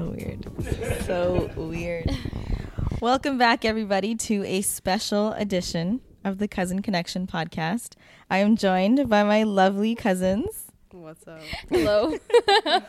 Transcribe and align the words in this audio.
So 0.00 0.10
weird. 0.10 1.04
So 1.04 1.50
weird. 1.56 2.10
Welcome 3.02 3.36
back, 3.36 3.66
everybody, 3.66 4.14
to 4.14 4.42
a 4.44 4.62
special 4.62 5.32
edition 5.34 6.00
of 6.24 6.38
the 6.38 6.48
Cousin 6.48 6.80
Connection 6.80 7.26
podcast. 7.26 7.96
I 8.30 8.38
am 8.38 8.56
joined 8.56 9.10
by 9.10 9.24
my 9.24 9.42
lovely 9.42 9.94
cousins. 9.94 10.72
What's 10.90 11.26
up? 11.28 11.42
Hello. 11.68 12.16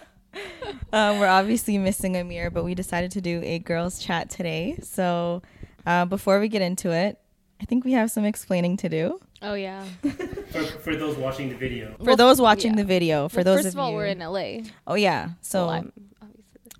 Um, 0.93 1.19
we're 1.19 1.27
obviously 1.27 1.77
missing 1.77 2.15
Amir, 2.15 2.49
but 2.49 2.63
we 2.63 2.73
decided 2.73 3.11
to 3.11 3.21
do 3.21 3.41
a 3.43 3.59
girls' 3.59 3.99
chat 3.99 4.29
today. 4.29 4.77
So 4.81 5.41
uh, 5.85 6.05
before 6.05 6.39
we 6.39 6.47
get 6.47 6.61
into 6.61 6.91
it, 6.91 7.19
I 7.61 7.65
think 7.65 7.83
we 7.83 7.91
have 7.91 8.11
some 8.11 8.23
explaining 8.23 8.77
to 8.77 8.87
do. 8.87 9.19
oh 9.41 9.55
yeah. 9.55 9.83
For, 10.51 10.63
for 10.63 10.95
those 10.95 11.17
watching 11.17 11.49
the 11.49 11.55
video. 11.55 11.97
For 12.01 12.15
those 12.15 12.39
watching 12.39 12.71
yeah. 12.71 12.77
the 12.77 12.85
video, 12.85 13.27
for 13.27 13.37
Well, 13.37 13.43
those 13.43 13.57
first 13.57 13.67
of 13.67 13.73
of 13.73 13.79
all, 13.79 13.89
you, 13.91 13.95
we're 13.97 14.05
in 14.05 14.19
LA. 14.19 14.69
oh 14.87 14.95
yeah, 14.95 15.31
so 15.41 15.65
well, 15.65 15.69
I'm 15.71 15.77
obviously. 15.79 16.10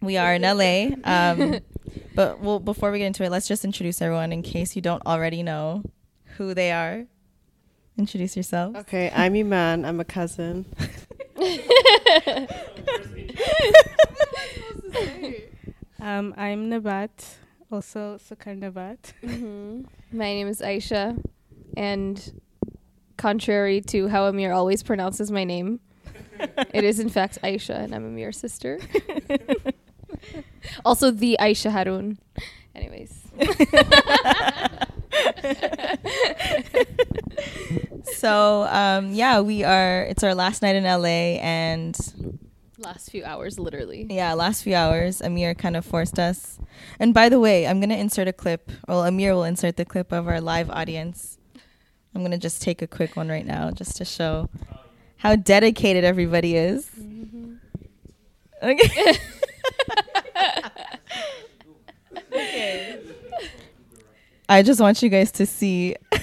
We 0.01 0.17
are 0.17 0.33
in 0.33 0.41
LA. 0.41 0.95
Um, 1.03 1.59
but 2.15 2.39
well, 2.39 2.59
before 2.59 2.91
we 2.91 2.99
get 2.99 3.05
into 3.07 3.23
it, 3.23 3.31
let's 3.31 3.47
just 3.47 3.63
introduce 3.65 4.01
everyone 4.01 4.31
in 4.31 4.41
case 4.41 4.75
you 4.75 4.81
don't 4.81 5.05
already 5.05 5.43
know 5.43 5.83
who 6.37 6.53
they 6.53 6.71
are. 6.71 7.05
Introduce 7.97 8.35
yourself. 8.35 8.75
Okay, 8.77 9.11
I'm 9.13 9.35
Iman. 9.35 9.85
I'm 9.85 9.99
a 9.99 10.05
cousin. 10.05 10.65
Um, 15.99 16.33
I'm 16.35 16.67
Nabat, 16.71 17.11
also 17.71 18.17
Sukar 18.17 18.59
Nabat. 18.59 19.13
hmm 19.21 19.81
My 20.11 20.25
name 20.33 20.47
is 20.47 20.59
Aisha, 20.61 21.23
and 21.77 22.41
contrary 23.17 23.81
to 23.81 24.07
how 24.07 24.25
Amir 24.25 24.51
always 24.51 24.81
pronounces 24.81 25.29
my 25.29 25.43
name, 25.43 25.79
it 26.73 26.83
is 26.83 26.99
in 26.99 27.09
fact 27.09 27.37
Aisha, 27.43 27.75
and 27.75 27.93
I'm 27.93 28.03
Amir's 28.03 28.37
sister. 28.37 28.79
also, 30.85 31.11
the 31.11 31.37
Aisha 31.39 31.71
Harun. 31.71 32.17
Anyways. 32.75 33.17
So 38.21 38.63
um, 38.69 39.13
yeah, 39.13 39.41
we 39.41 39.63
are. 39.63 40.03
It's 40.03 40.23
our 40.23 40.35
last 40.35 40.61
night 40.61 40.75
in 40.75 40.83
LA, 40.83 41.39
and 41.41 41.97
Last 42.77 43.09
few 43.11 43.23
hours, 43.23 43.57
literally. 43.59 44.07
yeah, 44.09 44.33
last 44.33 44.63
few 44.63 44.75
hours, 44.75 45.21
Amir 45.21 45.53
kind 45.55 45.75
of 45.75 45.85
forced 45.85 46.19
us. 46.19 46.59
And 46.99 47.13
by 47.13 47.29
the 47.29 47.39
way, 47.39 47.67
I'm 47.67 47.79
gonna 47.79 47.95
insert 47.95 48.27
a 48.27 48.33
clip. 48.33 48.71
Well, 48.87 49.03
Amir 49.05 49.33
will 49.33 49.43
insert 49.43 49.77
the 49.77 49.85
clip 49.85 50.11
of 50.11 50.27
our 50.27 50.41
live 50.41 50.69
audience. 50.69 51.37
I'm 52.13 52.21
gonna 52.21 52.37
just 52.37 52.61
take 52.61 52.81
a 52.81 52.87
quick 52.87 53.15
one 53.15 53.29
right 53.29 53.45
now, 53.45 53.71
just 53.71 53.97
to 53.97 54.05
show 54.05 54.49
how 55.17 55.35
dedicated 55.35 56.03
everybody 56.03 56.55
is. 56.55 56.89
Okay. 58.61 59.17
okay. 62.33 62.99
I 64.49 64.63
just 64.63 64.81
want 64.81 65.01
you 65.01 65.09
guys 65.09 65.31
to 65.33 65.45
see 65.45 65.95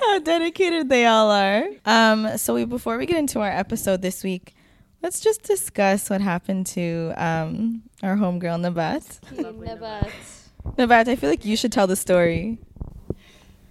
how 0.00 0.18
dedicated 0.18 0.88
they 0.88 1.06
all 1.06 1.30
are. 1.30 1.66
Um, 1.86 2.36
so 2.36 2.54
we, 2.54 2.64
before 2.64 2.98
we 2.98 3.06
get 3.06 3.18
into 3.18 3.40
our 3.40 3.50
episode 3.50 4.02
this 4.02 4.22
week, 4.22 4.54
let's 5.02 5.20
just 5.20 5.42
discuss 5.42 6.10
what 6.10 6.20
happened 6.20 6.66
to 6.66 7.12
um, 7.16 7.82
our 8.02 8.16
homegirl 8.16 8.60
Nabat. 8.60 9.20
Nabat. 9.34 10.10
Nabat, 10.76 11.08
I 11.08 11.16
feel 11.16 11.30
like 11.30 11.44
you 11.44 11.56
should 11.56 11.72
tell 11.72 11.86
the 11.86 11.96
story. 11.96 12.58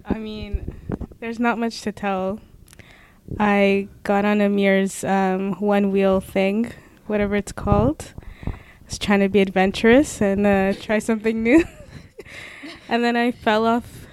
I 0.04 0.18
mean, 0.18 0.74
there's 1.20 1.38
not 1.38 1.58
much 1.58 1.82
to 1.82 1.92
tell. 1.92 2.40
I 3.38 3.88
got 4.02 4.24
on 4.24 4.40
Amir's 4.40 5.04
um, 5.04 5.52
one 5.60 5.92
wheel 5.92 6.20
thing, 6.20 6.72
whatever 7.06 7.36
it's 7.36 7.52
called. 7.52 8.12
I 8.90 8.92
was 8.92 8.98
trying 8.98 9.20
to 9.20 9.28
be 9.28 9.38
adventurous 9.38 10.20
and 10.20 10.44
uh, 10.44 10.72
try 10.72 10.98
something 10.98 11.44
new. 11.44 11.62
and 12.88 13.04
then 13.04 13.16
I 13.16 13.30
fell 13.30 13.64
off 13.64 14.08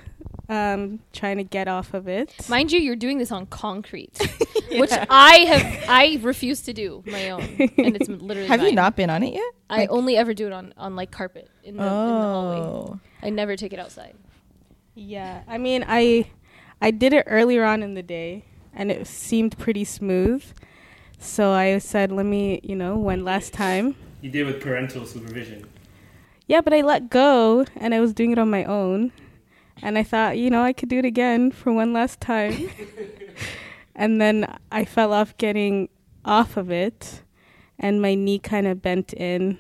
um, 0.50 1.00
trying 1.14 1.38
to 1.38 1.44
get 1.44 1.68
off 1.68 1.96
of 1.96 2.08
it. 2.08 2.48
Mind 2.48 2.72
you, 2.72 2.80
you're 2.80 2.96
doing 2.96 3.18
this 3.18 3.32
on 3.32 3.48
concrete, 3.48 4.16
which 4.74 4.92
I 4.92 5.36
have 5.48 5.90
I 5.90 6.20
refuse 6.22 6.62
to 6.62 6.74
do 6.74 7.04
my 7.08 7.32
own, 7.32 7.42
and 7.42 7.96
it's 7.96 8.08
literally. 8.08 8.48
Have 8.48 8.62
you 8.62 8.72
not 8.74 8.96
been 8.96 9.10
on 9.10 9.24
it 9.24 9.34
yet? 9.34 9.52
I 9.68 9.78
Like- 9.80 9.90
only 9.90 10.16
ever 10.16 10.36
do 10.36 10.46
it 10.46 10.54
on 10.54 10.76
on 10.78 10.96
like 10.96 11.10
carpet 11.10 11.50
in 11.64 11.78
the, 11.78 11.82
in 11.82 11.88
the 11.88 11.92
hallway. 11.96 12.58
Oh. 12.60 13.00
I 13.24 13.32
never 13.32 13.56
take 13.56 13.74
it 13.74 13.80
outside. 13.80 14.14
Yeah, 14.94 15.42
I 15.48 15.58
mean, 15.58 15.84
I 15.88 16.30
I 16.80 16.92
did 16.92 17.14
it 17.14 17.24
earlier 17.26 17.64
on 17.64 17.82
in 17.82 17.96
the 17.96 18.04
day, 18.04 18.46
and 18.76 18.92
it 18.92 19.08
seemed 19.08 19.58
pretty 19.58 19.86
smooth. 19.86 20.46
So 21.18 21.52
I 21.52 21.80
said, 21.80 22.12
let 22.12 22.28
me, 22.28 22.60
you 22.62 22.76
know, 22.76 22.96
one 22.96 23.26
last 23.26 23.54
time. 23.54 23.96
You 24.22 24.32
did 24.32 24.48
with 24.48 24.62
parental 24.62 25.06
supervision. 25.06 25.70
Yeah, 26.48 26.62
but 26.62 26.74
I 26.74 26.82
let 26.82 27.10
go, 27.10 27.66
and 27.76 27.94
I 27.94 28.00
was 28.00 28.14
doing 28.14 28.32
it 28.32 28.40
on 28.40 28.50
my 28.50 28.64
own, 28.64 29.12
and 29.82 29.98
I 29.98 30.04
thought, 30.04 30.38
you 30.38 30.50
know, 30.50 30.64
I 30.64 30.74
could 30.74 30.90
do 30.90 30.98
it 30.98 31.06
again 31.06 31.52
for 31.52 31.72
one 31.72 31.94
last 31.94 32.20
time. 32.20 32.70
and 33.96 34.20
then 34.20 34.58
I 34.72 34.86
fell 34.86 35.14
off 35.14 35.38
getting 35.38 35.90
off 36.26 36.58
of 36.58 36.72
it, 36.72 37.22
and 37.78 38.02
my 38.02 38.16
knee 38.16 38.40
kind 38.40 38.66
of 38.66 38.82
bent 38.82 39.14
in, 39.14 39.60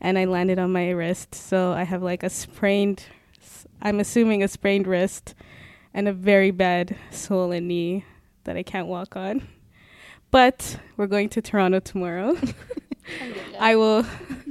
and 0.00 0.18
I 0.18 0.26
landed 0.26 0.58
on 0.58 0.72
my 0.72 0.90
wrist. 0.90 1.34
So 1.34 1.72
I 1.72 1.84
have 1.84 2.02
like 2.02 2.22
a 2.22 2.30
sprained, 2.30 3.04
I'm 3.80 3.98
assuming 3.98 4.42
a 4.42 4.48
sprained 4.48 4.86
wrist, 4.86 5.34
and 5.94 6.06
a 6.06 6.12
very 6.12 6.50
bad 6.50 6.98
swollen 7.10 7.68
knee 7.68 8.04
that 8.44 8.56
I 8.58 8.62
can't 8.62 8.88
walk 8.88 9.16
on. 9.16 9.48
But 10.30 10.80
we're 10.96 11.06
going 11.06 11.28
to 11.30 11.40
Toronto 11.40 11.80
tomorrow. 11.80 12.36
I 13.58 13.76
will, 13.76 14.06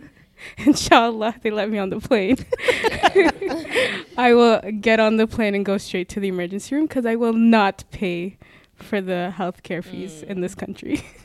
inshallah, 0.58 1.36
they 1.42 1.52
let 1.52 1.70
me 1.70 1.78
on 1.78 1.90
the 1.90 2.00
plane. 2.00 2.38
I 4.18 4.34
will 4.34 4.62
get 4.80 5.00
on 5.00 5.18
the 5.18 5.28
plane 5.28 5.56
and 5.56 5.66
go 5.66 5.78
straight 5.78 6.10
to 6.10 6.20
the 6.20 6.28
emergency 6.28 6.76
room 6.76 6.86
because 6.86 7.06
I 7.06 7.16
will 7.16 7.34
not 7.34 7.84
pay 7.92 8.38
for 8.76 9.02
the 9.02 9.34
healthcare 9.36 9.84
fees 9.84 10.24
mm. 10.24 10.28
in 10.28 10.42
this 10.42 10.56
country. 10.56 11.04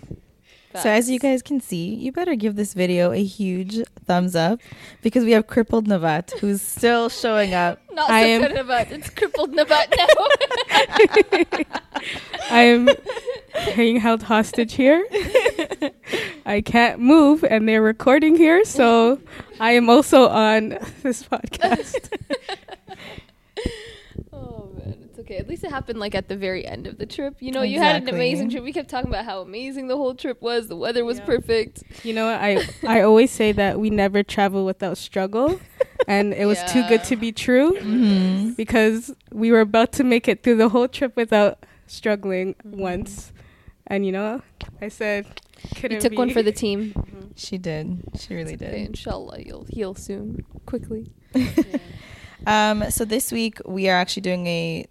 So 0.74 0.90
as 0.90 1.08
you 1.10 1.18
guys 1.18 1.42
can 1.42 1.60
see, 1.60 1.94
you 1.94 2.12
better 2.12 2.34
give 2.34 2.54
this 2.54 2.74
video 2.74 3.10
a 3.10 3.24
huge 3.24 3.82
thumbs 4.04 4.36
up 4.36 4.60
because 5.02 5.24
we 5.24 5.32
have 5.32 5.46
crippled 5.46 5.88
Nabat 5.88 6.38
who's 6.38 6.60
still 6.62 7.08
showing 7.08 7.54
up. 7.54 7.80
Not 7.92 8.10
I 8.10 8.22
so 8.22 8.28
am- 8.28 8.40
good 8.42 8.52
Nabat. 8.52 8.90
It's 8.92 9.10
crippled 9.10 9.52
Nabat 9.54 9.96
now. 9.96 11.64
I 12.50 12.62
am 12.62 12.88
being 13.74 13.96
held 13.98 14.22
hostage 14.22 14.74
here. 14.74 15.04
I 16.46 16.60
can't 16.60 17.00
move, 17.00 17.44
and 17.44 17.68
they're 17.68 17.82
recording 17.82 18.36
here, 18.36 18.64
so 18.64 19.18
I 19.58 19.72
am 19.72 19.88
also 19.90 20.28
on 20.28 20.78
this 21.02 21.22
podcast. 21.24 22.12
oh 24.32 24.67
okay. 25.30 25.38
At 25.38 25.48
least 25.48 25.62
it 25.64 25.70
happened 25.70 25.98
like 26.00 26.14
at 26.14 26.28
the 26.28 26.36
very 26.36 26.66
end 26.66 26.86
of 26.86 26.98
the 26.98 27.06
trip. 27.06 27.36
You 27.40 27.52
know, 27.52 27.62
you 27.62 27.78
had 27.78 28.02
an 28.02 28.08
amazing 28.08 28.50
trip. 28.50 28.64
We 28.64 28.72
kept 28.72 28.88
talking 28.88 29.08
about 29.10 29.24
how 29.24 29.40
amazing 29.40 29.88
the 29.88 29.96
whole 29.96 30.14
trip 30.14 30.40
was. 30.40 30.68
The 30.68 30.76
weather 30.76 31.04
was 31.04 31.18
Yeah. 31.18 31.24
perfect. 31.26 31.82
You 32.04 32.14
know. 32.14 32.26
I 32.28 32.66
I 32.86 33.02
always 33.02 33.30
say 33.30 33.52
that 33.52 33.78
we 33.78 33.90
never 33.90 34.22
travel 34.22 34.64
without 34.64 34.96
struggle. 34.98 35.60
and 36.06 36.32
it 36.32 36.46
was 36.46 36.62
too 36.72 36.82
good 36.88 37.04
to 37.04 37.16
be 37.16 37.32
true 37.32 37.72
Mm-hmm. 37.72 38.52
because 38.52 39.14
we 39.32 39.52
were 39.52 39.60
about 39.60 39.92
to 39.92 40.04
make 40.04 40.28
it 40.28 40.42
through 40.42 40.56
the 40.56 40.70
whole 40.70 40.88
trip 40.88 41.14
without 41.16 41.64
struggling 41.86 42.54
once. 42.64 43.32
And 43.86 44.04
you 44.06 44.12
know, 44.12 44.42
I 44.80 44.88
said, 44.88 45.26
could 45.76 45.90
You 45.92 45.98
it 45.98 46.00
took 46.02 46.16
one 46.16 46.30
for 46.30 46.42
the 46.42 46.52
team. 46.52 46.94
She 47.36 47.56
did. 47.58 48.02
She 48.18 48.34
really 48.34 48.54
Okay, 48.54 48.70
did. 48.70 48.86
inshallah, 48.88 49.40
you'll 49.46 49.64
heal 49.68 49.94
soon, 49.94 50.44
quickly. 50.66 51.12
Um, 52.46 52.90
so 52.90 53.04
this 53.04 53.32
week 53.32 53.60
we 53.66 53.88
are 53.88 53.96
actually 53.96 54.22
doing 54.22 54.46
a. 54.46 54.86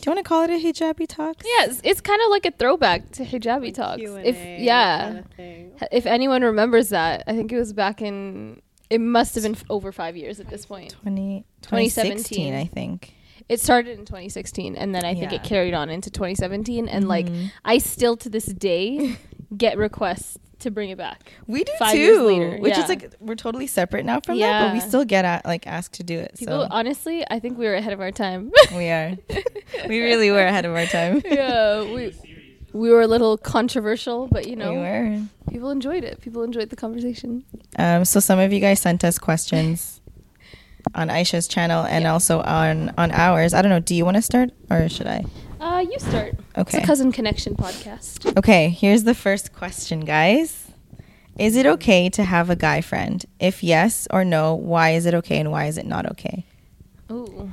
Do 0.00 0.10
you 0.10 0.14
want 0.14 0.24
to 0.24 0.28
call 0.28 0.42
it 0.44 0.50
a 0.50 0.54
hijabi 0.54 1.06
talk? 1.06 1.36
Yeah, 1.44 1.66
it's, 1.66 1.80
it's 1.84 2.00
kind 2.00 2.20
of 2.24 2.30
like 2.30 2.46
a 2.46 2.50
throwback 2.52 3.10
to 3.12 3.24
hijabi 3.24 3.74
talks. 3.74 4.00
If 4.02 4.36
Q&A 4.36 4.60
yeah, 4.62 5.04
kinda 5.06 5.24
thing. 5.36 5.72
if 5.92 6.06
anyone 6.06 6.42
remembers 6.42 6.88
that, 6.90 7.24
I 7.26 7.32
think 7.34 7.52
it 7.52 7.58
was 7.58 7.72
back 7.72 8.00
in. 8.02 8.62
It 8.88 9.00
must 9.00 9.34
have 9.36 9.44
been 9.44 9.54
f- 9.54 9.64
over 9.70 9.92
five 9.92 10.16
years 10.16 10.40
at 10.40 10.48
this 10.48 10.66
point. 10.66 10.96
20, 11.02 11.44
2017. 11.62 12.54
I 12.54 12.64
think. 12.64 13.14
It 13.48 13.60
started 13.60 13.98
in 13.98 14.04
2016, 14.04 14.76
and 14.76 14.94
then 14.94 15.04
I 15.04 15.14
think 15.14 15.32
Yeah. 15.32 15.38
it 15.38 15.44
carried 15.44 15.74
on 15.74 15.90
into 15.90 16.10
2017. 16.10 16.88
And 16.88 17.06
like, 17.08 17.26
Mhm. 17.26 17.50
I 17.64 17.78
still 17.78 18.16
to 18.18 18.28
this 18.30 18.46
day 18.46 19.16
get 19.56 19.76
requests 19.76 20.38
to 20.60 20.70
bring 20.70 20.90
it 20.90 20.98
back. 20.98 21.32
We 21.46 21.64
do 21.64 21.72
Five 21.78 21.92
too, 21.94 22.22
later, 22.26 22.58
which 22.58 22.74
yeah. 22.76 22.82
is 22.82 22.88
like 22.88 23.14
we're 23.20 23.34
totally 23.34 23.66
separate 23.66 24.04
now 24.04 24.20
from 24.20 24.38
that, 24.38 24.66
but 24.68 24.72
we 24.74 24.80
still 24.80 25.04
get 25.04 25.24
at, 25.24 25.44
like 25.44 25.66
asked 25.66 25.94
to 25.94 26.02
do 26.02 26.18
it. 26.18 26.36
People, 26.38 26.62
so 26.62 26.68
honestly, 26.70 27.24
I 27.30 27.38
think 27.40 27.58
we 27.58 27.66
were 27.66 27.74
ahead 27.74 27.92
of 27.92 28.00
our 28.00 28.12
time. 28.12 28.52
we 28.76 28.88
are, 28.88 29.16
we 29.88 30.00
really 30.00 30.30
were 30.30 30.44
ahead 30.44 30.64
of 30.64 30.74
our 30.74 30.86
time. 30.86 31.22
yeah, 31.26 31.82
we 31.82 32.14
we 32.72 32.90
were 32.90 33.00
a 33.02 33.06
little 33.06 33.36
controversial, 33.36 34.28
but 34.28 34.46
you 34.46 34.56
know, 34.56 34.72
We 34.72 34.78
were. 34.78 35.20
people 35.50 35.70
enjoyed 35.70 36.04
it. 36.04 36.20
People 36.20 36.42
enjoyed 36.42 36.70
the 36.70 36.76
conversation. 36.76 37.44
Um, 37.78 38.04
so 38.04 38.20
some 38.20 38.38
of 38.38 38.52
you 38.52 38.60
guys 38.60 38.80
sent 38.80 39.02
us 39.04 39.18
questions 39.18 40.00
on 40.94 41.08
Aisha's 41.08 41.48
channel 41.48 41.84
and 41.84 42.04
Yeah. 42.04 42.12
also 42.12 42.40
on 42.42 42.92
on 42.96 43.10
ours. 43.12 43.54
I 43.54 43.62
don't 43.62 43.70
know. 43.70 43.80
Do 43.80 43.94
you 43.94 44.04
want 44.04 44.16
to 44.16 44.22
start 44.22 44.50
or 44.70 44.88
should 44.88 45.06
I? 45.06 45.24
Uh, 45.60 45.84
you 45.90 45.98
start. 45.98 46.34
Okay. 46.56 46.78
It's 46.78 46.84
a 46.84 46.86
cousin 46.86 47.12
connection 47.12 47.54
podcast. 47.54 48.36
Okay, 48.38 48.70
here's 48.70 49.04
the 49.04 49.14
first 49.14 49.52
question, 49.52 50.00
guys. 50.00 50.68
Is 51.38 51.54
it 51.54 51.66
okay 51.66 52.08
to 52.10 52.24
have 52.24 52.48
a 52.50 52.56
guy 52.56 52.80
friend? 52.80 53.24
If 53.38 53.62
yes 53.62 54.08
or 54.10 54.24
no, 54.24 54.54
why 54.54 54.90
is 54.90 55.04
it 55.06 55.14
okay 55.14 55.38
and 55.38 55.50
why 55.50 55.66
is 55.66 55.76
it 55.76 55.86
not 55.86 56.10
okay? 56.12 56.44
Ooh. 57.10 57.50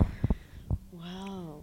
Wow. 0.92 1.62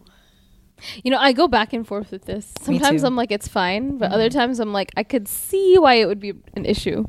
You 1.02 1.10
know, 1.10 1.18
I 1.18 1.32
go 1.32 1.48
back 1.48 1.72
and 1.72 1.86
forth 1.86 2.10
with 2.10 2.26
this. 2.26 2.52
Sometimes. 2.60 3.04
I'm 3.04 3.16
like, 3.16 3.32
it's 3.32 3.48
fine, 3.48 3.96
but 3.98 4.12
other 4.12 4.28
times 4.28 4.60
I'm 4.60 4.72
like, 4.72 4.90
I 4.96 5.02
could 5.02 5.28
see 5.28 5.78
why 5.78 5.94
it 5.94 6.06
would 6.06 6.20
be 6.20 6.34
an 6.54 6.66
issue. 6.66 7.06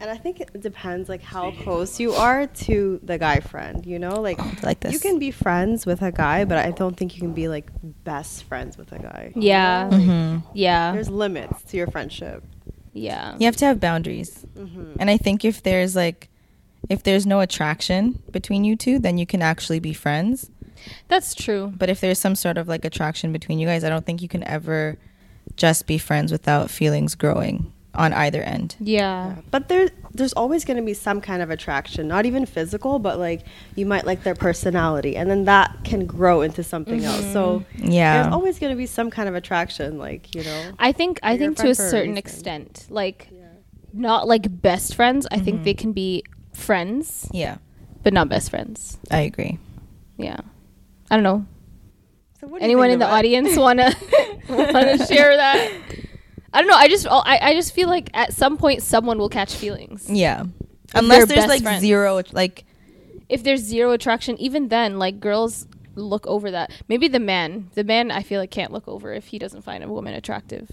And 0.00 0.10
I 0.10 0.16
think 0.16 0.40
it 0.40 0.60
depends 0.60 1.08
like 1.08 1.22
how 1.22 1.50
close 1.50 2.00
you 2.00 2.12
are 2.12 2.46
to 2.46 2.98
the 3.02 3.18
guy 3.18 3.40
friend, 3.40 3.84
you 3.84 3.98
know? 3.98 4.20
Like 4.20 4.38
Like 4.62 4.80
this. 4.80 4.92
you 4.94 4.98
can 4.98 5.18
be 5.18 5.30
friends 5.30 5.84
with 5.84 6.00
a 6.02 6.10
guy, 6.10 6.44
but 6.44 6.56
I 6.58 6.70
don't 6.70 6.96
think 6.96 7.14
you 7.14 7.20
can 7.20 7.32
be 7.34 7.48
like 7.48 7.70
best 8.04 8.44
friends 8.44 8.78
with 8.78 8.92
a 8.92 8.98
guy. 8.98 9.32
you 9.36 9.42
Yeah. 9.42 9.88
know? 9.90 9.96
Like, 9.96 10.06
Mhm. 10.06 10.42
Yeah. 10.54 10.92
There's 10.92 11.10
limits 11.10 11.62
to 11.64 11.76
your 11.76 11.86
friendship. 11.86 12.42
yeah. 12.94 13.36
You 13.38 13.44
have 13.44 13.56
to 13.56 13.66
have 13.66 13.78
boundaries. 13.78 14.44
Mm-hmm. 14.56 14.94
And 14.98 15.10
I 15.10 15.16
think 15.16 15.44
if 15.44 15.62
there's 15.62 15.94
like 15.94 16.28
if 16.88 17.02
there's 17.02 17.26
no 17.26 17.40
attraction 17.40 18.20
between 18.30 18.64
you 18.64 18.74
two, 18.74 18.98
then 18.98 19.18
you 19.18 19.26
can 19.26 19.42
actually 19.42 19.80
be 19.80 19.92
friends. 19.92 20.50
That's 21.08 21.34
true. 21.34 21.74
But 21.76 21.90
if 21.90 22.00
there's 22.00 22.18
some 22.18 22.34
sort 22.34 22.56
of 22.56 22.68
like 22.68 22.86
attraction 22.86 23.32
between 23.32 23.58
you 23.58 23.66
guys, 23.66 23.84
I 23.84 23.90
don't 23.90 24.06
think 24.06 24.22
you 24.22 24.28
can 24.28 24.42
ever 24.44 24.96
just 25.56 25.86
be 25.86 25.98
friends 25.98 26.32
without 26.32 26.70
feelings 26.70 27.14
growing 27.14 27.70
on 27.94 28.12
either 28.12 28.42
end. 28.42 28.76
Yeah. 28.78 29.36
But 29.50 29.68
there, 29.68 29.90
there's 30.12 30.32
always 30.32 30.64
going 30.64 30.76
to 30.76 30.82
be 30.82 30.94
some 30.94 31.20
kind 31.20 31.42
of 31.42 31.50
attraction, 31.50 32.08
not 32.08 32.26
even 32.26 32.46
physical, 32.46 32.98
but 32.98 33.18
like 33.18 33.44
you 33.74 33.86
might 33.86 34.06
like 34.06 34.22
their 34.22 34.34
personality, 34.34 35.16
and 35.16 35.30
then 35.30 35.44
that 35.44 35.76
can 35.84 36.06
grow 36.06 36.42
into 36.42 36.62
something 36.62 37.04
else. 37.04 37.32
So 37.32 37.64
mm-hmm. 37.74 37.90
Yeah. 37.90 38.22
there's 38.22 38.32
always 38.32 38.58
going 38.58 38.72
to 38.72 38.76
be 38.76 38.86
some 38.86 39.10
kind 39.10 39.28
of 39.28 39.34
attraction, 39.34 39.98
like 39.98 40.34
you 40.34 40.44
know. 40.44 40.72
I 40.78 40.92
think 40.92 41.20
I 41.22 41.36
think 41.36 41.56
to 41.56 41.62
a 41.62 41.64
friend 41.64 41.76
for 41.76 41.82
a 41.82 41.90
certain 41.90 42.10
reason. 42.10 42.18
extent, 42.18 42.86
like 42.90 43.28
not 43.92 44.28
like 44.28 44.60
best 44.62 44.94
friends. 44.94 45.26
I 45.30 45.38
think 45.38 45.64
they 45.64 45.72
mm-hmm. 45.72 45.80
can 45.80 45.92
be 45.92 46.24
friends, 46.52 47.28
yeah. 47.32 47.58
but 48.02 48.12
not 48.12 48.28
best 48.28 48.50
friends. 48.50 48.98
I 49.10 49.20
agree. 49.20 49.58
Yeah. 50.16 50.40
I 51.10 51.16
don't 51.16 51.24
know. 51.24 51.46
So 52.40 52.46
what 52.46 52.60
do 52.60 52.64
Anyone 52.64 52.90
in 52.90 52.98
the 52.98 53.06
audience 53.06 53.56
wanna 53.56 53.92
wanna 54.48 55.06
share 55.06 55.36
that? 55.36 55.70
I 56.52 56.60
don't 56.60 56.68
know. 56.68 56.76
I 56.76 56.88
just 56.88 57.06
I, 57.08 57.38
I 57.42 57.54
just 57.54 57.72
feel 57.74 57.88
like 57.88 58.10
at 58.14 58.32
some 58.32 58.56
point 58.56 58.82
someone 58.82 59.18
will 59.18 59.28
catch 59.28 59.54
feelings. 59.54 60.08
Yeah. 60.10 60.44
they're 60.92 61.02
Unless 61.02 61.26
there's 61.28 61.46
like 61.46 61.62
friends. 61.62 61.80
zero 61.80 62.22
like 62.32 62.64
If 63.28 63.42
there's 63.44 63.60
zero 63.60 63.92
attraction, 63.92 64.36
even 64.40 64.68
then, 64.68 64.98
like 64.98 65.20
girls 65.20 65.66
look 65.94 66.26
over 66.26 66.50
that. 66.50 66.70
Maybe 66.88 67.08
the 67.08 67.20
man, 67.20 67.70
the 67.74 67.84
man, 67.84 68.10
I 68.10 68.22
feel 68.22 68.40
like 68.40 68.50
can't 68.50 68.72
look 68.72 68.86
over 68.88 69.12
if 69.12 69.26
he 69.28 69.38
doesn't 69.38 69.62
find 69.62 69.84
a 69.84 69.88
woman 69.88 70.14
attractive. 70.14 70.70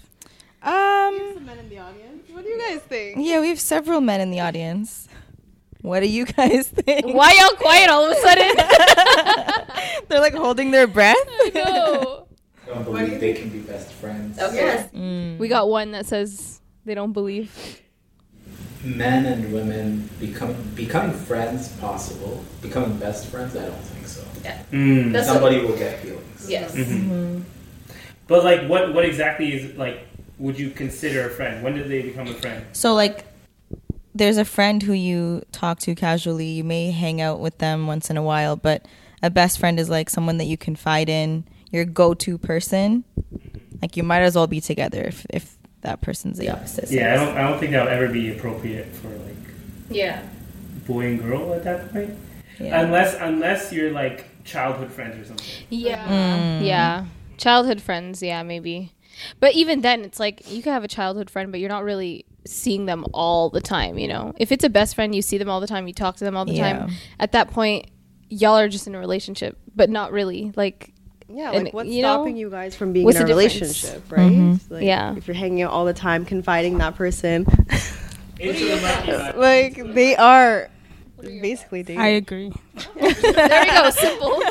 um 0.62 1.18
some 1.34 1.46
men 1.46 1.58
in 1.58 1.68
the 1.68 1.78
audience. 1.78 2.28
What 2.30 2.44
do 2.44 2.50
you 2.50 2.58
guys 2.58 2.80
think? 2.80 3.18
yeah, 3.20 3.40
we 3.40 3.48
have 3.48 3.60
several 3.60 4.00
men 4.00 4.20
in 4.20 4.30
the 4.30 4.40
audience. 4.40 5.08
What 5.80 6.00
do 6.00 6.08
you 6.08 6.24
guys 6.24 6.68
think? 6.74 7.06
Why 7.06 7.32
y'all 7.38 7.56
quiet 7.56 7.88
all 7.88 8.04
of 8.10 8.16
a 8.16 8.20
sudden? 8.20 8.50
They're 10.08 10.20
like 10.20 10.34
holding 10.34 10.70
their 10.72 10.86
breath. 10.88 11.16
no. 11.54 12.27
I 12.68 12.74
don't 12.74 12.84
believe 12.84 13.20
they 13.20 13.32
can 13.32 13.48
be 13.48 13.60
best 13.60 13.92
friends. 13.94 14.38
Mm. 14.38 15.38
We 15.38 15.48
got 15.48 15.68
one 15.68 15.92
that 15.92 16.06
says 16.06 16.60
they 16.84 16.94
don't 16.94 17.12
believe. 17.12 17.80
Men 18.84 19.26
and 19.26 19.52
women 19.52 20.08
become 20.20 20.54
becoming 20.74 21.16
friends 21.16 21.68
possible. 21.76 22.44
Becoming 22.62 22.96
best 22.98 23.26
friends, 23.26 23.56
I 23.56 23.66
don't 23.66 23.74
think 23.74 24.06
so. 24.06 24.22
Mm. 24.72 25.24
Somebody 25.24 25.60
will 25.60 25.76
get 25.76 26.00
feelings. 26.00 26.48
Yes. 26.48 26.74
Mm-hmm. 26.74 27.40
But 28.26 28.44
like, 28.44 28.68
what 28.68 28.94
what 28.94 29.04
exactly 29.04 29.52
is 29.54 29.76
like? 29.76 30.06
Would 30.38 30.58
you 30.58 30.70
consider 30.70 31.26
a 31.26 31.30
friend? 31.30 31.64
When 31.64 31.74
did 31.74 31.88
they 31.88 32.02
become 32.02 32.28
a 32.28 32.34
friend? 32.34 32.64
So 32.72 32.94
like 32.94 33.26
there's 34.14 34.36
a 34.36 34.44
friend 34.44 34.82
who 34.82 34.92
you 34.92 35.42
talk 35.52 35.80
to 35.80 35.94
casually, 35.94 36.46
you 36.46 36.64
may 36.64 36.90
hang 36.90 37.20
out 37.20 37.40
with 37.40 37.58
them 37.58 37.86
once 37.86 38.10
in 38.10 38.16
a 38.16 38.22
while, 38.22 38.56
but 38.56 38.86
a 39.22 39.30
best 39.30 39.58
friend 39.58 39.80
is 39.80 39.88
like 39.88 40.10
someone 40.10 40.38
that 40.38 40.44
you 40.44 40.56
confide 40.56 41.08
in, 41.08 41.44
your 41.70 41.84
go-to 41.84 42.38
person. 42.38 43.04
Like 43.82 43.96
you 43.96 44.02
might 44.02 44.20
as 44.22 44.34
well 44.34 44.46
be 44.46 44.60
together 44.60 45.02
if 45.02 45.26
if 45.30 45.56
that 45.82 46.00
person's 46.00 46.38
the 46.38 46.46
Yeah. 46.46 46.54
opposite. 46.54 46.90
Yeah, 46.90 47.12
I 47.12 47.16
don't 47.24 47.36
I 47.36 47.48
don't 47.48 47.58
think 47.60 47.72
that 47.72 47.84
would 47.84 47.92
ever 47.92 48.08
be 48.08 48.30
appropriate 48.32 48.86
for 48.86 49.08
like 49.08 49.36
Yeah. 49.90 50.22
boy 50.86 51.06
and 51.06 51.22
girl 51.22 51.54
at 51.54 51.64
that 51.64 51.92
point. 51.92 52.14
Yeah. 52.58 52.80
Unless 52.80 53.16
unless 53.20 53.72
you're 53.72 53.92
like 53.92 54.24
childhood 54.44 54.90
friends 54.90 55.16
or 55.20 55.24
something. 55.24 55.46
Yeah. 55.68 56.08
Mm. 56.08 56.66
Yeah. 56.66 57.04
Childhood 57.36 57.80
friends, 57.80 58.20
yeah, 58.22 58.42
maybe. 58.42 58.92
But 59.40 59.54
even 59.54 59.80
then, 59.82 60.02
it's 60.02 60.18
like 60.18 60.50
you 60.50 60.62
can 60.62 60.72
have 60.72 60.82
a 60.84 60.88
childhood 60.88 61.30
friend, 61.30 61.52
but 61.52 61.60
you're 61.60 61.68
not 61.68 61.84
really 61.84 62.24
seeing 62.46 62.86
them 62.86 63.04
all 63.12 63.50
the 63.50 63.60
time, 63.60 63.98
you 63.98 64.08
know? 64.08 64.32
If 64.38 64.50
it's 64.52 64.64
a 64.64 64.68
best 64.70 64.94
friend, 64.94 65.14
you 65.14 65.22
see 65.22 65.38
them 65.38 65.50
all 65.50 65.60
the 65.60 65.66
time, 65.66 65.86
you 65.86 65.92
talk 65.92 66.16
to 66.16 66.24
them 66.24 66.36
all 66.36 66.44
the 66.46 66.54
Yeah. 66.54 66.78
time. 66.78 66.90
At 67.20 67.32
that 67.32 67.50
point, 67.50 67.86
y'all 68.30 68.56
are 68.56 68.68
just 68.68 68.86
in 68.86 68.94
a 68.94 68.98
relationship, 68.98 69.58
but 69.76 69.90
not 69.90 70.12
really. 70.12 70.52
Like, 70.56 70.92
Yeah, 71.30 71.52
And, 71.52 71.64
like 71.64 71.74
what's 71.74 71.88
you 71.90 72.02
know, 72.02 72.14
stopping 72.14 72.36
you 72.36 72.48
guys 72.50 72.74
from 72.74 72.92
being 72.92 73.04
what's 73.04 73.18
in 73.18 73.24
a 73.24 73.26
the 73.26 73.34
difference? 73.40 73.84
relationship, 73.84 74.10
right? 74.10 74.32
Mhm. 74.32 74.60
Like, 74.70 74.82
Yeah. 74.84 75.14
If 75.16 75.26
you're 75.28 75.34
hanging 75.34 75.62
out 75.62 75.70
all 75.72 75.84
the 75.84 75.92
time, 75.92 76.24
confiding 76.24 76.78
that 76.78 76.94
person, 76.96 77.46
Into 78.40 78.64
the 78.66 78.76
mic, 79.06 79.36
like 79.36 79.94
they 79.94 80.14
are 80.16 80.70
basically 81.20 81.82
dating. 81.82 82.00
I 82.00 82.06
agree. 82.08 82.52
there 82.94 83.64
we 83.64 83.70
go. 83.70 83.90
Simple. 83.90 84.42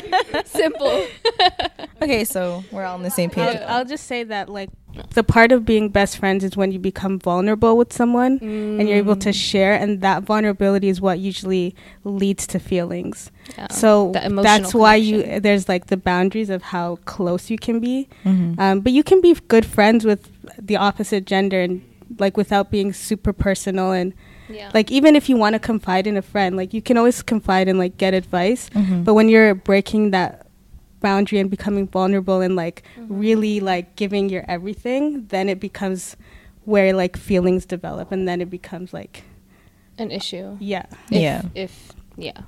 Simple. 0.45 1.05
Okay, 2.01 2.25
so 2.25 2.63
we're 2.71 2.83
all 2.83 2.95
on 2.95 3.03
the 3.03 3.09
same 3.09 3.29
page. 3.29 3.57
I'll, 3.61 3.77
I'll 3.77 3.85
just 3.85 4.05
say 4.05 4.23
that 4.25 4.49
like 4.49 4.69
the 5.13 5.23
part 5.23 5.51
of 5.51 5.65
being 5.65 5.89
best 5.89 6.17
friends 6.17 6.43
is 6.43 6.55
when 6.57 6.71
you 6.71 6.79
become 6.79 7.19
vulnerable 7.19 7.77
with 7.77 7.91
someone 7.93 8.39
and 8.41 8.87
you're 8.87 8.97
able 8.97 9.15
to 9.15 9.31
share 9.33 9.73
and 9.73 10.01
that 10.01 10.23
vulnerability 10.23 10.89
is 10.89 10.99
what 11.01 11.19
usually 11.19 11.75
leads 12.03 12.45
to 12.47 12.59
feelings 12.59 13.31
Yeah. 13.57 13.67
so 13.71 14.11
The 14.11 14.25
emotional 14.25 14.43
that's 14.43 14.73
why 14.73 14.95
you 14.95 15.39
there's 15.39 15.67
like 15.69 15.87
the 15.87 15.97
boundaries 15.97 16.49
of 16.49 16.61
how 16.61 16.97
close 17.05 17.49
you 17.49 17.57
can 17.57 17.79
be 17.79 18.07
Mhm. 18.25 18.59
um, 18.59 18.79
but 18.81 18.91
you 18.93 19.03
can 19.03 19.21
be 19.21 19.33
good 19.47 19.65
friends 19.65 20.05
with 20.05 20.29
the 20.61 20.75
opposite 20.77 21.25
gender 21.25 21.61
and 21.61 21.81
like 22.19 22.37
without 22.37 22.71
being 22.71 22.93
super 22.93 23.33
personal 23.33 23.91
and 23.91 24.13
Yeah. 24.49 24.71
like 24.73 24.89
even 24.91 25.15
if 25.15 25.27
you 25.29 25.35
want 25.35 25.53
to 25.53 25.59
confide 25.59 26.07
in 26.07 26.15
a 26.15 26.21
friend 26.21 26.55
like 26.55 26.73
you 26.73 26.81
can 26.81 26.95
always 26.97 27.21
confide 27.21 27.67
and 27.67 27.77
like 27.77 27.97
get 27.97 28.13
advice 28.13 28.69
Mhm. 28.73 29.03
but 29.03 29.13
when 29.13 29.27
you're 29.27 29.53
breaking 29.55 30.11
that 30.11 30.46
boundary 30.99 31.39
and 31.39 31.49
becoming 31.49 31.87
vulnerable 31.87 32.41
and 32.41 32.55
like 32.55 32.83
mm-hmm. 32.97 33.19
really 33.19 33.59
like 33.59 33.95
giving 33.95 34.29
your 34.29 34.43
everything 34.47 35.25
then 35.27 35.47
it 35.49 35.59
becomes 35.59 36.17
where 36.65 36.93
like 36.93 37.15
feelings 37.15 37.65
develop 37.65 38.11
and 38.11 38.27
then 38.27 38.41
it 38.41 38.49
becomes 38.49 38.93
like 38.93 39.23
an 39.97 40.11
issue. 40.11 40.57
yeah 40.59 40.85
If, 41.11 41.21
Yeah. 41.21 41.41
If, 41.55 41.91
yeah. 42.17 42.41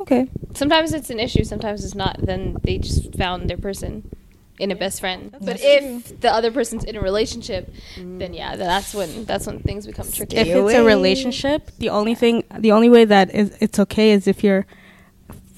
Okay. 0.00 0.28
Sometimes 0.54 0.92
it's 0.92 1.10
an 1.10 1.20
issue, 1.20 1.44
sometimes 1.44 1.84
it's 1.84 1.94
not. 1.94 2.18
Then 2.20 2.56
they 2.62 2.78
just 2.78 3.14
found 3.16 3.48
their 3.48 3.56
person. 3.56 4.10
in 4.58 4.72
a 4.72 4.74
best 4.74 4.98
friend. 4.98 5.36
But 5.40 5.58
if 5.60 6.20
the 6.20 6.32
other 6.32 6.50
person's 6.50 6.82
in 6.82 6.96
a 6.96 7.00
relationship, 7.00 7.72
then 7.96 8.34
yeah, 8.34 8.56
that's 8.56 8.92
when 8.92 9.24
that's 9.24 9.46
when 9.46 9.60
things 9.60 9.86
become 9.86 10.10
tricky. 10.10 10.36
if 10.36 10.48
it's 10.48 10.74
a 10.74 10.82
relationship, 10.82 11.70
the 11.78 11.90
only 11.90 12.16
thing, 12.16 12.42
the 12.58 12.72
only 12.72 12.90
way 12.90 13.04
that 13.04 13.32
is 13.32 13.56
it's 13.60 13.78
okay 13.78 14.10
is 14.10 14.26
if 14.26 14.42
you're 14.42 14.66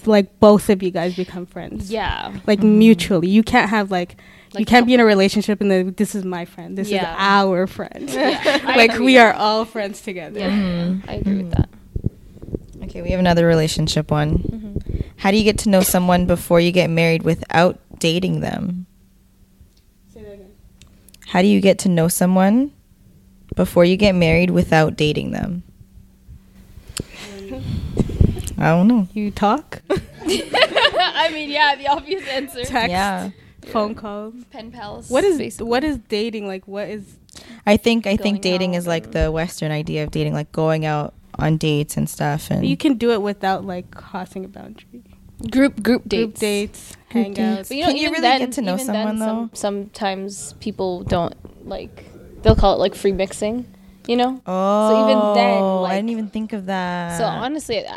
like 0.06 0.38
both 0.40 0.68
of 0.68 0.82
you 0.82 0.90
guys 0.90 1.16
become 1.16 1.46
friends. 1.46 1.90
yeah, 1.90 2.32
Like 2.46 2.60
mm-hmm. 2.60 2.78
mutually, 2.78 3.28
you 3.28 3.42
can't 3.42 3.70
have 3.70 3.90
like. 3.90 4.16
you 4.58 4.66
can't 4.66 4.84
be 4.86 4.94
in 4.94 5.00
a 5.00 5.04
relationship 5.04 5.60
and 5.60 5.70
then 5.70 5.94
this 5.96 6.14
is 6.14 6.24
my 6.24 6.44
friend. 6.44 6.76
This 6.76 6.88
Yeah. 6.88 7.12
is 7.12 7.16
our 7.18 7.66
friend. 7.66 8.10
Yeah, 8.10 8.60
like 8.64 8.98
we 8.98 9.16
are 9.18 9.32
all 9.32 9.64
friends 9.64 10.00
together. 10.00 10.40
Yeah, 10.40 10.96
I 11.06 11.14
agree 11.14 11.36
with 11.36 11.52
mm-hmm. 11.52 12.80
that. 12.80 12.88
Okay, 12.88 13.02
we 13.02 13.10
have 13.10 13.20
another 13.20 13.46
relationship 13.46 14.10
one. 14.10 14.38
Mm-hmm. 14.38 15.00
How 15.18 15.30
do 15.30 15.36
you 15.36 15.44
get 15.44 15.58
to 15.58 15.68
know 15.68 15.82
someone 15.82 16.26
before 16.26 16.58
you 16.60 16.72
get 16.72 16.90
married 16.90 17.22
without 17.22 17.78
dating 17.98 18.40
them? 18.40 18.86
How 21.30 21.42
do 21.42 21.46
you 21.46 21.60
get 21.60 21.78
to 21.80 21.88
know 21.88 22.08
someone 22.08 22.72
before 23.54 23.84
you 23.84 23.96
get 23.96 24.16
married 24.16 24.50
without 24.50 24.96
dating 24.96 25.30
them? 25.30 25.62
I 28.60 28.70
don't 28.70 28.86
know. 28.88 29.08
You 29.14 29.30
talk, 29.30 29.80
I 29.90 31.30
mean, 31.32 31.50
yeah, 31.50 31.74
the 31.76 31.88
obvious 31.88 32.26
answer. 32.28 32.62
text, 32.64 32.90
Yeah. 32.90 33.30
phone 33.66 33.94
calls. 33.94 34.34
Pen 34.50 34.70
pals. 34.70 35.10
What 35.10 35.24
is 35.24 35.38
basically. 35.38 35.68
what 35.68 35.82
is 35.84 35.98
dating 36.08 36.46
like? 36.46 36.66
What 36.68 36.88
is 36.88 37.16
I 37.66 37.76
think 37.76 38.06
I 38.06 38.16
think 38.16 38.42
dating 38.42 38.74
out 38.74 38.78
is 38.78 38.86
like 38.86 39.12
the 39.12 39.30
western 39.32 39.70
idea 39.72 40.04
of 40.04 40.10
dating 40.10 40.34
like 40.34 40.52
going 40.52 40.84
out 40.84 41.14
on 41.38 41.56
dates 41.56 41.96
and 41.96 42.08
stuff 42.10 42.50
and 42.50 42.66
you 42.66 42.76
can 42.76 42.94
do 42.98 43.12
it 43.12 43.22
without 43.22 43.64
like 43.64 43.90
crossing 43.92 44.44
a 44.44 44.48
boundary. 44.48 45.02
group 45.50 45.82
group 45.82 46.02
dates? 46.06 46.20
Group 46.20 46.34
dates, 46.38 46.96
Group 47.10 47.26
hangouts. 47.28 47.68
But 47.68 47.76
you 47.76 47.82
know, 47.82 47.88
Can 47.88 47.96
you 47.96 48.08
really 48.10 48.20
then, 48.20 48.40
get 48.40 48.52
to 48.52 48.62
know 48.62 48.74
even 48.74 48.86
someone, 48.86 49.06
then, 49.06 49.18
though? 49.20 49.50
Some, 49.54 49.84
sometimes 49.88 50.52
people 50.60 51.02
don't 51.04 51.34
like. 51.66 52.04
They'll 52.42 52.56
call 52.56 52.74
it 52.74 52.78
like 52.78 52.94
free 52.94 53.12
mixing. 53.12 53.66
You 54.08 54.16
know. 54.16 54.42
Oh, 54.46 55.04
even 55.04 55.34
then, 55.34 55.62
I 55.90 55.94
didn't 55.96 56.10
even 56.10 56.28
think 56.28 56.52
of 56.52 56.66
that. 56.66 57.16
so 57.18 57.24
honestly, 57.24 57.86
uh, 57.86 57.96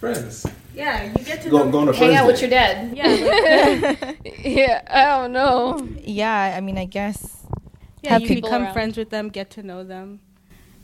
Friends. 0.00 0.46
Yeah, 0.74 1.04
you 1.16 1.24
get 1.24 1.42
to 1.42 1.50
Go, 1.50 1.68
going 1.70 1.86
to 1.86 1.92
hang 1.92 2.10
friends 2.10 2.16
out 2.20 2.26
with 2.26 2.40
your 2.40 2.50
dad. 2.50 2.96
Yeah, 2.96 4.12
yeah, 4.44 4.82
I 4.88 5.18
don't 5.18 5.32
know. 5.32 5.88
yeah, 6.02 6.54
I 6.56 6.60
mean, 6.60 6.78
I 6.78 6.84
guess 6.84 7.44
yeah, 8.02 8.12
Have 8.12 8.22
you 8.22 8.28
people 8.28 8.48
become 8.48 8.62
around. 8.62 8.72
friends 8.72 8.96
with 8.96 9.10
them, 9.10 9.28
get 9.28 9.50
to 9.50 9.62
know 9.62 9.82
them. 9.82 10.20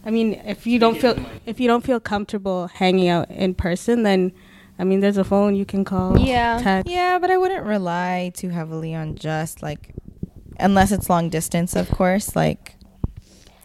I 0.04 0.10
mean, 0.10 0.34
if 0.44 0.66
you 0.66 0.78
don't 0.78 1.00
feel 1.00 1.16
if 1.46 1.60
you 1.60 1.68
don't 1.68 1.84
feel 1.84 2.00
comfortable 2.00 2.66
hanging 2.66 3.08
out 3.08 3.30
in 3.30 3.54
person, 3.54 4.02
then 4.02 4.32
I 4.78 4.84
mean, 4.84 5.00
there's 5.00 5.16
a 5.16 5.24
phone 5.24 5.54
you 5.54 5.64
can 5.64 5.84
call. 5.84 6.18
Yeah. 6.18 6.58
text. 6.60 6.90
Yeah, 6.90 7.18
but 7.18 7.30
I 7.30 7.36
wouldn't 7.38 7.64
rely 7.64 8.32
too 8.34 8.48
heavily 8.48 8.94
on 8.94 9.14
just 9.14 9.62
like, 9.62 9.94
unless 10.58 10.90
it's 10.90 11.08
long 11.08 11.28
distance, 11.28 11.76
of 11.76 11.88
course. 11.90 12.34
Like, 12.34 12.74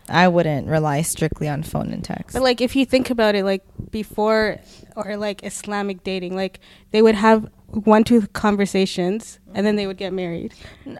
I 0.09 0.27
wouldn't 0.27 0.67
rely 0.67 1.01
strictly 1.01 1.47
on 1.47 1.63
phone 1.63 1.91
and 1.93 2.03
text. 2.03 2.33
But 2.33 2.43
like, 2.43 2.61
if 2.61 2.75
you 2.75 2.85
think 2.85 3.09
about 3.09 3.35
it, 3.35 3.43
like 3.45 3.63
before 3.91 4.57
or 4.95 5.17
like 5.17 5.43
Islamic 5.43 6.03
dating, 6.03 6.35
like 6.35 6.59
they 6.91 7.01
would 7.01 7.15
have 7.15 7.49
one 7.67 8.03
two 8.03 8.25
conversations 8.33 9.39
and 9.53 9.65
then 9.65 9.75
they 9.75 9.87
would 9.87 9.97
get 9.97 10.11
married. 10.13 10.53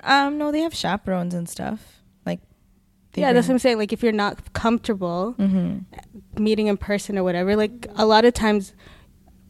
um, 0.04 0.38
no, 0.38 0.52
they 0.52 0.62
have 0.62 0.74
chaperones 0.74 1.34
and 1.34 1.50
stuff. 1.50 2.02
Like, 2.26 2.40
they 3.14 3.22
yeah, 3.22 3.34
that's 3.34 3.48
what 3.48 3.54
I'm 3.56 3.60
saying. 3.60 3.78
Like, 3.80 3.92
if 3.94 4.04
you're 4.04 4.12
not 4.12 4.54
comfortable 4.54 5.36
Mhm. 5.40 5.86
meeting 6.40 6.68
in 6.68 6.78
person 6.78 7.18
or 7.18 7.24
whatever, 7.24 7.56
like 7.56 7.88
a 7.96 8.06
lot 8.06 8.24
of 8.26 8.34
times, 8.34 8.74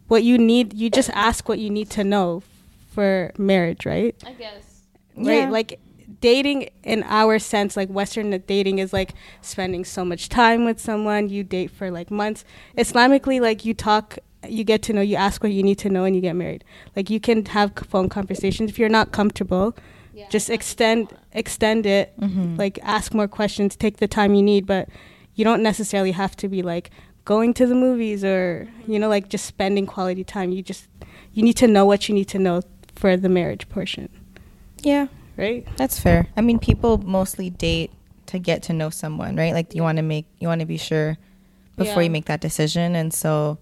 what 0.08 0.24
you 0.24 0.38
need, 0.38 0.74
you 0.74 0.90
just 0.90 1.10
ask 1.12 1.48
what 1.50 1.60
you 1.60 1.70
need 1.70 1.90
to 1.92 2.04
know 2.04 2.42
for 2.92 3.32
marriage, 3.38 3.86
right? 3.86 4.16
I 4.26 4.32
guess. 4.34 4.84
Yeah. 5.16 5.44
Right? 5.44 5.52
Like 5.52 5.80
dating 6.22 6.70
in 6.84 7.04
our 7.04 7.40
sense, 7.40 7.78
like 7.78 7.90
Western 7.90 8.32
dating 8.48 8.80
is 8.80 8.94
like 8.94 9.14
spending 9.42 9.86
so 9.86 10.04
much 10.04 10.30
time 10.30 10.66
with 10.66 10.80
someone. 10.80 11.30
You 11.30 11.44
date 11.44 11.72
for 11.72 11.92
like 11.92 12.12
months. 12.12 12.44
Islamically, 12.78 13.40
like 13.40 13.66
you 13.66 13.74
talk, 13.74 14.18
you 14.48 14.64
get 14.64 14.82
to 14.84 14.94
know, 14.94 15.02
you 15.02 15.16
ask 15.16 15.44
what 15.44 15.52
you 15.52 15.64
need 15.64 15.78
to 15.80 15.90
know, 15.90 16.04
and 16.04 16.16
you 16.16 16.22
get 16.22 16.36
married. 16.36 16.64
Like 16.96 17.10
you 17.10 17.20
can 17.20 17.46
have 17.46 17.74
phone 17.88 18.10
conversations 18.10 18.70
if 18.70 18.80
you're 18.80 18.90
not 18.90 19.12
comfortable. 19.12 19.76
Yeah. 20.14 20.28
Just 20.30 20.50
extend 20.50 21.16
extend 21.34 21.86
it. 21.86 22.20
mm-hmm. 22.20 22.56
Like 22.56 22.80
ask 22.84 23.14
more 23.14 23.28
questions. 23.28 23.76
Take 23.76 23.98
the 23.98 24.08
time 24.08 24.34
you 24.34 24.44
need, 24.44 24.66
but 24.66 24.90
you 25.36 25.46
don't 25.46 25.64
necessarily 25.64 26.12
have 26.12 26.36
to 26.38 26.50
be 26.50 26.62
like 26.62 26.92
going 27.26 27.54
to 27.54 27.68
the 27.68 27.76
movies 27.76 28.24
or 28.24 28.68
you 28.88 28.98
know 29.00 29.08
like 29.08 29.30
just 29.30 29.46
spending 29.46 29.86
quality 29.86 30.24
time. 30.24 30.52
You 30.52 30.62
just 30.62 30.88
you 31.34 31.44
need 31.44 31.58
to 31.58 31.68
know 31.68 31.86
what 31.86 32.10
you 32.10 32.16
need 32.16 32.28
to 32.30 32.40
know 32.40 32.62
for 32.96 33.16
the 33.16 33.30
marriage 33.30 33.70
portion, 33.70 34.10
yeah, 34.82 35.08
right? 35.40 35.66
that's 35.78 36.00
fair. 36.00 36.28
I 36.38 36.42
mean, 36.42 36.60
people 36.60 36.98
mostly 37.00 37.50
date 37.50 37.92
to 38.28 38.38
get 38.40 38.62
to 38.64 38.74
know 38.74 38.90
someone, 38.92 39.36
right? 39.36 39.54
Like, 39.54 39.74
you 39.74 39.82
want 39.82 39.98
to 39.98 40.04
make, 40.04 40.26
you 40.40 40.48
want 40.48 40.60
to 40.60 40.66
be 40.68 40.78
sure 40.78 41.18
before 41.78 42.02
Yeah. 42.02 42.06
you 42.08 42.10
make 42.12 42.26
that 42.26 42.42
decision, 42.42 42.96
and 42.96 43.14
so. 43.14 43.58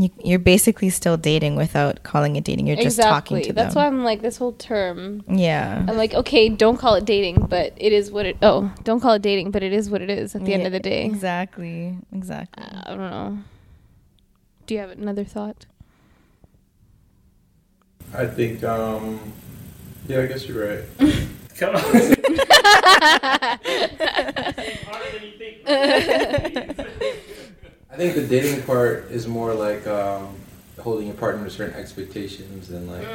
You, 0.00 0.10
you're 0.22 0.38
basically 0.38 0.90
still 0.90 1.16
dating 1.16 1.56
without 1.56 2.04
calling 2.04 2.36
it 2.36 2.44
dating. 2.44 2.68
You're 2.68 2.76
just 2.76 3.02
talking 3.02 3.38
to 3.38 3.42
That's 3.42 3.46
them. 3.48 3.56
That's 3.56 3.74
why 3.74 3.88
I'm 3.88 4.04
like 4.04 4.22
this 4.22 4.36
whole 4.36 4.52
term. 4.52 5.24
yeah. 5.28 5.84
I'm 5.88 5.96
like, 5.96 6.14
okay, 6.14 6.48
don't 6.48 6.76
call 6.76 6.94
it 6.94 7.04
dating, 7.04 7.46
but 7.50 7.72
it 7.76 7.92
is 7.92 8.08
what 8.12 8.24
it. 8.24 8.36
Oh, 8.40 8.72
don't 8.84 9.00
call 9.00 9.14
it 9.14 9.22
dating, 9.22 9.50
but 9.50 9.64
it 9.64 9.72
is 9.72 9.90
what 9.90 10.00
it 10.00 10.08
is 10.08 10.36
at 10.36 10.44
the 10.44 10.54
end 10.54 10.66
of 10.66 10.70
the 10.72 10.78
day. 10.78 11.04
Exactly. 11.04 11.98
Exactly. 12.14 12.62
I 12.64 12.90
don't 12.90 13.10
know. 13.10 13.38
Do 14.68 14.74
you 14.74 14.80
have 14.82 14.90
another 14.90 15.24
thought? 15.24 15.66
I 18.14 18.26
think, 18.26 18.62
um, 18.62 19.18
yeah, 20.08 20.20
I 20.20 20.26
guess 20.26 20.48
you're 20.48 20.66
right. 20.66 20.84
Come 21.58 21.74
on. 21.76 21.82
Harder 21.82 22.08
than 25.12 25.22
you 25.22 25.32
think. 25.36 25.66
I 27.90 27.96
think 27.96 28.14
the 28.14 28.26
dating 28.28 28.62
part 28.62 29.10
is 29.10 29.26
more 29.26 29.52
like 29.54 29.86
um, 29.86 30.34
holding 30.80 31.06
your 31.08 31.16
partner 31.16 31.44
to 31.44 31.50
certain 31.50 31.74
expectations 31.78 32.70
and 32.70 32.88
like, 32.88 33.06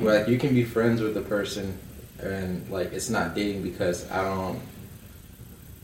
where, 0.00 0.20
like 0.20 0.28
you 0.28 0.38
can 0.38 0.54
be 0.54 0.64
friends 0.64 1.00
with 1.02 1.14
the 1.14 1.20
person 1.20 1.78
and 2.20 2.68
like 2.70 2.92
it's 2.92 3.10
not 3.10 3.34
dating 3.34 3.62
because 3.62 4.10
I 4.10 4.24
don't, 4.24 4.58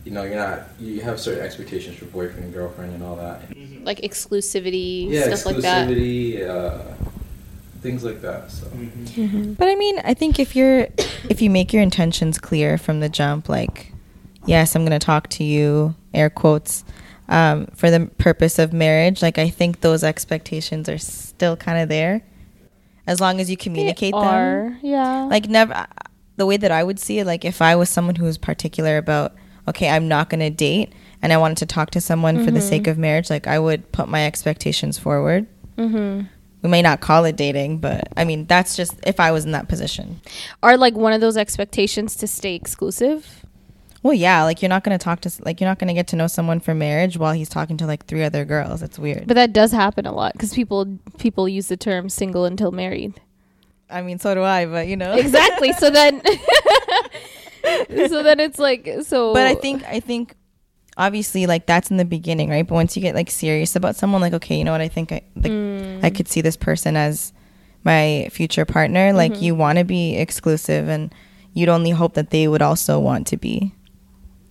you 0.04 0.12
know, 0.12 0.22
you're 0.24 0.36
not 0.36 0.62
you 0.80 1.00
have 1.02 1.20
certain 1.20 1.44
expectations 1.44 1.96
for 1.98 2.06
boyfriend 2.06 2.44
and 2.44 2.54
girlfriend 2.54 2.94
and 2.94 3.02
all 3.02 3.16
that. 3.16 3.42
Like 3.82 4.00
exclusivity, 4.00 5.10
Yeah, 5.10 5.34
stuff 5.34 5.46
like 5.46 5.56
that. 5.62 5.88
uh, 5.90 6.94
things 7.80 8.04
like 8.04 8.20
that. 8.22 8.50
So 8.50 8.66
But 9.56 9.68
I 9.68 9.74
mean, 9.74 10.00
I 10.04 10.14
think 10.14 10.38
if 10.38 10.54
you're 10.56 10.88
if 11.28 11.40
you 11.42 11.50
make 11.50 11.72
your 11.72 11.82
intentions 11.82 12.38
clear 12.38 12.78
from 12.78 13.00
the 13.00 13.08
jump, 13.08 13.48
like, 13.48 13.92
yes, 14.46 14.74
I'm 14.74 14.84
gonna 14.84 14.98
talk 14.98 15.28
to 15.30 15.44
you, 15.44 15.94
air 16.14 16.30
quotes, 16.30 16.84
um, 17.28 17.66
for 17.74 17.90
the 17.90 18.06
purpose 18.18 18.58
of 18.58 18.72
marriage. 18.72 19.22
Like, 19.22 19.38
I 19.38 19.48
think 19.48 19.80
those 19.80 20.02
expectations 20.02 20.88
are 20.88 20.98
still 20.98 21.56
kind 21.56 21.78
of 21.78 21.88
there, 21.88 22.22
as 23.06 23.20
long 23.20 23.40
as 23.40 23.50
you 23.50 23.56
communicate 23.56 24.12
them. 24.12 24.22
Are 24.22 24.78
yeah. 24.82 25.24
Like, 25.24 25.48
never. 25.48 25.86
The 26.36 26.46
way 26.46 26.56
that 26.56 26.70
I 26.70 26.84
would 26.84 27.00
see 27.00 27.18
it, 27.18 27.26
like, 27.26 27.44
if 27.44 27.60
I 27.60 27.74
was 27.74 27.90
someone 27.90 28.14
who 28.14 28.24
was 28.24 28.38
particular 28.38 28.96
about, 28.96 29.34
okay, 29.66 29.88
I'm 29.88 30.06
not 30.06 30.30
gonna 30.30 30.50
date, 30.50 30.92
and 31.20 31.32
I 31.32 31.36
wanted 31.36 31.58
to 31.58 31.66
talk 31.66 31.90
to 31.90 32.00
someone 32.00 32.44
for 32.44 32.52
the 32.52 32.60
sake 32.60 32.86
of 32.86 32.96
marriage, 32.96 33.28
like, 33.28 33.48
I 33.48 33.58
would 33.58 33.90
put 33.90 34.08
my 34.08 34.24
expectations 34.24 34.98
forward. 34.98 35.46
mm-hmm. 35.76 36.26
We 36.62 36.68
may 36.68 36.82
not 36.82 37.00
call 37.00 37.24
it 37.24 37.36
dating, 37.36 37.78
but 37.78 38.08
I 38.16 38.24
mean, 38.24 38.46
that's 38.46 38.76
just 38.76 38.94
if 39.06 39.20
I 39.20 39.30
was 39.30 39.44
in 39.44 39.52
that 39.52 39.68
position. 39.68 40.20
Are 40.62 40.76
like 40.76 40.94
one 40.94 41.12
of 41.12 41.20
those 41.20 41.36
expectations 41.36 42.16
to 42.16 42.26
stay 42.26 42.54
exclusive? 42.54 43.44
Well, 44.02 44.14
yeah, 44.14 44.44
like 44.44 44.62
you're 44.62 44.68
not 44.68 44.84
gonna 44.84 44.98
talk 44.98 45.20
to 45.22 45.32
like 45.44 45.60
you're 45.60 45.68
not 45.68 45.78
gonna 45.78 45.94
get 45.94 46.08
to 46.08 46.16
know 46.16 46.26
someone 46.26 46.60
for 46.60 46.74
marriage 46.74 47.16
while 47.16 47.32
he's 47.32 47.48
talking 47.48 47.76
to 47.78 47.86
like 47.86 48.06
three 48.06 48.24
other 48.24 48.44
girls. 48.44 48.82
It's 48.82 48.98
weird. 48.98 49.26
But 49.26 49.34
that 49.34 49.52
does 49.52 49.72
happen 49.72 50.06
a 50.06 50.12
lot 50.12 50.32
because 50.32 50.54
people 50.54 50.98
people 51.18 51.48
use 51.48 51.68
the 51.68 51.76
term 51.76 52.08
single 52.08 52.44
until 52.44 52.70
married. 52.70 53.20
I 53.90 54.02
mean, 54.02 54.18
so 54.18 54.34
do 54.34 54.42
I, 54.42 54.66
but 54.66 54.86
you 54.86 54.96
know. 54.96 55.12
Exactly. 55.14 55.72
so 55.72 55.90
then, 55.90 56.22
so 58.08 58.22
then 58.22 58.40
it's 58.40 58.58
like 58.58 58.88
so. 59.02 59.32
But 59.34 59.46
I 59.46 59.54
think 59.54 59.84
I 59.84 60.00
think 60.00 60.34
obviously 60.96 61.46
like 61.46 61.66
that's 61.66 61.90
in 61.90 61.96
the 61.96 62.04
beginning, 62.04 62.50
right? 62.50 62.66
But 62.66 62.74
once 62.74 62.96
you 62.96 63.02
get 63.02 63.14
like 63.14 63.30
serious 63.30 63.76
about 63.76 63.96
someone, 63.96 64.20
like 64.20 64.34
okay, 64.34 64.56
you 64.56 64.64
know 64.64 64.72
what? 64.72 64.80
I 64.80 64.88
think 64.88 65.12
I 65.12 65.22
like 65.36 65.52
Mm. 65.52 65.77
I 66.02 66.10
could 66.10 66.28
see 66.28 66.40
this 66.40 66.56
person 66.56 66.96
as 66.96 67.32
my 67.84 68.28
future 68.32 68.64
partner. 68.64 69.12
Like 69.12 69.32
Mm-hmm. 69.34 69.42
you 69.44 69.54
want 69.54 69.78
to 69.78 69.84
be 69.84 70.16
exclusive, 70.16 70.88
and 70.88 71.14
you'd 71.54 71.68
only 71.68 71.90
hope 71.90 72.14
that 72.14 72.30
they 72.30 72.48
would 72.48 72.62
also 72.62 72.98
want 72.98 73.26
to 73.28 73.36
be. 73.36 73.74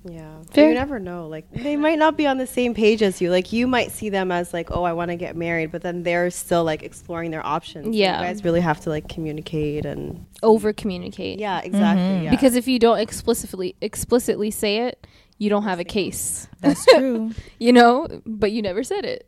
Yeah. 0.03 0.35
Fair. 0.51 0.69
You 0.69 0.75
never 0.75 0.99
know. 0.99 1.27
Like 1.27 1.51
they 1.51 1.75
might 1.75 1.99
not 1.99 2.15
be 2.15 2.25
on 2.25 2.37
the 2.37 2.47
same 2.47 2.73
page 2.73 3.01
as 3.03 3.19
you. 3.19 3.29
Like 3.29 3.51
you 3.51 3.67
might 3.67 3.91
see 3.91 4.09
them 4.09 4.31
as 4.31 4.53
like, 4.53 4.71
oh, 4.71 4.83
I 4.83 4.93
want 4.93 5.11
to 5.11 5.17
get 5.17 5.35
married, 5.35 5.71
but 5.73 5.81
then 5.81 6.03
they're 6.03 6.29
still 6.31 6.63
like 6.63 6.83
exploring 6.83 7.31
their 7.31 7.45
options. 7.45 7.87
So 7.87 7.91
Yeah. 7.91 8.21
You 8.21 8.27
guys 8.27 8.43
really 8.45 8.61
have 8.61 8.79
to 8.81 8.89
like 8.89 9.09
communicate 9.09 9.85
and 9.85 10.25
over 10.43 10.71
communicate. 10.71 11.39
yeah, 11.39 11.59
exactly. 11.59 12.03
Mhm. 12.03 12.23
Yeah. 12.23 12.29
Because 12.31 12.55
if 12.55 12.65
you 12.69 12.79
don't 12.79 12.99
explicitly 12.99 13.75
explicitly 13.81 14.49
say 14.49 14.77
it, 14.87 15.05
you 15.37 15.49
don't 15.49 15.63
have 15.63 15.79
a 15.81 15.83
case. 15.83 16.47
That's 16.61 16.85
true. 16.85 17.31
You 17.59 17.73
know, 17.73 18.07
but 18.25 18.53
you 18.53 18.61
never 18.61 18.83
said 18.83 19.03
it. 19.03 19.27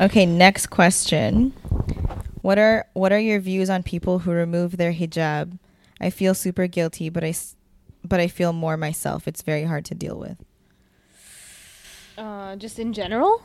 Okay, 0.00 0.26
next 0.26 0.66
question. 0.68 1.52
What 2.42 2.58
are 2.58 2.86
what 2.92 3.12
are 3.12 3.18
your 3.18 3.40
views 3.40 3.68
on 3.70 3.82
people 3.82 4.20
who 4.20 4.30
remove 4.30 4.76
their 4.76 4.92
hijab? 4.92 5.58
I 6.00 6.10
feel 6.10 6.34
super 6.34 6.66
guilty, 6.66 7.08
but 7.08 7.24
I 7.24 7.28
s- 7.30 7.56
but 8.04 8.20
I 8.20 8.28
feel 8.28 8.52
more 8.52 8.76
myself. 8.76 9.26
It's 9.26 9.42
very 9.42 9.64
hard 9.64 9.84
to 9.86 9.94
deal 9.94 10.16
with. 10.18 10.36
Uh, 12.18 12.56
just 12.56 12.78
in 12.78 12.92
general, 12.92 13.42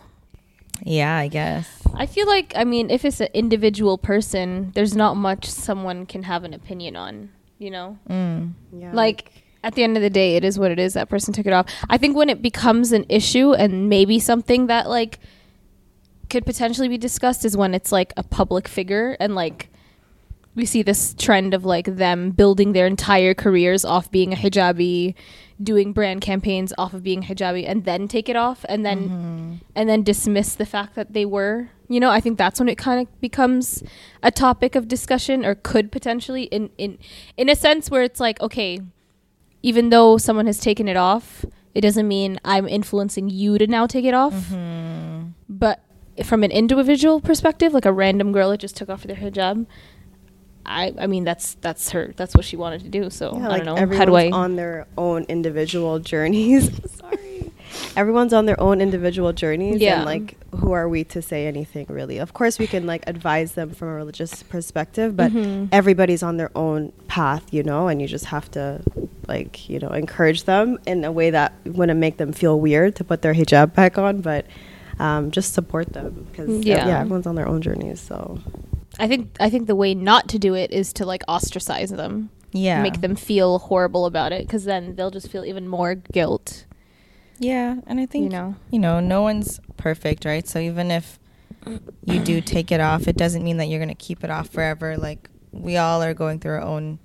Yeah, 0.84 1.16
I 1.18 1.28
guess. 1.28 1.68
I 1.96 2.06
feel 2.06 2.26
like 2.28 2.54
I 2.56 2.64
mean, 2.64 2.90
if 2.90 3.04
it's 3.06 3.20
an 3.20 3.28
individual 3.34 3.98
person, 3.98 4.72
there's 4.74 4.96
not 4.96 5.16
much 5.16 5.46
someone 5.46 6.06
can 6.06 6.24
have 6.24 6.44
an 6.44 6.54
opinion 6.54 6.96
on. 6.96 7.30
You 7.60 7.70
know, 7.72 7.98
Mm. 8.10 8.54
Yeah. 8.76 8.92
like 8.94 9.30
at 9.64 9.76
the 9.76 9.84
end 9.84 9.96
of 9.98 10.02
the 10.02 10.10
day, 10.10 10.36
it 10.38 10.44
is 10.44 10.58
what 10.58 10.72
it 10.72 10.80
is. 10.80 10.94
That 10.94 11.10
person 11.10 11.34
took 11.34 11.46
it 11.46 11.54
off. 11.54 11.68
I 11.90 11.98
think 11.98 12.16
when 12.16 12.30
it 12.30 12.42
becomes 12.42 12.92
an 12.92 13.06
issue 13.10 13.54
and 13.54 13.90
maybe 13.90 14.20
something 14.20 14.66
that 14.68 14.90
like 14.90 15.20
could 16.32 16.46
potentially 16.46 16.88
be 16.88 16.98
discussed 16.98 17.44
is 17.44 17.58
when 17.58 17.74
it's 17.74 17.92
like 17.92 18.14
a 18.16 18.24
public 18.24 18.68
figure 18.68 19.18
and 19.20 19.36
like 19.36 19.68
we 20.56 20.66
see 20.66 20.82
this 20.82 21.14
trend 21.14 21.54
of 21.54 21.66
like 21.66 21.86
them 21.86 22.32
building 22.32 22.72
their 22.72 22.88
entire 22.88 23.34
careers 23.34 23.84
off 23.84 24.10
being 24.10 24.32
a 24.32 24.36
hijabi 24.36 25.14
doing 25.62 25.92
brand 25.92 26.22
campaigns 26.22 26.72
off 26.78 26.94
of 26.94 27.04
being 27.04 27.24
hijabi 27.24 27.68
and 27.68 27.84
then 27.84 28.08
take 28.08 28.30
it 28.30 28.38
off 28.38 28.66
and 28.70 28.86
then 28.86 29.10
mm-hmm. 29.10 29.54
and 29.76 29.90
then 29.90 30.04
dismiss 30.04 30.56
the 30.56 30.66
fact 30.66 30.96
that 30.96 31.14
they 31.14 31.26
were. 31.26 31.70
You 31.90 32.00
know 32.00 32.10
i 32.10 32.22
think 32.22 32.38
that's 32.38 32.58
when 32.58 32.70
it 32.70 32.78
kind 32.78 33.06
of 33.06 33.20
becomes 33.20 33.84
a 34.24 34.32
topic 34.32 34.76
of 34.76 34.88
discussion 34.88 35.46
or 35.46 35.56
could 35.56 35.92
potentially 35.92 36.44
in 36.44 36.70
in 36.78 36.98
in 37.36 37.50
a 37.50 37.56
sense 37.56 37.92
where 37.92 38.02
it's 38.02 38.22
like 38.22 38.40
okay 38.40 38.80
even 39.62 39.90
though 39.90 40.18
someone 40.18 40.46
has 40.46 40.58
taken 40.58 40.88
it 40.88 40.96
off 40.96 41.44
it 41.76 41.82
doesn't 41.82 42.08
mean 42.08 42.40
i'm 42.46 42.66
influencing 42.66 43.30
you 43.30 43.58
to 43.58 43.68
now 43.68 43.88
take 43.88 44.06
it 44.06 44.14
off. 44.14 44.34
Mm-hmm. 44.34 45.32
But 45.50 45.84
from 46.26 46.44
an 46.44 46.52
individual 46.52 47.20
perspective 47.22 47.74
like 47.74 47.86
a 47.86 47.92
random 47.94 48.32
girl 48.32 48.50
that 48.52 48.60
just 48.60 48.76
took 48.78 48.90
off 48.90 49.04
their 49.04 49.16
hijab 49.16 49.66
I, 50.66 50.94
I 51.00 51.08
mean 51.08 51.24
that's 51.24 51.56
that's 51.56 51.90
her 51.92 52.14
that's 52.16 52.36
what 52.36 52.46
she 52.46 52.56
wanted 52.56 52.82
to 52.84 52.90
do 52.90 53.10
so 53.10 53.36
Yeah, 53.36 53.46
I 53.46 53.48
like 53.50 53.64
don't 53.66 53.76
know 53.76 53.82
everyone's 53.82 53.98
how 54.00 54.06
do 54.06 54.16
I 54.16 54.30
on 54.32 54.56
their 54.58 54.86
own 54.98 55.24
individual 55.28 55.98
journeys. 56.00 56.70
Sorry. 57.00 57.52
Everyone's 57.96 58.32
on 58.32 58.46
their 58.46 58.60
own 58.62 58.80
individual 58.80 59.34
journeys 59.34 59.82
Yeah. 59.82 59.96
and 59.98 60.06
like 60.06 60.38
who 60.56 60.72
are 60.74 60.88
we 60.88 61.04
to 61.06 61.22
say 61.22 61.48
anything 61.48 61.88
really? 61.90 62.20
Of 62.20 62.34
course 62.36 62.60
we 62.60 62.68
can 62.68 62.86
like 62.86 63.04
advise 63.08 63.54
them 63.54 63.72
from 63.72 63.88
a 63.88 63.94
religious 63.94 64.44
perspective, 64.44 65.18
but 65.18 65.32
Mhm. 65.32 65.70
everybody's 65.72 66.22
on 66.22 66.38
their 66.38 66.52
own 66.56 66.92
path, 67.08 67.52
you 67.52 67.64
know, 67.64 67.88
and 67.88 68.00
you 68.00 68.08
just 68.08 68.26
have 68.26 68.52
to 68.52 68.82
like, 69.28 69.68
you 69.68 69.80
know, 69.80 69.90
encourage 69.90 70.44
them 70.44 70.78
in 70.86 71.04
a 71.06 71.12
way 71.12 71.32
that 71.32 71.54
wouldn't 71.66 72.00
make 72.00 72.18
them 72.18 72.34
feel 72.34 72.60
weird 72.60 72.96
to 72.98 73.04
put 73.04 73.24
their 73.24 73.34
hijab 73.34 73.74
back 73.74 73.98
on, 73.98 74.22
but 74.22 74.46
um, 75.02 75.32
just 75.32 75.54
support 75.54 75.94
them 75.94 76.28
because 76.30 76.64
yeah. 76.66 76.88
Yeah. 76.88 77.00
everyone's 77.02 77.26
on 77.28 77.36
their 77.36 77.48
own 77.48 77.62
journeys. 77.62 78.00
So 78.00 78.40
I 79.00 79.08
think 79.08 79.36
I 79.40 79.50
think 79.50 79.68
the 79.68 79.76
way 79.76 79.94
not 79.96 80.28
to 80.30 80.38
do 80.40 80.54
it 80.54 80.72
is 80.72 80.94
to 80.94 81.06
like 81.06 81.24
ostracize 81.28 81.90
them 81.90 82.30
Yeah. 82.52 82.82
make 82.84 83.02
them 83.02 83.16
feel 83.16 83.60
horrible 83.60 84.06
about 84.06 84.32
it 84.32 84.46
because 84.46 84.64
then 84.66 84.96
they'll 84.96 85.12
just 85.20 85.30
feel 85.32 85.44
even 85.46 85.68
more 85.68 85.96
guilt 85.96 86.66
Yeah, 87.40 87.78
and 87.88 88.00
I 88.00 88.06
think 88.06 88.24
you 88.26 88.30
know 88.30 88.56
you 88.70 88.80
know, 88.80 89.00
no 89.00 89.22
one's 89.24 89.60
perfect, 89.78 90.26
right? 90.26 90.48
So 90.48 90.60
even 90.60 90.92
if 90.92 91.18
you 92.06 92.20
do 92.20 92.40
take 92.56 92.72
it 92.72 92.80
off, 92.80 93.08
it 93.08 93.18
doesn't 93.18 93.44
mean 93.44 93.58
that 93.58 93.66
you're 93.70 93.80
going 93.80 93.96
to 93.98 94.06
keep 94.08 94.24
it 94.24 94.30
off 94.30 94.50
forever. 94.50 94.98
Like 94.98 95.30
we 95.52 95.78
all 95.78 96.02
are 96.04 96.14
going 96.14 96.40
through 96.40 96.54
our 96.56 96.62
own 96.62 97.00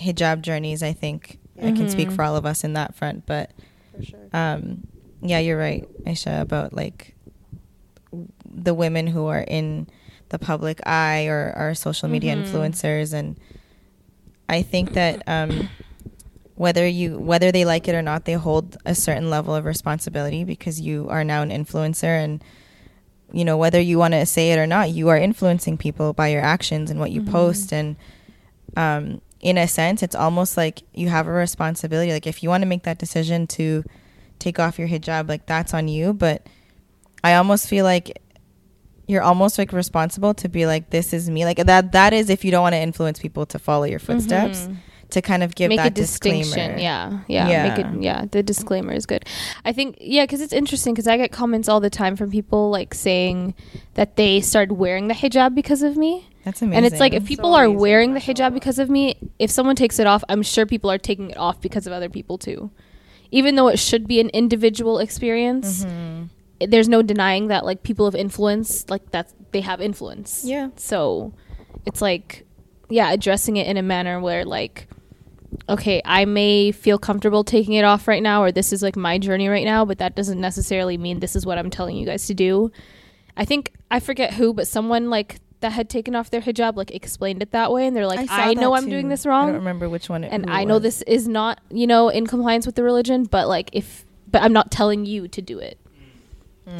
hijab 0.00 0.42
journeys, 0.42 0.82
I 0.82 0.92
think. 0.92 1.38
I 1.60 1.72
can 1.72 1.88
speak 1.88 2.08
Mhm. 2.08 2.12
for 2.16 2.22
all 2.22 2.36
of 2.36 2.46
us 2.46 2.62
in 2.64 2.72
that 2.74 2.94
front, 2.94 3.26
but 3.26 3.50
for 3.96 4.02
sure. 4.04 4.28
um 4.32 4.86
yeah, 5.22 5.38
you're 5.38 5.58
right, 5.58 5.86
Aisha, 6.04 6.40
about 6.40 6.72
like 6.72 7.14
the 8.50 8.74
women 8.74 9.06
who 9.08 9.26
are 9.26 9.40
in 9.46 9.86
the 10.30 10.38
public 10.38 10.80
eye 10.86 11.26
or 11.26 11.52
are 11.56 11.74
social 11.74 12.08
media 12.08 12.34
Mhm. 12.34 12.42
influencers 12.44 13.12
and 13.12 13.36
I 14.48 14.62
think 14.62 14.92
that 14.94 15.22
um 15.26 15.70
whether 16.54 16.86
you 16.86 17.18
whether 17.18 17.52
they 17.52 17.64
like 17.64 17.86
it 17.88 17.94
or 17.94 18.02
not, 18.02 18.24
they 18.24 18.32
hold 18.32 18.76
a 18.84 18.94
certain 18.94 19.30
level 19.30 19.54
of 19.54 19.64
responsibility 19.64 20.42
because 20.44 20.80
you 20.80 21.06
are 21.08 21.22
now 21.22 21.42
an 21.42 21.50
influencer 21.50 22.22
and 22.24 22.42
you 23.32 23.44
know 23.44 23.56
whether 23.56 23.80
you 23.80 23.98
want 23.98 24.14
to 24.14 24.24
say 24.26 24.52
it 24.52 24.58
or 24.58 24.66
not, 24.66 24.90
you 24.90 25.08
are 25.08 25.18
influencing 25.18 25.76
people 25.78 26.12
by 26.12 26.28
your 26.28 26.42
actions 26.42 26.90
and 26.90 26.98
what 26.98 27.10
you 27.12 27.20
Mhm. 27.22 27.30
post 27.30 27.72
and 27.72 27.96
um 28.76 29.20
in 29.40 29.56
a 29.56 29.68
sense 29.68 30.02
it's 30.02 30.16
almost 30.16 30.56
like 30.56 30.82
you 30.94 31.08
have 31.08 31.26
a 31.28 31.30
responsibility 31.30 32.10
like 32.10 32.26
if 32.26 32.42
you 32.42 32.48
want 32.48 32.60
to 32.62 32.66
make 32.66 32.82
that 32.82 32.98
decision 32.98 33.46
to 33.46 33.84
take 34.38 34.58
off 34.58 34.78
your 34.78 34.88
hijab 34.88 35.28
like 35.28 35.46
that's 35.46 35.74
on 35.74 35.88
you 35.88 36.12
but 36.12 36.46
I 37.24 37.34
almost 37.34 37.68
feel 37.68 37.84
like 37.84 38.22
you're 39.06 39.22
almost 39.22 39.58
like 39.58 39.72
responsible 39.72 40.34
to 40.34 40.48
be 40.48 40.66
like 40.66 40.90
this 40.90 41.12
is 41.12 41.28
me 41.30 41.44
like 41.44 41.56
that 41.64 41.92
that 41.92 42.12
is 42.12 42.30
if 42.30 42.44
you 42.44 42.50
don't 42.50 42.62
want 42.62 42.74
to 42.74 42.78
influence 42.80 43.18
people 43.18 43.46
to 43.46 43.58
follow 43.58 43.84
your 43.84 43.98
footsteps 43.98 44.66
Mhm. 44.66 44.76
to 45.10 45.22
kind 45.22 45.42
of 45.42 45.54
give 45.54 45.70
make 45.70 45.78
that 45.78 45.86
a 45.88 45.90
distinction 45.90 46.44
disclaimer. 46.74 46.78
yeah 46.78 47.20
yeah 47.26 47.48
Yeah. 47.48 47.68
make 47.68 47.78
it 47.78 48.02
yeah 48.02 48.24
the 48.30 48.42
disclaimer 48.42 48.92
is 48.92 49.06
good 49.06 49.24
i 49.64 49.72
think 49.72 49.96
yeah 50.00 50.24
because 50.24 50.42
it's 50.42 50.52
interesting 50.52 50.92
because 50.92 51.06
i 51.08 51.16
get 51.16 51.32
comments 51.32 51.68
all 51.68 51.80
the 51.80 51.88
time 51.90 52.14
from 52.16 52.30
people 52.30 52.68
like 52.70 52.92
saying 52.94 53.54
that 53.94 54.16
they 54.16 54.40
started 54.42 54.74
wearing 54.74 55.08
the 55.08 55.14
hijab 55.14 55.54
because 55.54 55.82
of 55.82 55.96
me 55.96 56.28
That's 56.44 56.60
amazing. 56.60 56.76
and 56.76 56.86
it's 56.86 57.00
like 57.00 57.14
if 57.14 57.24
people 57.24 57.52
So 57.52 57.56
are 57.58 57.64
amazing, 57.64 57.80
wearing 57.80 58.14
the 58.14 58.20
hijab 58.20 58.52
because 58.52 58.78
of 58.78 58.90
me 58.90 59.16
if 59.38 59.50
someone 59.50 59.74
takes 59.76 59.98
it 59.98 60.06
off 60.06 60.22
i'm 60.28 60.42
sure 60.42 60.66
people 60.66 60.90
are 60.90 60.98
taking 60.98 61.30
it 61.30 61.38
off 61.38 61.60
because 61.62 61.86
of 61.86 61.94
other 61.94 62.10
people 62.10 62.36
too 62.36 62.70
even 63.30 63.54
though 63.56 63.68
it 63.68 63.78
should 63.78 64.06
be 64.08 64.20
an 64.20 64.28
individual 64.30 64.98
experience 64.98 65.84
Mm-hmm. 65.84 66.24
i- 66.62 66.66
there's 66.66 66.88
no 66.88 67.02
denying 67.02 67.48
that 67.48 67.64
like 67.64 67.82
people 67.82 68.06
of 68.06 68.14
influence 68.14 68.88
like 68.90 69.10
that 69.12 69.30
they 69.52 69.60
have 69.60 69.80
influence 69.80 70.42
Yeah. 70.44 70.68
so 70.76 71.32
it's 71.86 72.00
like 72.02 72.46
yeah 72.90 73.10
addressing 73.12 73.56
it 73.56 73.66
in 73.66 73.76
a 73.76 73.82
manner 73.82 74.20
where 74.20 74.44
like 74.44 74.88
okay 75.68 76.02
i 76.04 76.24
may 76.24 76.72
feel 76.72 76.98
comfortable 76.98 77.44
taking 77.44 77.74
it 77.74 77.84
off 77.84 78.06
right 78.08 78.22
now 78.22 78.42
or 78.42 78.52
this 78.52 78.72
is 78.72 78.82
like 78.82 78.96
my 78.96 79.18
journey 79.18 79.48
right 79.48 79.64
now 79.64 79.84
but 79.84 79.98
that 79.98 80.14
doesn't 80.14 80.40
necessarily 80.40 80.96
mean 80.98 81.20
this 81.20 81.34
is 81.36 81.46
what 81.46 81.58
i'm 81.58 81.70
telling 81.70 81.96
you 81.96 82.04
guys 82.06 82.26
to 82.26 82.34
do 82.34 82.70
i 83.36 83.44
think 83.44 83.72
i 83.90 83.98
forget 84.00 84.34
who 84.34 84.52
but 84.52 84.66
someone 84.68 85.08
like 85.10 85.38
that 85.60 85.72
had 85.72 85.88
taken 85.88 86.14
off 86.14 86.30
their 86.30 86.40
hijab 86.40 86.76
like 86.76 86.90
explained 86.92 87.42
it 87.42 87.50
that 87.50 87.72
way 87.72 87.86
and 87.86 87.96
they're 87.96 88.06
like 88.06 88.28
saw 88.28 88.34
i, 88.36 88.54
know 88.54 88.74
i'm 88.74 88.88
doing 88.88 89.08
this 89.08 89.26
wrong 89.26 89.44
I 89.44 89.52
don't 89.52 89.56
remember 89.56 89.88
which 89.88 90.08
one. 90.08 90.24
It, 90.24 90.32
and 90.32 90.48
i 90.48 90.64
know 90.64 90.74
was. 90.74 90.82
this 90.84 91.02
is 91.02 91.26
not 91.26 91.60
you 91.70 91.86
know 91.86 92.08
in 92.08 92.26
compliance 92.26 92.66
with 92.66 92.74
the 92.76 92.82
religion 92.82 93.24
but 93.24 93.48
like 93.48 93.70
if 93.72 94.04
but 94.30 94.42
i'm 94.42 94.52
not 94.52 94.70
telling 94.70 95.06
you 95.06 95.28
to 95.28 95.42
do 95.42 95.58
it 95.58 95.78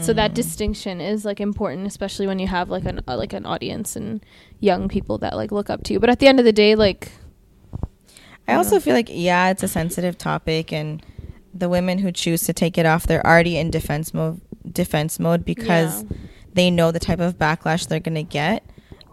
so 0.01 0.13
Mm. 0.13 0.17
that 0.17 0.35
distinction 0.35 1.01
is 1.01 1.25
like 1.25 1.41
important 1.41 1.87
especially 1.87 2.27
when 2.27 2.39
you 2.39 2.47
have 2.47 2.69
like 2.69 2.85
an 2.85 3.01
uh, 3.09 3.17
like 3.17 3.33
an 3.33 3.47
audience 3.47 3.97
and 3.97 4.23
young 4.61 4.87
people 4.87 5.17
that 5.19 5.35
like 5.35 5.51
look 5.51 5.71
up 5.71 5.83
to 5.85 5.95
you 5.95 5.99
but 5.99 6.11
at 6.11 6.19
the 6.19 6.27
end 6.29 6.39
of 6.39 6.45
the 6.45 6.53
day 6.53 6.75
like 6.75 7.11
I 8.47 8.55
also 8.55 8.81
feel 8.81 8.95
like 8.95 9.09
yeah, 9.11 9.51
it's 9.51 9.63
a 9.63 9.69
sensitive 9.69 10.17
topic, 10.17 10.73
and 10.73 11.05
the 11.53 11.69
women 11.69 11.99
who 11.99 12.11
choose 12.11 12.45
to 12.45 12.55
take 12.55 12.79
it 12.79 12.87
off, 12.87 13.07
they're 13.07 13.27
already 13.27 13.59
in 13.59 13.71
defense 13.71 14.15
mode. 14.15 14.41
Defense 14.71 15.19
mode 15.21 15.45
because 15.45 16.03
Yeah. 16.03 16.17
They 16.59 16.71
know 16.71 16.91
the 16.91 16.99
type 16.99 17.21
of 17.21 17.39
backlash 17.39 17.87
they're 17.89 18.01
gonna 18.01 18.23
get. 18.23 18.65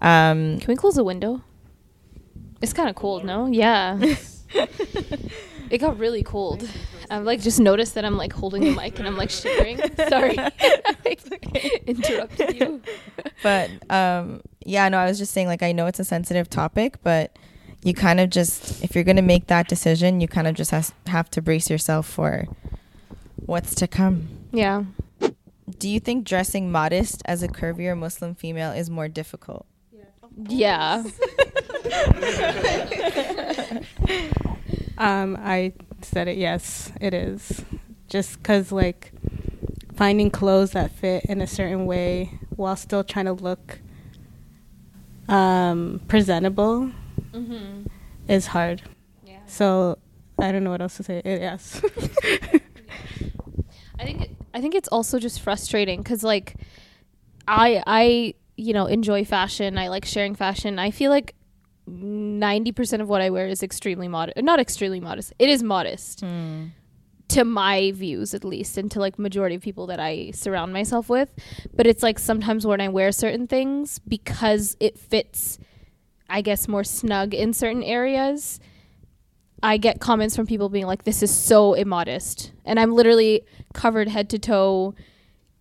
Um, 0.01 0.60
can 0.60 0.67
we 0.67 0.75
close 0.75 0.95
the 0.95 1.03
window 1.03 1.41
it's 2.62 2.73
kind 2.73 2.89
of 2.89 2.95
cold 2.95 3.23
no 3.23 3.47
yeah 3.47 3.97
It 5.69 5.79
got 5.79 5.97
really 5.97 6.21
cold. 6.21 6.67
I've 7.10 7.23
like 7.23 7.41
just 7.41 7.60
noticed 7.60 7.95
that 7.95 8.05
I'm 8.05 8.17
like 8.17 8.31
holding 8.31 8.63
the 8.63 8.71
mic 8.71 8.99
and 8.99 9.08
I'm 9.08 9.17
like 9.17 9.31
shivering. 9.31 9.77
Sorry, 10.10 10.38
I 10.39 11.17
interrupted 11.88 12.60
you. 12.60 12.81
but 13.41 13.69
um 13.89 14.41
yeah 14.65 14.88
no 14.89 14.97
i 14.97 15.05
was 15.05 15.17
just 15.17 15.31
saying 15.34 15.47
like 15.47 15.62
i 15.62 15.71
know 15.71 15.86
it's 15.86 15.99
a 15.99 16.03
sensitive 16.03 16.49
topic 16.49 16.97
but 17.03 17.38
you 17.84 17.93
kind 17.93 18.19
of 18.19 18.29
just 18.29 18.84
if 18.84 18.95
you're 18.95 19.03
gonna 19.03 19.21
make 19.21 19.47
that 19.47 19.67
decision 19.67 20.19
you 20.21 20.27
kind 20.27 20.47
of 20.47 20.55
just 20.55 20.71
has, 20.71 20.93
have 21.08 21.29
to 21.29 21.41
brace 21.41 21.69
yourself 21.69 22.08
for 22.08 22.45
what's 23.45 23.75
to 23.75 23.88
come 23.88 24.27
Yeah. 24.51 24.84
Do 25.80 25.89
you 25.89 25.99
think 25.99 26.25
dressing 26.25 26.71
modest 26.71 27.21
as 27.25 27.41
a 27.43 27.47
curvier 27.47 27.97
muslim 27.97 28.36
female 28.36 28.71
is 28.71 28.89
more 28.89 29.08
difficult 29.08 29.65
Yeah. 30.47 31.04
Um, 34.97 35.38
I 35.41 35.73
said 36.01 36.28
it. 36.30 36.38
Yes, 36.38 36.91
it 37.01 37.13
is. 37.13 37.63
Just 38.08 38.38
because 38.38 38.71
like 38.71 39.12
finding 39.95 40.32
clothes 40.32 40.71
that 40.71 40.91
fit 40.91 41.25
in 41.25 41.41
a 41.41 41.47
certain 41.47 41.86
way 41.86 42.32
while 42.56 42.75
still 42.78 43.04
trying 43.04 43.25
to 43.25 43.34
look 43.34 43.80
um, 45.28 45.99
presentable 46.08 46.91
Mm-hmm. 47.34 47.88
is 48.30 48.47
hard. 48.47 48.84
Yeah. 49.25 49.39
So 49.47 49.97
I 50.39 50.54
don't 50.54 50.63
know 50.63 50.69
what 50.71 50.82
else 50.82 50.95
to 50.97 51.04
say. 51.04 51.17
It, 51.25 51.41
yes. 51.41 51.82
I 54.56 54.62
think 54.62 54.74
it, 54.74 54.76
I 54.76 54.76
think 54.76 54.76
it's 54.76 54.88
also 54.89 55.20
just 55.20 55.41
frustrating 55.41 56.02
because 56.02 56.24
like 56.24 56.56
I 57.48 57.84
I 57.86 58.34
you 58.56 58.74
know 58.74 58.86
enjoy 58.86 59.26
fashion. 59.26 59.78
I 59.78 59.89
like 59.89 60.06
sharing 60.06 60.34
fashion. 60.34 60.80
I 60.80 60.91
feel 60.91 61.12
like 61.12 61.36
ninety 61.88 62.72
percent 62.72 63.02
of 63.02 63.10
what 63.10 63.22
I 63.22 63.30
wear 63.30 63.48
is 63.48 63.62
extremely 63.62 64.08
modest. 64.08 64.38
Not 64.41 64.60
extremely 64.60 65.00
modest. 65.00 65.34
It 65.39 65.50
is 65.50 65.62
modest 65.62 66.22
hmm. 66.22 66.68
to 67.30 67.44
my 67.44 67.91
views 67.91 68.34
at 68.34 68.46
least, 68.46 68.78
and 68.78 68.89
to 68.91 69.00
like 69.00 69.20
majority 69.20 69.56
of 69.56 69.62
people 69.62 69.88
that 69.88 70.00
I 70.00 70.32
surround 70.32 70.74
myself 70.74 71.10
with. 71.10 71.34
But 71.74 71.86
it's 71.86 72.02
like 72.02 72.18
sometimes 72.18 72.65
when 72.65 72.80
I 72.82 72.88
wear 72.88 73.12
certain 73.12 73.48
things 73.48 74.00
because 74.00 74.78
it 74.80 74.98
fits, 74.98 75.60
I 76.30 76.41
guess 76.41 76.68
more 76.68 76.84
snug 76.84 77.34
in 77.34 77.54
certain 77.54 77.84
areas. 77.84 78.60
I 79.63 79.78
get 79.78 80.00
comments 80.00 80.36
from 80.36 80.46
people 80.46 80.70
being 80.70 80.86
like, 80.86 81.04
"This 81.04 81.24
is 81.24 81.36
so 81.36 81.74
immodest," 81.74 82.52
and 82.65 82.80
I'm 82.80 82.94
literally 82.94 83.44
covered 83.74 84.08
head 84.08 84.30
to 84.32 84.39
toe, 84.39 84.96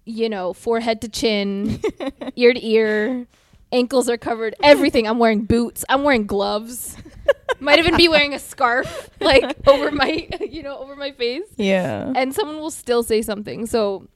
you 0.04 0.28
know, 0.28 0.52
forehead 0.52 1.00
to 1.02 1.08
chin, 1.08 1.80
ear 2.36 2.52
to 2.52 2.66
ear, 2.66 3.26
ankles 3.74 4.08
are 4.08 4.16
covered, 4.16 4.54
everything. 4.62 5.06
I'm 5.06 5.18
wearing 5.18 5.44
boots. 5.44 5.84
I'm 5.88 6.04
wearing 6.04 6.26
gloves. 6.26 6.96
Might 7.60 7.78
even 7.78 7.96
be 7.96 8.08
wearing 8.08 8.32
a 8.34 8.38
scarf 8.38 9.10
like 9.20 9.56
over 9.66 9.90
my, 9.90 10.28
you 10.40 10.62
know, 10.62 10.78
over 10.78 10.96
my 10.96 11.12
face, 11.12 11.46
yeah 11.56 12.12
and 12.14 12.34
someone 12.34 12.58
will 12.58 12.70
still 12.70 13.02
say 13.02 13.22
something. 13.22 13.66
So, 13.66 14.08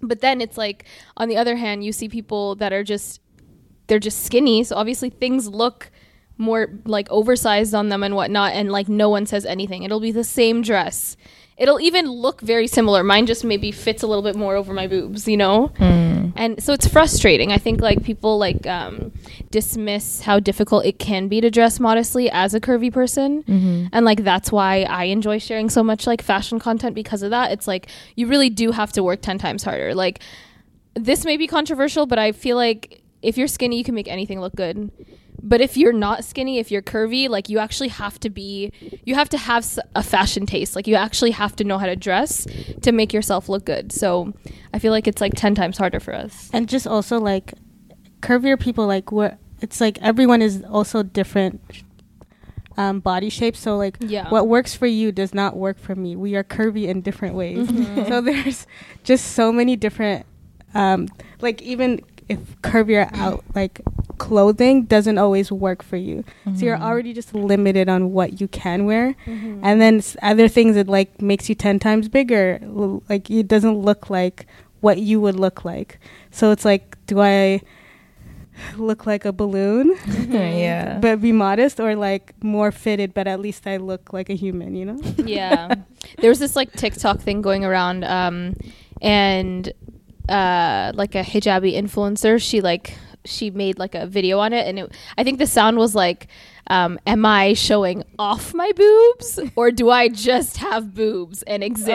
but 0.00 0.20
then 0.20 0.40
it's 0.40 0.56
like, 0.58 0.84
on 1.16 1.28
the 1.28 1.36
other 1.36 1.56
hand, 1.56 1.84
you 1.84 1.92
see 1.92 2.08
people 2.08 2.54
that 2.56 2.72
are 2.72 2.84
just, 2.84 3.20
they're 3.86 3.98
just 3.98 4.24
skinny. 4.24 4.64
So 4.64 4.76
obviously 4.76 5.10
things 5.10 5.48
look 5.48 5.90
more 6.36 6.68
like 6.84 7.08
oversized 7.10 7.74
on 7.74 7.88
them 7.88 8.02
and 8.02 8.16
whatnot 8.16 8.52
and 8.52 8.70
like 8.72 8.88
no 8.88 9.08
one 9.08 9.26
says 9.26 9.46
anything. 9.46 9.82
It'll 9.82 10.00
be 10.00 10.12
the 10.12 10.24
same 10.24 10.62
dress. 10.62 11.16
It'll 11.56 11.80
even 11.80 12.10
look 12.10 12.40
very 12.40 12.66
similar. 12.66 13.04
Mine 13.04 13.26
just 13.26 13.44
maybe 13.44 13.70
fits 13.70 14.02
a 14.02 14.08
little 14.08 14.22
bit 14.22 14.34
more 14.34 14.56
over 14.56 14.72
my 14.72 14.86
boobs 14.88 15.28
you 15.28 15.36
know? 15.36 15.72
And 16.36 16.60
so 16.60 16.72
it's 16.72 16.88
frustrating. 16.88 17.52
I 17.52 17.58
think 17.58 17.80
like 17.80 18.02
people 18.02 18.38
like 18.38 18.66
um, 18.66 19.12
dismiss 19.52 20.22
how 20.22 20.40
difficult 20.40 20.84
it 20.84 20.98
can 20.98 21.28
be 21.28 21.40
to 21.40 21.50
dress 21.50 21.78
modestly 21.78 22.28
as 22.30 22.54
a 22.54 22.60
curvy 22.60 22.92
person. 22.92 23.44
And 23.92 24.04
like 24.04 24.24
that's 24.24 24.50
why 24.50 24.82
i 24.82 25.04
enjoy 25.04 25.38
sharing 25.38 25.70
so 25.70 25.84
much 25.84 26.06
like 26.06 26.22
fashion 26.22 26.58
content 26.58 26.94
because 26.96 27.22
of 27.22 27.30
that. 27.30 27.52
It's 27.52 27.68
like 27.68 27.88
you 28.16 28.26
really 28.26 28.50
do 28.50 28.72
have 28.72 28.90
to 28.92 29.04
work 29.04 29.22
10 29.22 29.38
times 29.38 29.62
harder. 29.62 29.94
Like 29.94 30.20
this 30.94 31.24
may 31.24 31.36
be 31.36 31.46
controversial 31.46 32.06
but 32.06 32.18
i 32.18 32.32
feel 32.32 32.56
like 32.56 33.02
if 33.22 33.36
you're 33.36 33.48
skinny 33.48 33.76
you 33.76 33.84
can 33.84 33.94
make 33.94 34.08
anything 34.08 34.40
look 34.40 34.54
good 34.54 34.90
but 35.42 35.60
if 35.60 35.76
you're 35.76 35.92
not 35.92 36.24
skinny 36.24 36.58
if 36.58 36.70
you're 36.70 36.82
curvy 36.82 37.28
like 37.28 37.48
you 37.48 37.58
actually 37.58 37.88
have 37.88 38.18
to 38.20 38.30
be 38.30 38.72
you 39.04 39.14
have 39.14 39.28
to 39.28 39.38
have 39.38 39.78
a 39.94 40.02
fashion 40.02 40.46
taste. 40.46 40.74
Like 40.76 40.86
you 40.86 40.94
actually 40.94 41.32
have 41.32 41.54
to 41.56 41.64
know 41.64 41.78
how 41.78 41.86
to 41.86 41.96
dress 41.96 42.46
to 42.82 42.92
make 42.92 43.12
yourself 43.12 43.48
look 43.48 43.64
good. 43.64 43.92
So 43.92 44.32
i 44.72 44.78
feel 44.78 44.92
like 44.92 45.06
it's 45.06 45.20
like 45.20 45.34
10 45.34 45.54
times 45.54 45.78
harder 45.78 46.00
for 46.00 46.14
us. 46.14 46.50
And 46.52 46.68
just 46.68 46.86
also 46.86 47.18
like 47.18 47.54
curvier 48.20 48.58
people 48.58 48.86
like 48.86 49.12
what 49.12 49.38
it's 49.60 49.80
like 49.80 50.00
everyone 50.02 50.40
is 50.42 50.62
also 50.64 51.02
different 51.02 51.60
um, 52.76 53.00
body 53.00 53.28
shapes. 53.30 53.60
So 53.60 53.76
like 53.76 53.96
Yeah. 54.00 54.28
what 54.30 54.48
works 54.48 54.74
for 54.74 54.86
you 54.86 55.12
does 55.12 55.32
not 55.34 55.56
work 55.56 55.78
for 55.78 55.94
me. 55.94 56.16
We 56.16 56.34
are 56.36 56.44
curvy 56.44 56.88
in 56.88 57.02
different 57.02 57.34
ways. 57.34 57.68
So 58.08 58.20
there's 58.20 58.66
just 59.04 59.32
so 59.32 59.52
many 59.52 59.76
different 59.76 60.26
um, 60.74 61.08
like 61.40 61.62
even 61.62 62.00
if 62.28 62.38
curvier 62.62 63.08
out 63.16 63.44
like 63.54 63.80
clothing 64.18 64.84
doesn't 64.84 65.18
always 65.18 65.50
work 65.52 65.82
for 65.82 65.96
you. 65.96 66.24
So 66.56 66.64
you're 66.64 66.78
already 66.78 67.12
just 67.12 67.34
limited 67.34 67.88
on 67.88 68.12
what 68.12 68.40
you 68.40 68.48
can 68.48 68.84
wear. 68.86 69.14
And 69.26 69.80
then 69.80 70.02
other 70.22 70.48
things 70.48 70.74
that 70.76 70.88
like 70.88 71.20
makes 71.20 71.48
you 71.48 71.54
10 71.54 71.78
times 71.78 72.08
bigger 72.08 72.58
l- 72.62 73.02
like 73.08 73.30
it 73.30 73.48
doesn't 73.48 73.76
look 73.78 74.10
like 74.10 74.46
what 74.80 74.98
you 74.98 75.20
would 75.20 75.36
look 75.36 75.64
like. 75.64 75.98
So 76.30 76.50
it's 76.50 76.64
like 76.64 76.96
do 77.06 77.20
i 77.20 77.60
look 78.76 79.06
like 79.06 79.24
a 79.24 79.32
balloon? 79.32 79.96
Yeah. 80.30 80.98
But 81.00 81.20
be 81.20 81.32
modest 81.32 81.80
or 81.80 81.96
like 81.96 82.34
more 82.42 82.70
fitted 82.70 83.12
but 83.14 83.26
at 83.26 83.40
least 83.40 83.66
i 83.66 83.76
look 83.78 84.12
like 84.12 84.30
a 84.30 84.34
human 84.34 84.74
you 84.74 84.84
know? 84.84 84.98
Yeah. 85.24 85.74
There 86.18 86.30
was 86.30 86.38
this 86.38 86.54
like 86.56 86.72
tiktok 86.72 87.20
thing 87.20 87.42
going 87.42 87.64
around 87.64 88.04
um 88.04 88.54
and 89.02 89.72
uh 90.28 90.92
like 90.94 91.14
a 91.14 91.22
hijabi 91.22 91.74
influencer 91.74 92.40
she 92.40 92.60
like 92.60 92.96
she 93.24 93.50
made 93.50 93.78
like 93.78 93.94
a 93.94 94.06
video 94.06 94.38
on 94.38 94.52
it 94.52 94.66
and 94.66 94.78
it, 94.78 94.92
i 95.16 95.24
think 95.24 95.38
the 95.38 95.46
sound 95.46 95.76
was 95.78 95.94
like 95.94 96.28
um 96.68 96.98
am 97.06 97.24
i 97.24 97.52
showing 97.54 98.02
off 98.18 98.52
my 98.54 98.70
boobs 98.72 99.40
or 99.56 99.70
do 99.70 99.88
i 99.90 100.08
just 100.08 100.58
have 100.58 100.94
boobs 100.94 101.42
and 101.44 101.62
exist? 101.64 101.88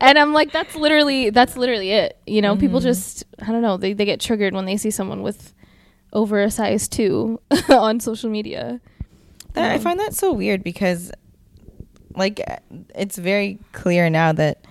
And 0.00 0.18
i'm 0.18 0.32
like 0.32 0.50
that's 0.52 0.74
literally 0.76 1.30
that's 1.30 1.56
literally 1.56 1.90
it. 1.90 2.18
You 2.26 2.40
know 2.42 2.56
people 2.56 2.80
just 2.80 3.24
i 3.40 3.46
don't 3.46 3.62
know 3.62 3.76
they, 3.76 3.92
they 3.92 4.04
get 4.04 4.20
triggered 4.20 4.54
when 4.54 4.64
they 4.64 4.76
see 4.76 4.90
someone 4.90 5.22
with 5.22 5.52
over 6.12 6.42
a 6.42 6.50
size 6.50 6.88
two 6.88 7.40
on 7.68 8.00
social 8.00 8.30
media. 8.30 8.80
That- 9.54 9.72
I 9.72 9.78
find 9.78 9.98
that 10.00 10.14
so 10.14 10.32
weird 10.32 10.62
because, 10.64 11.10
like, 12.14 12.40
uh, 12.46 12.56
it's 12.94 13.18
very 13.18 13.58
clear 13.72 14.08
now 14.08 14.32
that 14.32 14.63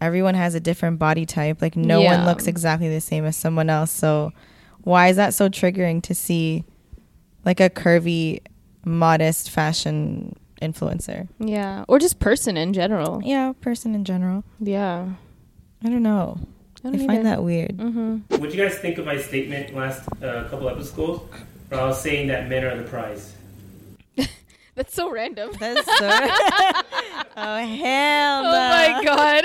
everyone 0.00 0.34
has 0.34 0.54
a 0.54 0.60
different 0.60 0.98
body 0.98 1.26
type. 1.26 1.60
Like, 1.62 1.76
no 1.76 2.00
one 2.00 2.24
looks 2.26 2.46
exactly 2.46 2.88
the 2.88 3.00
same 3.00 3.24
as 3.24 3.36
someone 3.36 3.68
else. 3.70 3.90
So, 3.90 4.32
why 4.82 5.08
is 5.08 5.16
that 5.16 5.34
so 5.34 5.48
triggering 5.48 6.02
to 6.04 6.14
see, 6.14 6.64
like, 7.44 7.60
a 7.60 7.68
curvy, 7.70 8.40
modest 8.84 9.50
fashion 9.50 10.34
influencer? 10.62 11.26
yeah 11.38 11.84
or 11.88 11.98
just 11.98 12.18
person 12.18 12.56
in 12.58 12.72
general 12.74 13.20
Yeah, 13.24 13.52
person 13.60 13.94
in 13.94 14.04
general. 14.04 14.44
yeah 14.60 15.08
I 15.84 15.88
don't 15.88 16.02
know. 16.02 16.38
I, 16.84 16.90
don't 16.90 16.98
find 16.98 17.10
either. 17.12 17.22
that 17.24 17.42
weird. 17.42 17.76
mm-hmm. 17.78 18.16
What 18.28 18.50
do 18.50 18.56
you 18.56 18.62
guys 18.62 18.78
think 18.78 18.98
of 18.98 19.04
my 19.06 19.18
statement 19.18 19.74
last 19.74 20.06
uh, 20.22 20.44
couple 20.48 20.68
episodes? 20.68 21.22
Where 21.68 21.80
I 21.80 21.84
was 21.86 22.00
saying 22.00 22.28
that 22.28 22.48
men 22.48 22.64
are 22.64 22.76
the 22.76 22.82
prize. 22.82 23.34
That's 24.74 24.94
so 24.94 25.10
random. 25.10 25.50
That's 25.58 25.84
so. 25.84 25.92
oh 27.36 27.56
hell! 27.58 28.42
oh 28.46 28.68
my 28.70 29.02
god. 29.04 29.44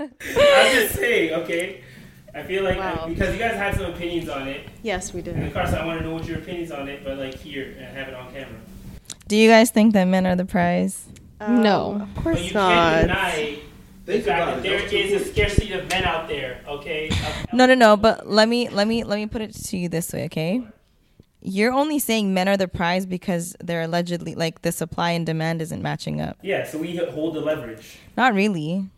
I'm 0.00 0.74
just 0.74 0.94
saying, 0.96 1.34
okay? 1.42 1.82
I 2.34 2.42
feel 2.42 2.64
like 2.64 2.78
Wow. 2.78 3.06
because 3.08 3.32
you 3.32 3.38
guys 3.38 3.54
had 3.54 3.74
some 3.76 3.86
opinions 3.92 4.28
on 4.28 4.48
it, 4.48 4.66
Yes, 4.82 5.12
we 5.12 5.20
and 5.20 5.28
of 5.28 5.34
did. 5.36 5.54
course 5.54 5.72
I 5.72 5.84
want 5.86 6.00
to 6.00 6.04
know 6.04 6.14
what 6.14 6.26
your 6.26 6.38
opinions 6.38 6.72
on 6.72 6.88
it, 6.88 7.04
but 7.04 7.16
like 7.18 7.34
here 7.34 7.74
and 7.78 7.96
have 7.96 8.08
it 8.08 8.14
on 8.14 8.32
camera. 8.32 8.58
Do 9.28 9.36
you 9.36 9.48
guys 9.48 9.70
think 9.70 9.92
that 9.94 10.04
men 10.06 10.26
are 10.26 10.34
the 10.36 10.44
prize? 10.44 11.06
Um, 11.40 11.62
no. 11.62 12.00
Of 12.02 12.14
But 12.16 12.22
course 12.22 12.42
you 12.44 12.54
not. 12.54 12.72
can't 12.74 13.06
deny 13.08 13.58
the 14.06 14.20
fact 14.20 14.46
that 14.46 14.58
it. 14.58 14.62
there 14.62 14.80
Those 14.80 14.90
two 14.90 14.96
is 14.96 15.22
a 15.22 15.24
scarcity 15.32 15.72
of 15.72 15.88
men 15.88 16.04
out 16.04 16.28
there. 16.28 16.60
Okay. 16.66 17.10
No, 17.52 17.66
no, 17.66 17.74
no. 17.74 17.96
But 17.96 18.26
let 18.28 18.48
me 18.48 18.68
let 18.68 18.88
me 18.88 19.04
let 19.04 19.16
me 19.16 19.26
put 19.26 19.40
it 19.42 19.54
to 19.54 19.76
you 19.76 19.88
this 19.88 20.12
way, 20.12 20.24
okay? 20.24 20.62
You're 21.46 21.72
only 21.72 21.98
saying 21.98 22.32
men 22.32 22.48
are 22.48 22.56
the 22.56 22.66
prize 22.66 23.04
because 23.04 23.54
they're 23.62 23.82
allegedly 23.82 24.34
like 24.34 24.62
the 24.62 24.72
supply 24.72 25.10
and 25.10 25.26
demand 25.26 25.60
isn't 25.60 25.82
matching 25.82 26.20
up. 26.20 26.38
Yeah. 26.42 26.66
So 26.66 26.78
we 26.78 26.96
hold 26.96 27.34
the 27.34 27.40
leverage. 27.40 27.98
Not 28.16 28.32
really, 28.32 28.88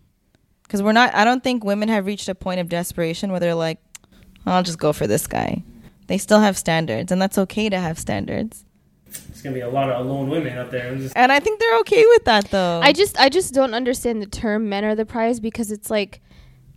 because 0.63 0.81
we're 0.81 0.93
not. 0.93 1.13
I 1.15 1.25
don't 1.25 1.43
think 1.43 1.65
women 1.65 1.89
have 1.89 2.07
reached 2.07 2.29
a 2.29 2.37
point 2.37 2.61
of 2.61 2.69
desperation 2.69 3.33
where 3.33 3.41
they're 3.41 3.57
like, 3.57 3.79
"I'll 4.47 4.63
just 4.63 4.79
go 4.79 4.93
for 4.93 5.09
this 5.09 5.27
guy." 5.27 5.65
They 6.07 6.19
still 6.19 6.39
have 6.39 6.57
standards, 6.57 7.11
and 7.11 7.21
that's 7.21 7.37
okay 7.37 7.69
to 7.69 7.81
have 7.81 7.99
standards. 7.99 8.65
It's 9.09 9.43
gonna 9.43 9.55
be 9.55 9.61
a 9.61 9.69
lot 9.69 9.91
of 9.91 10.05
alone 10.07 10.29
women 10.29 10.57
out 10.57 10.71
there. 10.71 10.89
I'm 10.89 10.99
just 10.99 11.17
And 11.17 11.33
I 11.33 11.41
think 11.41 11.59
they're 11.59 11.79
okay 11.81 12.05
with 12.07 12.25
that, 12.27 12.51
though. 12.51 12.81
I 12.81 12.93
just 12.93 13.19
I 13.19 13.29
just 13.29 13.55
don't 13.55 13.75
understand 13.75 14.23
the 14.23 14.27
term 14.27 14.69
men 14.69 14.85
are 14.85 14.95
the 14.95 15.07
prize 15.07 15.41
because 15.41 15.73
it's 15.73 15.91
like 15.91 16.21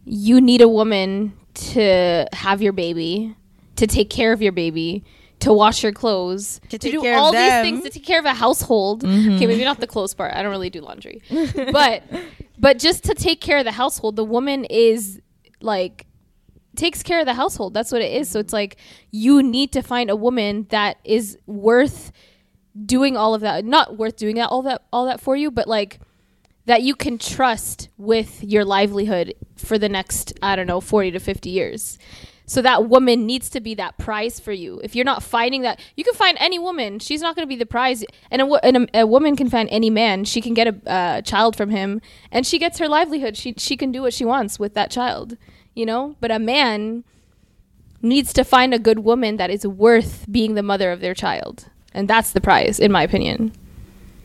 you 0.06 0.42
need 0.42 0.62
a 0.62 0.68
woman 0.68 1.34
to 1.54 2.26
have 2.34 2.62
your 2.62 2.74
baby, 2.74 3.36
to 3.76 3.86
take 3.86 4.10
care 4.10 4.34
of 4.34 4.42
your 4.42 4.52
baby, 4.52 5.04
to 5.40 5.54
wash 5.54 5.84
your 5.84 5.92
clothes, 5.94 6.60
to, 6.70 6.78
take 6.78 6.92
do 6.92 7.08
all 7.14 7.32
these 7.32 7.40
things, 7.62 7.84
to 7.84 7.90
take 7.90 8.06
care 8.06 8.20
of 8.20 8.26
a 8.26 8.34
household. 8.34 9.04
Mhm. 9.04 9.36
Okay, 9.38 9.48
maybe 9.48 9.64
not 9.64 9.80
the 9.80 9.88
clothes 9.88 10.14
part. 10.14 10.34
I 10.34 10.42
don't 10.44 10.52
really 10.52 10.70
do 10.70 10.82
laundry, 10.82 11.22
but 11.72 12.04
but 12.58 12.78
just 12.80 13.04
to 13.06 13.14
take 13.14 13.40
care 13.40 13.58
of 13.60 13.66
the 13.66 13.72
household, 13.72 14.16
the 14.16 14.26
woman 14.26 14.66
is 14.66 15.22
like 15.62 16.06
takes 16.76 17.04
care 17.04 17.20
of 17.20 17.26
the 17.26 17.34
household. 17.34 17.74
That's 17.74 17.92
what 17.92 18.02
it 18.02 18.12
is. 18.12 18.30
So 18.30 18.40
it's 18.40 18.54
like 18.54 18.78
you 19.12 19.42
need 19.44 19.72
to 19.74 19.82
find 19.82 20.10
a 20.10 20.16
woman 20.16 20.68
that 20.70 20.98
is 21.04 21.38
worth 21.46 22.12
doing 22.86 23.18
all 23.18 23.34
of 23.34 23.42
that. 23.42 23.66
Not 23.66 23.98
worth 23.98 24.16
doing 24.18 24.36
that 24.36 24.48
all 24.50 24.62
that 24.64 24.84
all 24.92 25.06
that 25.06 25.20
for 25.20 25.36
you, 25.36 25.52
but 25.52 25.68
like 25.68 26.00
that 26.66 26.84
you 26.84 26.96
can 26.96 27.18
trust 27.18 27.90
with 27.98 28.44
your 28.44 28.64
livelihood 28.64 29.34
for 29.56 29.78
the 29.78 29.90
next 29.90 30.34
I 30.42 30.56
don't 30.56 30.68
know 30.68 30.82
40 30.82 31.12
to 31.12 31.20
50 31.20 31.50
years. 31.50 31.98
So 32.50 32.64
that 32.64 32.90
woman 32.90 33.28
needs 33.28 33.48
to 33.52 33.62
be 33.62 33.76
that 33.76 34.00
prize 34.00 34.40
for 34.40 34.52
you. 34.52 34.82
If 34.84 34.96
you're 34.96 35.06
not 35.06 35.22
finding 35.22 35.62
that, 35.62 35.80
you 35.96 36.04
can 36.04 36.16
find 36.16 36.36
any 36.40 36.58
woman. 36.58 36.98
She's 36.98 37.22
not 37.22 37.36
going 37.36 37.48
to 37.48 37.48
be 37.48 37.56
the 37.56 37.68
prize. 37.68 38.04
And 38.32 38.42
a, 38.42 38.66
and 38.66 38.90
a, 38.92 39.02
a 39.02 39.06
woman 39.06 39.36
can 39.36 39.52
find 39.52 39.70
any 39.70 39.92
man. 39.92 40.26
She 40.26 40.42
can 40.42 40.56
get 40.56 40.68
a 40.68 40.92
uh, 40.92 41.22
child 41.22 41.56
from 41.56 41.70
him, 41.70 42.02
and 42.32 42.48
she 42.48 42.58
gets 42.58 42.80
her 42.80 42.88
livelihood. 42.88 43.38
She 43.38 43.54
she 43.58 43.78
can 43.78 43.92
do 43.92 44.02
what 44.02 44.16
she 44.16 44.26
wants 44.26 44.58
with 44.58 44.74
that 44.74 44.90
child, 44.90 45.38
you 45.76 45.86
know. 45.86 46.16
But 46.20 46.32
a 46.32 46.40
man 46.40 47.04
needs 48.02 48.34
to 48.34 48.44
find 48.44 48.74
a 48.74 48.80
good 48.80 49.00
woman 49.00 49.38
that 49.38 49.52
is 49.52 49.68
worth 49.68 50.26
being 50.32 50.56
the 50.56 50.64
mother 50.64 50.92
of 50.92 51.02
their 51.02 51.14
child, 51.14 51.68
and 51.94 52.08
that's 52.08 52.32
the 52.32 52.42
prize, 52.42 52.80
in 52.80 52.92
my 52.92 53.04
opinion. 53.04 53.52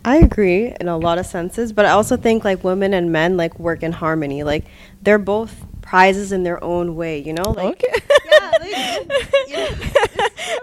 I 0.02 0.16
agree 0.16 0.74
in 0.80 0.88
a 0.88 0.96
lot 0.96 1.18
of 1.18 1.26
senses, 1.26 1.74
but 1.74 1.84
I 1.84 1.90
also 1.90 2.16
think 2.16 2.42
like 2.42 2.64
women 2.64 2.94
and 2.94 3.12
men 3.12 3.36
like 3.36 3.58
work 3.58 3.82
in 3.82 3.92
harmony. 3.92 4.44
Like 4.44 4.64
they're 5.02 5.18
both 5.18 5.63
prizes 5.84 6.32
in 6.32 6.42
their 6.42 6.62
own 6.64 6.96
way, 6.96 7.18
you 7.18 7.32
know? 7.32 7.50
Like 7.50 7.82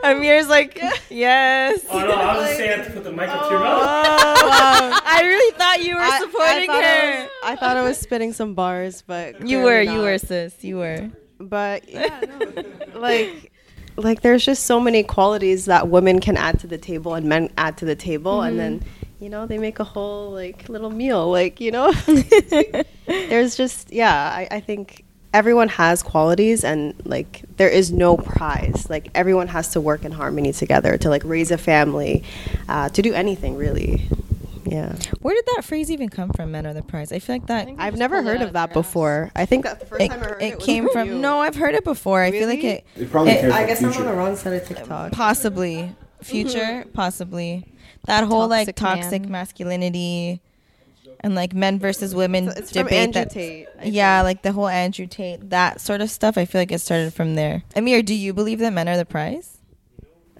Amir's 0.03 0.47
like, 0.47 0.79
yes. 1.09 1.85
Oh 1.89 1.99
no, 1.99 2.11
I 2.11 2.37
was 2.37 2.45
just 2.47 2.57
saying 2.57 2.71
I 2.71 2.75
have 2.77 2.87
to 2.87 2.91
put 2.93 3.03
the 3.03 3.11
mic 3.11 3.29
up 3.29 3.43
to 3.43 3.49
your 3.49 3.59
Oh, 3.59 3.63
mouth. 3.63 3.81
wow. 3.81 4.99
I 5.05 5.21
really 5.23 5.57
thought 5.57 5.83
you 5.83 5.95
were 5.95 6.01
I- 6.01 6.19
supporting 6.19 6.69
I 6.69 6.73
thought 6.73 6.83
I 6.83 6.87
her. 6.99 7.21
was- 7.21 7.29
I 7.43 7.55
thought 7.55 7.77
I 7.77 7.81
was 7.83 7.97
spitting 7.97 8.33
some 8.33 8.53
bars, 8.53 9.03
but 9.05 9.41
You 9.47 9.61
clearly 9.61 9.87
were, 9.87 9.93
you 9.93 10.01
were, 10.01 10.17
sis. 10.17 10.63
You 10.63 10.77
were. 10.77 11.09
But 11.39 11.89
yeah, 11.89 12.21
no, 12.39 12.99
like 12.99 13.51
like 13.97 14.21
there's 14.21 14.45
just 14.45 14.65
so 14.65 14.79
many 14.79 15.03
qualities 15.03 15.65
that 15.65 15.87
women 15.89 16.19
can 16.19 16.37
add 16.37 16.59
to 16.59 16.67
the 16.67 16.77
table 16.77 17.13
and 17.15 17.25
men 17.27 17.49
add 17.57 17.77
to 17.77 17.85
the 17.85 17.95
table 17.95 18.41
and 18.41 18.57
then 18.59 18.79
mm-hmm. 18.79 19.23
you 19.23 19.29
know 19.29 19.45
they 19.47 19.57
make 19.57 19.79
a 19.79 19.83
whole 19.83 20.31
like 20.31 20.69
little 20.69 20.89
meal 20.91 21.29
like 21.29 21.59
you 21.59 21.71
know 21.71 21.91
there's 23.07 23.55
just 23.55 23.91
yeah 23.91 24.31
I, 24.33 24.47
I 24.51 24.59
think 24.61 25.03
everyone 25.33 25.69
has 25.69 26.03
qualities 26.03 26.63
and 26.63 26.93
like 27.05 27.43
there 27.57 27.69
is 27.69 27.91
no 27.91 28.17
prize 28.17 28.87
like 28.89 29.09
everyone 29.15 29.47
has 29.47 29.69
to 29.69 29.79
work 29.81 30.03
in 30.03 30.11
harmony 30.11 30.51
together 30.51 30.97
to 30.97 31.09
like 31.09 31.23
raise 31.23 31.51
a 31.51 31.57
family 31.57 32.23
uh, 32.67 32.89
to 32.89 33.01
do 33.01 33.13
anything 33.13 33.55
really 33.55 34.07
yeah 34.65 34.93
Where 35.21 35.33
did 35.35 35.45
that 35.55 35.63
phrase 35.65 35.89
even 35.89 36.09
come 36.09 36.29
from? 36.31 36.51
Men 36.51 36.65
are 36.67 36.73
the 36.73 36.83
prize. 36.83 37.11
I 37.11 37.19
feel 37.19 37.35
like 37.35 37.47
that. 37.47 37.67
i've 37.79 37.97
never 37.97 38.21
heard 38.21 38.41
of 38.41 38.53
that 38.53 38.73
before 38.73 39.31
i 39.35 39.45
think 39.45 39.63
that's 39.63 39.79
the 39.79 39.85
first 39.85 40.01
It, 40.01 40.09
time 40.09 40.21
i 40.21 40.25
heard 40.27 40.41
it 40.41 40.45
it, 40.45 40.55
was 40.57 40.65
came 40.65 40.89
from. 40.89 41.07
you. 41.07 41.15
No, 41.17 41.39
I've 41.39 41.55
heard 41.55 41.75
it 41.75 41.83
before. 41.83 42.21
I 42.21 42.31
feel 42.31 42.47
like 42.47 42.63
it. 42.63 42.85
It 42.95 43.09
probably 43.09 43.31
it- 43.33 43.45
i 43.51 43.59
from 43.59 43.67
guess 43.67 43.79
i'm 43.81 43.85
on 43.87 43.93
Future. 43.93 44.07
the 44.09 44.13
wrong 44.15 44.35
side 44.35 44.53
of 44.53 44.67
tiktok 44.67 45.11
possibly 45.13 45.95
future 46.21 46.85
possibly 46.93 47.65
that 48.05 48.23
whole 48.25 48.47
like 48.47 48.67
Toxic 48.67 48.75
toxic 48.75 49.21
man. 49.23 49.31
masculinity 49.31 50.41
and 51.21 51.35
like 51.35 51.53
men 51.53 51.79
versus 51.79 52.13
women 52.15 52.45
It's- 52.49 52.59
it's 52.59 52.71
from 52.71 52.83
debate 52.83 52.99
Andrew 52.99 53.13
that 53.21 53.29
Tate, 53.31 53.67
I 53.79 53.85
yeah 53.85 54.21
like 54.23 54.41
the 54.41 54.51
whole 54.51 54.67
andrew 54.67 55.05
tate 55.07 55.49
that 55.51 55.79
sort 55.79 56.01
of 56.01 56.09
stuff 56.11 56.37
i 56.37 56.45
feel 56.45 56.59
like 56.61 56.71
it 56.71 56.79
started 56.81 57.13
from 57.13 57.35
there 57.35 57.63
amir 57.75 58.01
do 58.03 58.13
you 58.13 58.33
believe 58.33 58.59
that 58.59 58.73
men 58.73 58.87
are 58.89 58.97
the 58.97 59.05
prize 59.05 59.57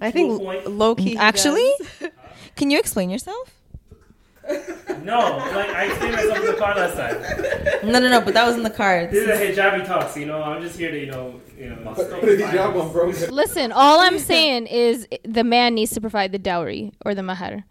I 0.00 0.10
think 0.10 0.36
Cool 0.40 0.62
low 0.72 0.94
key. 0.96 1.16
actually 1.16 1.70
does. 2.00 2.10
can 2.56 2.70
you 2.72 2.78
explain 2.80 3.08
yourself 3.10 3.54
No, 5.04 5.36
like 5.54 5.70
I 5.70 5.84
explained 5.86 6.14
myself 6.16 6.38
in 6.38 6.46
the 6.46 6.54
car 6.54 6.74
last 6.74 6.96
time. 6.96 7.88
no 7.92 7.98
no 8.00 8.08
no 8.08 8.20
but 8.20 8.34
that 8.34 8.44
was 8.44 8.56
in 8.56 8.64
the 8.64 8.70
cards 8.70 9.12
This 9.12 9.22
is 9.22 9.56
a 9.56 9.62
hijabi 9.62 9.86
talks, 9.86 10.16
you 10.16 10.26
know. 10.26 10.42
I'm 10.42 10.60
just 10.60 10.76
here 10.76 10.90
to, 10.90 10.98
you 10.98 11.06
know, 11.06 11.40
you 11.56 11.70
know. 11.70 11.92
Put 11.94 12.10
put 12.10 12.22
hijab 12.40 12.74
on, 12.80 12.92
bro. 12.92 13.06
Listen, 13.30 13.70
all 13.70 14.00
I'm 14.00 14.18
saying 14.18 14.66
is 14.66 15.06
the 15.24 15.44
man 15.44 15.74
needs 15.76 15.92
to 15.92 16.00
provide 16.00 16.32
the 16.32 16.38
dowry 16.40 16.92
or 17.06 17.14
the 17.14 17.22
mahar, 17.22 17.64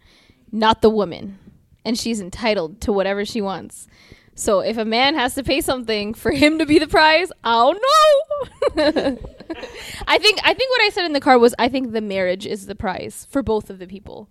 not 0.50 0.80
the 0.80 0.88
woman. 0.90 1.38
And 1.84 1.98
she's 1.98 2.20
entitled 2.20 2.80
to 2.82 2.92
whatever 2.92 3.24
she 3.24 3.40
wants. 3.40 3.88
So 4.34 4.60
if 4.60 4.78
a 4.78 4.84
man 4.84 5.14
has 5.14 5.34
to 5.34 5.42
pay 5.42 5.60
something 5.60 6.14
for 6.14 6.30
him 6.30 6.58
to 6.58 6.66
be 6.66 6.78
the 6.78 6.88
prize, 6.88 7.30
I 7.44 7.52
don't 7.52 7.82
know. 8.76 9.18
I 10.06 10.18
think 10.18 10.40
I 10.42 10.54
think 10.54 10.70
what 10.70 10.82
I 10.82 10.90
said 10.92 11.04
in 11.04 11.12
the 11.12 11.20
car 11.20 11.38
was 11.38 11.54
I 11.58 11.68
think 11.68 11.92
the 11.92 12.00
marriage 12.00 12.46
is 12.46 12.66
the 12.66 12.74
prize 12.74 13.26
for 13.30 13.42
both 13.42 13.68
of 13.68 13.78
the 13.78 13.86
people. 13.86 14.28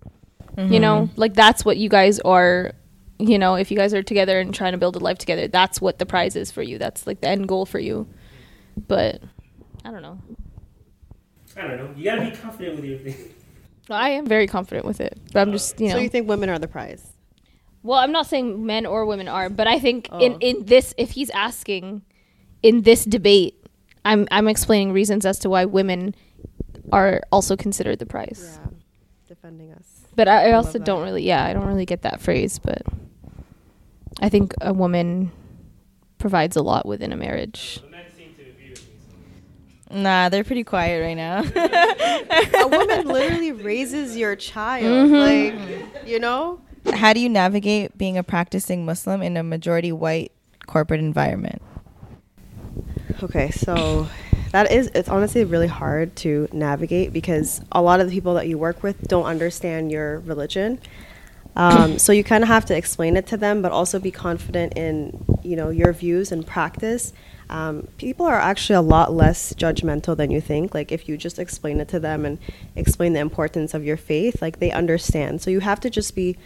You 0.58 0.80
know, 0.80 1.06
mm-hmm. 1.06 1.18
like 1.18 1.32
that's 1.32 1.64
what 1.64 1.78
you 1.78 1.88
guys 1.88 2.20
are 2.20 2.72
you 3.18 3.38
know, 3.38 3.54
if 3.54 3.70
you 3.70 3.76
guys 3.76 3.94
are 3.94 4.02
together 4.02 4.40
and 4.40 4.52
trying 4.54 4.72
to 4.72 4.78
build 4.78 4.96
a 4.96 4.98
life 4.98 5.18
together, 5.18 5.46
that's 5.46 5.80
what 5.80 5.98
the 5.98 6.06
prize 6.06 6.34
is 6.34 6.50
for 6.50 6.62
you. 6.62 6.76
That's 6.76 7.06
like 7.06 7.20
the 7.20 7.28
end 7.28 7.46
goal 7.46 7.64
for 7.66 7.78
you. 7.78 8.08
But 8.88 9.22
I 9.84 9.90
don't 9.90 10.02
know. 10.02 10.20
I 11.56 11.68
don't 11.68 11.76
know. 11.76 11.94
You 11.96 12.04
gotta 12.04 12.30
be 12.30 12.36
confident 12.36 12.76
with 12.76 12.84
your 12.84 12.98
thing. 12.98 13.34
No, 13.88 13.96
I 13.96 14.10
am 14.10 14.26
very 14.26 14.46
confident 14.46 14.86
with 14.86 15.00
it. 15.00 15.18
But 15.32 15.40
I'm 15.40 15.52
just, 15.52 15.78
you 15.78 15.88
know. 15.88 15.94
So 15.94 15.98
you 15.98 16.08
think 16.08 16.28
women 16.28 16.48
are 16.48 16.58
the 16.58 16.68
prize? 16.68 17.11
Well, 17.82 17.98
I'm 17.98 18.12
not 18.12 18.26
saying 18.26 18.64
men 18.64 18.86
or 18.86 19.04
women 19.06 19.28
are, 19.28 19.48
but 19.48 19.66
I 19.66 19.78
think 19.78 20.08
in 20.20 20.34
Oh. 20.34 20.38
in 20.40 20.64
this 20.66 20.94
if 20.96 21.12
he's 21.12 21.30
asking 21.30 22.02
in 22.62 22.82
this 22.82 23.04
debate, 23.04 23.54
I'm 24.04 24.26
I'm 24.30 24.48
explaining 24.48 24.92
reasons 24.92 25.26
as 25.26 25.38
to 25.40 25.50
why 25.50 25.64
women 25.64 26.14
are 26.92 27.22
also 27.32 27.56
considered 27.56 27.98
the 27.98 28.06
prize. 28.06 28.58
Yeah, 28.62 28.70
defending 29.28 29.72
us. 29.72 29.84
But 30.14 30.28
I, 30.28 30.46
I 30.46 30.48
I 30.48 30.52
also 30.52 30.78
don't 30.78 31.02
really 31.02 31.24
yeah, 31.24 31.44
I 31.44 31.52
don't 31.52 31.66
really 31.66 31.86
get 31.86 32.02
that 32.02 32.20
phrase, 32.20 32.58
but 32.58 32.82
I 34.20 34.28
think 34.28 34.54
a 34.60 34.72
woman 34.72 35.32
provides 36.18 36.56
a 36.56 36.62
lot 36.62 36.86
within 36.86 37.12
a 37.12 37.16
marriage. 37.16 37.80
The 37.82 37.88
men 37.88 38.04
seem 38.16 38.34
to 38.34 38.42
agree 38.42 38.70
with 38.70 38.86
me. 38.88 38.94
So. 39.90 39.96
nah 39.98 40.28
they're 40.28 40.44
pretty 40.44 40.62
quiet 40.64 41.00
right 41.02 41.14
now 41.16 41.42
A 42.62 42.68
woman 42.68 43.08
literally 43.08 43.50
raises 43.52 44.16
your 44.16 44.36
child, 44.36 45.10
mm-hmm. 45.10 45.14
like 45.14 46.06
you 46.06 46.20
know. 46.20 46.60
How 46.94 47.12
do 47.12 47.20
you 47.20 47.28
navigate 47.28 47.96
being 47.96 48.16
a 48.18 48.22
practicing 48.22 48.84
muslim 48.84 49.22
in 49.22 49.36
a 49.36 49.42
majority 49.42 49.92
white 49.92 50.32
corporate 50.66 51.00
environment 51.00 51.62
Okay, 53.22 53.50
so 53.50 54.08
that 54.50 54.72
is 54.72 54.90
it's 54.94 55.08
honestly 55.08 55.44
really 55.44 55.66
hard 55.66 56.14
to 56.16 56.48
navigate 56.52 57.12
because 57.12 57.60
a 57.70 57.80
lot 57.80 58.00
of 58.00 58.08
the 58.08 58.12
people 58.12 58.34
that 58.34 58.48
you 58.48 58.58
work 58.58 58.82
with 58.82 59.00
don't 59.08 59.24
understand 59.24 59.92
your 59.92 60.20
religion. 60.20 60.80
Um, 61.54 61.98
so 62.00 62.12
you 62.12 62.24
kind 62.24 62.42
of 62.42 62.48
have 62.48 62.64
to 62.66 62.76
explain 62.76 63.16
it 63.16 63.26
to 63.28 63.36
them, 63.36 63.62
but 63.62 63.72
also 63.72 63.98
be 63.98 64.10
confident 64.10 64.76
in 64.76 65.24
you 65.42 65.56
know 65.56 65.70
your 65.70 65.92
views 65.92 66.32
and 66.32 66.46
practice. 66.46 67.12
Um, 67.50 67.86
people 67.98 68.24
are 68.24 68.40
actually 68.40 68.76
a 68.76 68.82
lot 68.82 69.12
less 69.12 69.52
judgmental 69.52 70.16
than 70.16 70.30
you 70.30 70.40
think. 70.40 70.74
Like 70.74 70.90
if 70.90 71.08
you 71.08 71.16
just 71.16 71.38
explain 71.38 71.80
it 71.80 71.88
to 71.88 72.00
them 72.00 72.24
and 72.24 72.38
explain 72.74 73.12
the 73.12 73.20
importance 73.20 73.74
of 73.74 73.84
your 73.84 73.98
faith, 73.98 74.40
like 74.40 74.58
they 74.58 74.70
understand. 74.70 75.42
So 75.42 75.50
you 75.50 75.60
have 75.60 75.78
to 75.80 75.90
just 75.90 76.14
be 76.16 76.38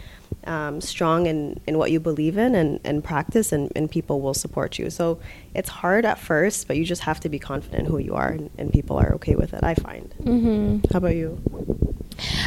um, 0.45 0.81
strong 0.81 1.25
in, 1.25 1.59
in 1.67 1.77
what 1.77 1.91
you 1.91 1.99
believe 1.99 2.37
in 2.37 2.55
and, 2.55 2.79
and 2.83 3.03
practice, 3.03 3.51
and, 3.51 3.71
and 3.75 3.89
people 3.89 4.21
will 4.21 4.33
support 4.33 4.79
you. 4.79 4.89
So 4.89 5.19
it's 5.53 5.69
hard 5.69 6.05
at 6.05 6.19
first, 6.19 6.67
but 6.67 6.77
you 6.77 6.85
just 6.85 7.01
have 7.01 7.19
to 7.21 7.29
be 7.29 7.39
confident 7.39 7.87
who 7.87 7.97
you 7.97 8.15
are, 8.15 8.29
and, 8.29 8.49
and 8.57 8.71
people 8.71 8.97
are 8.97 9.13
okay 9.15 9.35
with 9.35 9.53
it. 9.53 9.63
I 9.63 9.75
find. 9.75 10.13
Mm-hmm. 10.21 10.91
How 10.91 10.97
about 10.97 11.15
you? 11.15 11.41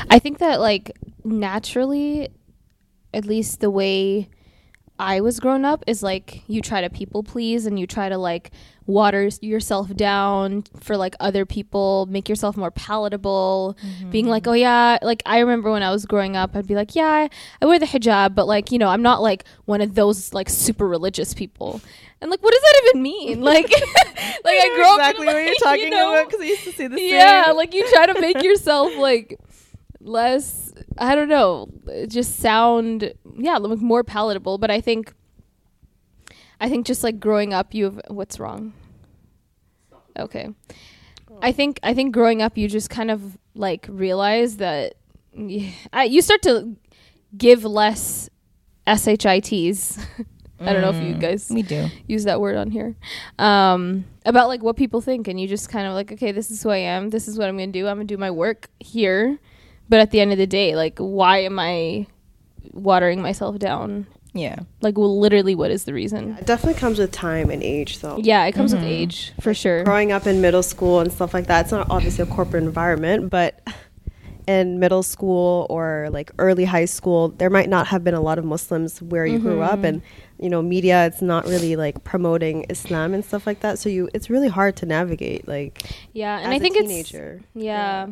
I 0.09 0.19
think 0.19 0.39
that 0.39 0.61
like 0.61 0.93
naturally, 1.25 2.29
at 3.13 3.25
least 3.25 3.61
the 3.61 3.71
way 3.71 4.29
I 5.01 5.23
was 5.23 5.41
grown 5.41 5.65
up 5.65 5.83
is 5.87 6.03
like 6.03 6.43
you 6.47 6.61
try 6.61 6.83
to 6.83 6.91
people 6.91 7.23
please 7.23 7.65
and 7.65 7.81
you 7.81 7.87
try 7.87 8.11
to 8.11 8.19
like 8.19 8.51
water 8.87 9.31
yourself 9.41 9.95
down 9.97 10.65
for 10.79 10.95
like 10.95 11.15
other 11.21 11.47
people, 11.47 12.05
make 12.11 12.29
yourself 12.29 12.55
more 12.55 12.71
palatable, 12.71 13.79
mm-hmm. 13.83 14.11
being 14.11 14.27
like, 14.27 14.47
oh 14.47 14.53
yeah, 14.53 14.99
like 15.01 15.23
I 15.25 15.39
remember 15.39 15.73
when 15.73 15.83
I 15.83 15.91
was 15.91 16.05
growing 16.05 16.37
up, 16.37 16.55
I'd 16.55 16.67
be 16.67 16.75
like, 16.75 16.95
yeah, 16.95 17.07
I, 17.07 17.31
I 17.63 17.67
wear 17.67 17.79
the 17.79 17.87
hijab, 17.87 18.35
but 18.35 18.47
like, 18.47 18.71
you 18.71 18.79
know, 18.79 18.89
I'm 18.89 19.01
not 19.01 19.23
like 19.23 19.45
one 19.65 19.81
of 19.81 19.95
those 19.95 20.35
like 20.35 20.51
super 20.51 20.87
religious 20.87 21.33
people. 21.33 21.81
And 22.21 22.31
like, 22.31 22.43
what 22.43 22.53
does 22.53 22.61
that 22.61 22.83
even 22.89 23.03
mean? 23.03 23.41
Like, 23.51 23.71
like 24.45 24.61
I 24.61 24.73
grew 24.75 24.85
up 24.85 25.15
in, 25.15 25.25
like, 25.25 25.47
you're 25.47 25.55
talking 25.63 25.89
know, 25.89 26.25
because 26.27 26.43
I 26.43 26.45
used 26.45 26.65
to 26.65 26.73
say 26.73 26.89
the 26.89 27.01
yeah, 27.01 27.53
like 27.57 27.73
you 27.73 27.91
try 27.91 28.05
to 28.05 28.21
make 28.21 28.43
yourself 28.43 28.95
like 28.99 29.41
less 29.99 30.70
I 30.99 31.15
don't 31.15 31.29
know, 31.29 31.69
just 32.09 32.37
sound 32.37 33.13
yeah, 33.37 33.57
like 33.59 33.79
more 33.81 34.05
palatable, 34.05 34.59
but 34.59 34.71
I 34.71 34.81
think 34.81 35.13
I 36.61 36.69
think 36.69 36.87
just 36.87 37.03
like 37.03 37.21
growing 37.21 37.55
up 37.55 37.73
you've 37.75 38.01
what's 38.09 38.39
wrong? 38.39 38.73
Okay. 40.19 40.51
I 41.43 41.53
think 41.53 41.81
I 41.83 41.95
think 41.95 42.13
growing 42.13 42.43
up 42.43 42.59
you 42.59 42.69
just 42.69 42.91
kind 42.91 43.11
of 43.11 43.39
like 43.55 43.87
realize 43.89 44.59
that 44.59 44.95
y- 45.35 45.73
I, 45.93 46.05
you 46.05 46.21
start 46.23 46.43
to 46.43 46.77
give 47.37 47.65
less 47.65 48.29
shits 48.87 49.99
I 50.67 50.73
don't 50.75 50.83
know 50.83 50.91
if 50.91 51.01
you 51.01 51.15
Mm, 51.15 51.21
guys 51.21 51.49
we 51.49 51.63
do. 51.63 51.91
use 52.07 52.25
that 52.25 52.41
word 52.41 52.57
on 52.57 52.71
here. 52.71 52.95
Um, 53.39 54.05
about 54.27 54.49
like 54.49 54.63
what 54.63 54.77
people 54.77 55.01
think, 55.01 55.27
and 55.29 55.41
you 55.41 55.49
just 55.49 55.71
kind 55.71 55.87
of 55.87 55.95
like, 55.95 56.13
okay, 56.13 56.33
this 56.33 56.51
is 56.51 56.63
who 56.63 56.69
I 56.69 56.77
am. 56.79 57.09
This 57.09 57.27
is 57.29 57.39
what 57.39 57.49
I'm 57.49 57.57
gonna 57.57 57.73
do. 57.73 57.89
I'm 57.89 57.97
gonna 57.97 58.05
do 58.05 58.19
my 58.19 58.31
work 58.31 58.69
here. 58.79 59.39
But 59.91 60.01
at 60.01 60.13
the 60.13 60.21
end 60.21 60.33
of 60.33 60.39
the 60.39 60.47
day, 60.47 60.77
like, 60.77 60.99
why 60.99 61.39
am 61.39 61.59
I 61.59 62.07
watering 62.73 63.21
myself 63.21 63.59
down? 63.59 64.07
Yeah. 64.33 64.61
Like, 64.81 64.97
well, 64.97 65.19
literally, 65.19 65.55
what 65.55 65.73
is 65.73 65.85
the 65.85 65.93
reason? 65.93 66.37
It 66.39 66.47
definitely 66.47 66.79
comes 66.79 66.99
with 66.99 67.11
time 67.11 67.51
and 67.51 67.63
age, 67.63 67.99
though. 67.99 68.19
Yeah, 68.19 68.45
it 68.47 68.53
comes 68.53 68.73
with 68.73 68.83
mm-hmm. 68.83 68.93
age 68.93 69.33
for 69.41 69.53
sure. 69.53 69.83
Growing 69.85 70.13
up 70.13 70.27
in 70.27 70.41
middle 70.41 70.63
school 70.63 71.01
and 71.01 71.13
stuff 71.13 71.35
like 71.35 71.49
that, 71.49 71.63
it's 71.63 71.73
not 71.73 71.89
obviously 71.91 72.23
a 72.23 72.27
corporate 72.27 72.63
environment, 72.63 73.31
but 73.31 73.61
in 74.47 74.79
middle 74.79 75.03
school 75.03 75.67
or 75.69 76.09
like 76.13 76.31
early 76.39 76.65
high 76.65 76.85
school, 76.85 77.29
there 77.29 77.51
might 77.51 77.69
not 77.69 77.89
have 77.89 78.05
been 78.05 78.15
a 78.15 78.21
lot 78.21 78.39
of 78.39 78.45
Muslims 78.45 79.03
where 79.03 79.27
you 79.27 79.41
grew 79.41 79.61
up, 79.61 79.79
mm-hmm. 79.79 79.87
and 79.87 80.03
you 80.39 80.49
know, 80.49 80.63
media 80.63 81.07
it's 81.07 81.21
not 81.21 81.47
really 81.47 81.75
like 81.75 82.05
promoting 82.05 82.65
Islam 82.71 83.13
and 83.13 83.25
stuff 83.25 83.47
like 83.47 83.61
that. 83.61 83.79
So 83.79 83.89
you, 83.89 84.09
it's 84.15 84.31
really 84.31 84.49
hard 84.49 84.77
to 84.77 84.87
navigate. 84.87 85.49
Like, 85.49 85.83
Yeah, 86.13 86.39
and 86.39 86.47
as 86.47 86.53
I 86.53 86.57
a 86.57 86.61
think 86.61 86.77
teenager. 86.77 87.41
it's 87.55 87.65
yeah. 87.65 88.07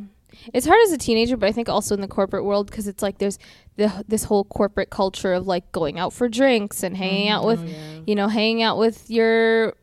It's 0.53 0.67
hard 0.67 0.79
as 0.85 0.93
a 0.93 0.99
teenager, 0.99 1.37
but 1.37 1.49
I 1.49 1.53
think 1.53 1.69
also 1.69 1.95
in 1.95 2.01
the 2.01 2.09
corporate 2.09 2.45
world 2.45 2.71
because 2.71 2.87
it's 2.87 3.03
like 3.03 3.19
there's 3.19 3.39
the, 3.77 4.05
this 4.09 4.25
whole 4.25 4.45
corporate 4.45 4.91
culture 4.91 5.33
of 5.33 5.47
like 5.47 5.71
going 5.73 5.99
out 5.99 6.13
for 6.13 6.29
drinks 6.29 6.83
and 6.83 6.97
hanging 6.97 7.29
out 7.29 7.45
with, 7.45 7.61
you 8.07 8.15
know, 8.15 8.29
hanging 8.29 8.63
out 8.63 8.79
with 8.79 9.11
your 9.11 9.75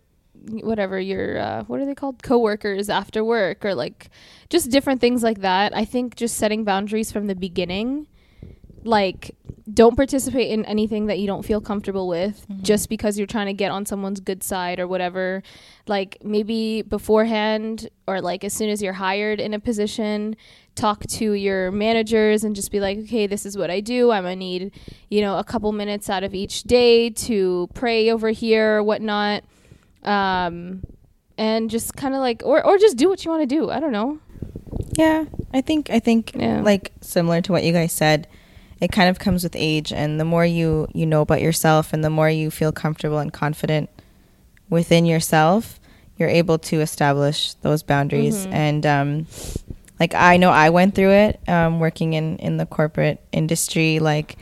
whatever 0.49 0.99
your 0.99 1.39
uh, 1.39 1.63
what 1.63 1.79
are 1.79 1.85
they 1.85 1.95
called? 1.95 2.21
Coworkers 2.21 2.89
after 2.89 3.23
work 3.23 3.65
or 3.65 3.73
like 3.73 4.09
just 4.49 4.69
different 4.69 5.01
things 5.01 5.23
like 5.23 5.41
that. 5.41 5.75
I 5.75 5.85
think 5.85 6.15
just 6.15 6.37
setting 6.37 6.63
boundaries 6.63 7.11
from 7.11 7.27
the 7.27 7.35
beginning, 7.35 8.07
like 8.83 9.35
don't 9.73 9.95
participate 9.95 10.51
in 10.51 10.63
anything 10.65 11.07
that 11.07 11.17
you 11.17 11.25
don't 11.25 11.43
feel 11.43 11.59
comfortable 11.59 12.07
with 12.07 12.45
just 12.61 12.87
because 12.87 13.17
you're 13.17 13.25
trying 13.25 13.47
to 13.47 13.53
get 13.53 13.71
on 13.71 13.85
someone's 13.85 14.19
good 14.19 14.43
side 14.43 14.79
or 14.79 14.87
whatever. 14.87 15.41
Like 15.87 16.17
maybe 16.23 16.83
beforehand 16.83 17.89
or 18.07 18.21
like 18.21 18.43
as 18.43 18.53
soon 18.53 18.69
as 18.69 18.81
you're 18.81 18.93
hired 18.93 19.39
in 19.39 19.53
a 19.53 19.59
position 19.59 20.35
talk 20.75 21.05
to 21.07 21.31
your 21.31 21.71
managers 21.71 22.43
and 22.43 22.53
just 22.53 22.69
be 22.69 22.81
like 22.81 22.97
okay 22.97 23.27
this 23.27 23.45
is 23.45 23.57
what 23.57 23.71
i 23.71 23.79
do. 23.79 24.11
I'm 24.11 24.23
gonna 24.23 24.35
need 24.35 24.73
you 25.09 25.21
know 25.21 25.37
a 25.39 25.43
couple 25.43 25.71
minutes 25.71 26.09
out 26.09 26.23
of 26.23 26.35
each 26.35 26.63
day 26.63 27.09
to 27.11 27.69
pray 27.73 28.09
over 28.11 28.29
here 28.31 28.77
or 28.77 28.83
whatnot. 28.83 29.43
Um 30.03 30.83
and 31.37 31.69
just 31.69 31.95
kind 31.95 32.13
of 32.13 32.19
like 32.21 32.41
or, 32.45 32.65
or 32.65 32.77
just 32.77 32.97
do 32.97 33.09
what 33.09 33.25
you 33.25 33.31
want 33.31 33.41
to 33.41 33.47
do. 33.47 33.69
I 33.69 33.79
don't 33.79 33.91
know. 33.91 34.19
Yeah, 34.97 35.25
I 35.53 35.61
think 35.61 35.89
I 35.89 35.99
think 35.99 36.33
Yeah. 36.35 36.61
like 36.61 36.91
similar 37.01 37.41
to 37.41 37.51
what 37.51 37.63
you 37.63 37.73
guys 37.73 37.91
said, 37.91 38.27
it 38.81 38.91
kind 38.91 39.09
of 39.09 39.19
comes 39.19 39.43
with 39.43 39.55
age, 39.55 39.93
and 39.93 40.19
the 40.19 40.25
more 40.25 40.45
you 40.45 40.87
you 40.93 41.05
know 41.05 41.21
about 41.21 41.41
yourself, 41.41 41.93
and 41.93 42.03
the 42.03 42.09
more 42.09 42.29
you 42.29 42.51
feel 42.51 42.71
comfortable 42.71 43.19
and 43.19 43.31
confident 43.31 43.89
within 44.69 45.05
yourself, 45.05 45.79
you're 46.17 46.29
able 46.29 46.57
to 46.59 46.81
establish 46.81 47.53
those 47.55 47.83
boundaries. 47.83 48.43
Mm-hmm. 48.45 48.53
And 48.53 48.85
um, 48.85 49.27
like 49.99 50.13
I 50.13 50.37
know 50.37 50.49
I 50.49 50.69
went 50.71 50.93
through 50.95 51.11
it 51.11 51.39
um, 51.47 51.79
working 51.79 52.13
in 52.13 52.37
in 52.37 52.57
the 52.57 52.65
corporate 52.65 53.21
industry. 53.31 53.99
Like 53.99 54.37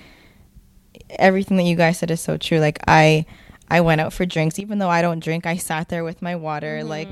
everything 1.11 1.57
that 1.57 1.63
you 1.63 1.75
guys 1.75 1.97
said 1.99 2.11
is 2.11 2.21
so 2.21 2.37
true. 2.37 2.59
Like 2.59 2.79
I 2.87 3.25
I 3.69 3.81
went 3.81 4.01
out 4.01 4.13
for 4.13 4.25
drinks, 4.25 4.59
even 4.59 4.79
though 4.79 4.89
I 4.89 5.01
don't 5.01 5.19
drink. 5.23 5.45
I 5.45 5.57
sat 5.57 5.89
there 5.89 6.03
with 6.03 6.21
my 6.21 6.35
water, 6.35 6.79
Mm-hmm. 6.79 6.89
like 6.89 7.09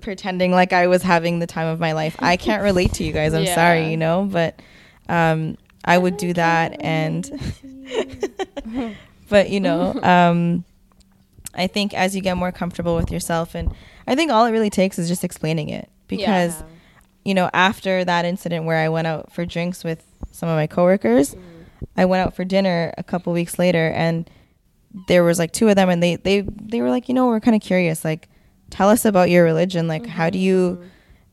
pretending 0.00 0.50
like 0.50 0.72
I 0.72 0.86
was 0.86 1.02
having 1.02 1.40
the 1.40 1.46
time 1.46 1.66
of 1.66 1.78
my 1.78 1.92
life. 1.92 2.16
I 2.20 2.36
can't 2.38 2.62
relate 2.62 2.94
to 2.94 3.04
you 3.04 3.12
guys. 3.12 3.34
I'm 3.34 3.44
Yeah. 3.44 3.54
sorry, 3.54 3.90
you 3.90 3.96
know, 3.98 4.26
but 4.30 4.58
um, 5.10 5.58
I 5.84 5.96
would 5.98 6.16
do 6.16 6.32
that, 6.34 6.76
and 6.80 7.30
but 9.28 9.50
you 9.50 9.60
know, 9.60 9.94
um, 10.02 10.64
I 11.54 11.66
think 11.66 11.94
as 11.94 12.14
you 12.14 12.22
get 12.22 12.36
more 12.36 12.52
comfortable 12.52 12.96
with 12.96 13.10
yourself, 13.10 13.54
and 13.54 13.72
I 14.06 14.14
think 14.14 14.30
all 14.30 14.44
it 14.46 14.50
really 14.52 14.70
takes 14.70 14.98
is 14.98 15.08
just 15.08 15.24
explaining 15.24 15.68
it 15.70 15.88
because 16.08 16.62
you 17.24 17.34
know 17.34 17.50
after 17.52 18.04
that 18.04 18.24
incident 18.24 18.64
where 18.64 18.78
I 18.78 18.88
went 18.88 19.06
out 19.06 19.32
for 19.32 19.44
drinks 19.46 19.84
with 19.84 20.04
some 20.32 20.48
of 20.48 20.56
my 20.56 20.66
coworkers, 20.66 21.34
I 21.96 22.04
went 22.04 22.26
out 22.26 22.34
for 22.34 22.44
dinner 22.44 22.92
a 22.98 23.02
couple 23.02 23.32
weeks 23.32 23.58
later, 23.58 23.88
and 23.94 24.28
there 25.08 25.24
was 25.24 25.38
like 25.38 25.52
two 25.52 25.68
of 25.68 25.76
them, 25.76 25.88
and 25.88 26.02
they 26.02 26.16
they 26.16 26.40
they 26.42 26.80
were 26.82 26.90
like, 26.90 27.08
you 27.08 27.14
know, 27.14 27.26
we're 27.28 27.40
kind 27.40 27.54
of 27.56 27.62
curious, 27.62 28.04
like, 28.04 28.28
tell 28.70 28.88
us 28.88 29.04
about 29.04 29.30
your 29.30 29.44
religion, 29.44 29.88
like, 29.88 30.06
how 30.06 30.30
do 30.30 30.38
you, 30.38 30.82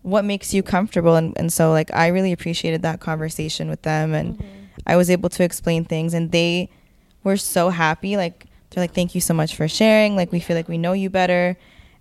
what 0.02 0.26
makes 0.26 0.54
you 0.54 0.64
comfortable, 0.64 1.16
and 1.16 1.34
and 1.38 1.52
so 1.52 1.72
like 1.72 1.94
I 1.94 2.08
really 2.08 2.32
appreciated 2.32 2.82
that 2.84 3.00
conversation 3.00 3.70
with 3.70 3.82
them, 3.82 4.14
and 4.14 4.38
mm-hmm. 4.38 4.48
I 4.86 4.96
was 4.96 5.10
able 5.10 5.30
to 5.30 5.44
explain 5.44 5.86
things, 5.86 6.14
and 6.14 6.32
they 6.32 6.70
were 7.24 7.38
so 7.38 7.70
happy, 7.70 8.18
like 8.18 8.46
they're 8.70 8.84
like, 8.84 8.94
thank 8.94 9.16
you 9.16 9.22
so 9.22 9.34
much 9.34 9.56
for 9.56 9.68
sharing, 9.68 10.16
like 10.16 10.32
we 10.32 10.40
feel 10.40 10.56
like 10.56 10.68
we 10.68 10.78
know 10.78 10.94
you 10.94 11.10
better, 11.10 11.58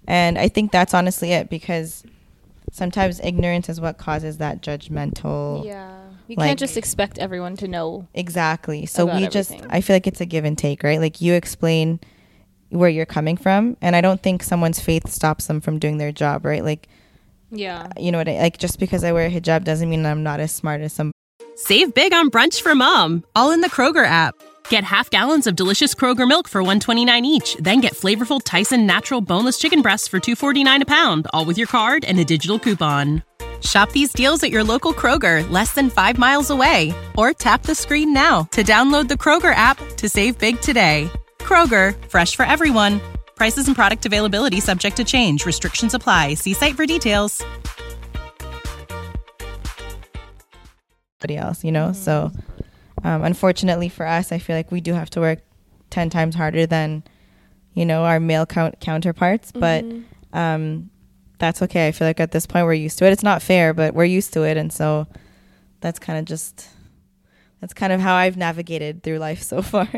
and 0.06 0.38
I 0.38 0.48
think 0.48 0.72
that's 0.72 0.94
honestly 0.94 1.32
it 1.32 1.50
because 1.50 2.04
sometimes 2.72 3.20
ignorance 3.20 3.68
is 3.68 3.80
what 3.80 3.96
causes 3.96 4.38
that 4.38 4.60
judgmental 4.60 5.64
yeah 5.64 6.06
you 6.28 6.36
Like- 6.36 6.48
can't 6.48 6.58
just 6.58 6.76
expect 6.76 7.18
everyone 7.18 7.56
to 7.58 7.68
know 7.68 8.08
Exactly. 8.14 8.86
So 8.86 9.06
we 9.06 9.28
just, 9.28 9.52
everything. 9.52 9.70
I 9.70 9.80
feel 9.80 9.94
like 9.94 10.06
it's 10.06 10.20
a 10.20 10.26
give 10.26 10.44
and 10.44 10.58
take, 10.58 10.82
right? 10.82 11.00
Like 11.00 11.20
you 11.20 11.34
explain 11.34 12.00
where 12.70 12.88
you're 12.88 13.06
coming 13.06 13.36
from, 13.36 13.76
and 13.80 13.94
I 13.94 14.00
don't 14.00 14.20
think 14.20 14.42
someone's 14.42 14.80
faith 14.80 15.08
stops 15.08 15.46
them 15.46 15.60
from 15.60 15.78
doing 15.78 15.98
their 15.98 16.12
job, 16.12 16.44
right? 16.44 16.64
Like, 16.64 16.88
yeah 17.56 17.88
you 17.98 18.12
know 18.12 18.18
what? 18.18 18.28
I, 18.28 18.38
like 18.38 18.58
just 18.58 18.78
because 18.78 19.04
I 19.04 19.12
wear 19.12 19.26
a 19.26 19.30
hijab 19.30 19.64
doesn't 19.64 19.88
mean 19.88 20.04
I'm 20.06 20.22
not 20.22 20.40
as 20.40 20.52
smart 20.52 20.80
as 20.80 20.92
some. 20.92 21.12
Save 21.56 21.94
big 21.94 22.12
on 22.12 22.30
brunch 22.30 22.60
for 22.60 22.74
mom, 22.74 23.24
all 23.34 23.50
in 23.50 23.60
the 23.62 23.70
Kroger 23.70 24.06
app. 24.06 24.34
Get 24.68 24.84
half 24.84 25.10
gallons 25.10 25.46
of 25.46 25.56
delicious 25.56 25.94
Kroger 25.94 26.28
milk 26.28 26.48
for 26.48 26.60
129 26.60 27.24
each, 27.24 27.56
then 27.60 27.80
get 27.80 27.94
flavorful 27.94 28.40
Tyson 28.44 28.84
natural 28.86 29.20
boneless 29.20 29.58
chicken 29.58 29.80
breasts 29.80 30.08
for 30.08 30.20
249 30.20 30.82
a 30.82 30.86
pound, 30.86 31.26
all 31.32 31.44
with 31.44 31.56
your 31.56 31.68
card 31.68 32.04
and 32.04 32.18
a 32.18 32.24
digital 32.24 32.58
coupon. 32.58 33.22
Shop 33.62 33.90
these 33.92 34.12
deals 34.12 34.42
at 34.42 34.50
your 34.50 34.64
local 34.64 34.92
Kroger, 34.92 35.48
less 35.50 35.72
than 35.72 35.88
5 35.88 36.18
miles 36.18 36.50
away, 36.50 36.94
or 37.16 37.32
tap 37.32 37.62
the 37.62 37.74
screen 37.74 38.12
now 38.12 38.42
to 38.52 38.62
download 38.62 39.08
the 39.08 39.14
Kroger 39.14 39.54
app 39.54 39.78
to 39.96 40.08
save 40.08 40.36
big 40.38 40.60
today. 40.60 41.10
Kroger, 41.38 41.96
fresh 42.10 42.36
for 42.36 42.44
everyone. 42.44 43.00
Prices 43.36 43.66
and 43.66 43.76
product 43.76 44.06
availability 44.06 44.60
subject 44.60 44.96
to 44.96 45.04
change. 45.04 45.44
Restrictions 45.44 45.92
apply. 45.92 46.34
See 46.34 46.54
site 46.54 46.74
for 46.74 46.86
details. 46.86 47.42
Anybody 51.20 51.36
else, 51.36 51.62
you 51.62 51.70
know? 51.70 51.92
So, 51.92 52.32
um, 53.04 53.22
unfortunately 53.24 53.90
for 53.90 54.06
us, 54.06 54.32
I 54.32 54.38
feel 54.38 54.56
like 54.56 54.72
we 54.72 54.80
do 54.80 54.94
have 54.94 55.10
to 55.10 55.20
work 55.20 55.40
10 55.90 56.08
times 56.08 56.34
harder 56.34 56.66
than, 56.66 57.04
you 57.74 57.84
know, 57.84 58.04
our 58.04 58.18
male 58.20 58.46
count- 58.46 58.80
counterparts, 58.80 59.52
but 59.52 59.84
um, 60.32 60.90
that's 61.38 61.60
okay. 61.62 61.88
I 61.88 61.92
feel 61.92 62.06
like 62.08 62.20
at 62.20 62.32
this 62.32 62.46
point 62.46 62.64
we're 62.64 62.72
used 62.72 62.98
to 63.00 63.06
it. 63.06 63.12
It's 63.12 63.22
not 63.22 63.42
fair, 63.42 63.74
but 63.74 63.92
we're 63.94 64.04
used 64.04 64.32
to 64.32 64.44
it. 64.44 64.56
And 64.56 64.72
so 64.72 65.06
that's 65.80 65.98
kind 65.98 66.18
of 66.18 66.24
just, 66.24 66.68
that's 67.60 67.74
kind 67.74 67.92
of 67.92 68.00
how 68.00 68.14
I've 68.14 68.38
navigated 68.38 69.02
through 69.02 69.18
life 69.18 69.42
so 69.42 69.60
far. 69.60 69.88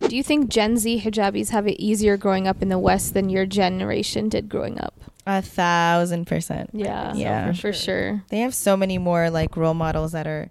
Do 0.00 0.16
you 0.16 0.22
think 0.22 0.48
Gen 0.48 0.76
Z 0.76 1.02
hijabis 1.04 1.50
have 1.50 1.66
it 1.66 1.80
easier 1.80 2.16
growing 2.16 2.48
up 2.48 2.62
in 2.62 2.68
the 2.68 2.78
West 2.78 3.14
than 3.14 3.28
your 3.28 3.46
generation 3.46 4.28
did 4.28 4.48
growing 4.48 4.80
up? 4.80 4.94
A 5.26 5.42
thousand 5.42 6.26
percent. 6.26 6.70
Yeah, 6.72 7.14
Yeah. 7.14 7.52
for 7.52 7.72
sure. 7.72 8.22
They 8.30 8.40
have 8.40 8.54
so 8.54 8.76
many 8.76 8.98
more 8.98 9.30
like 9.30 9.56
role 9.56 9.74
models 9.74 10.12
that 10.12 10.26
are 10.26 10.48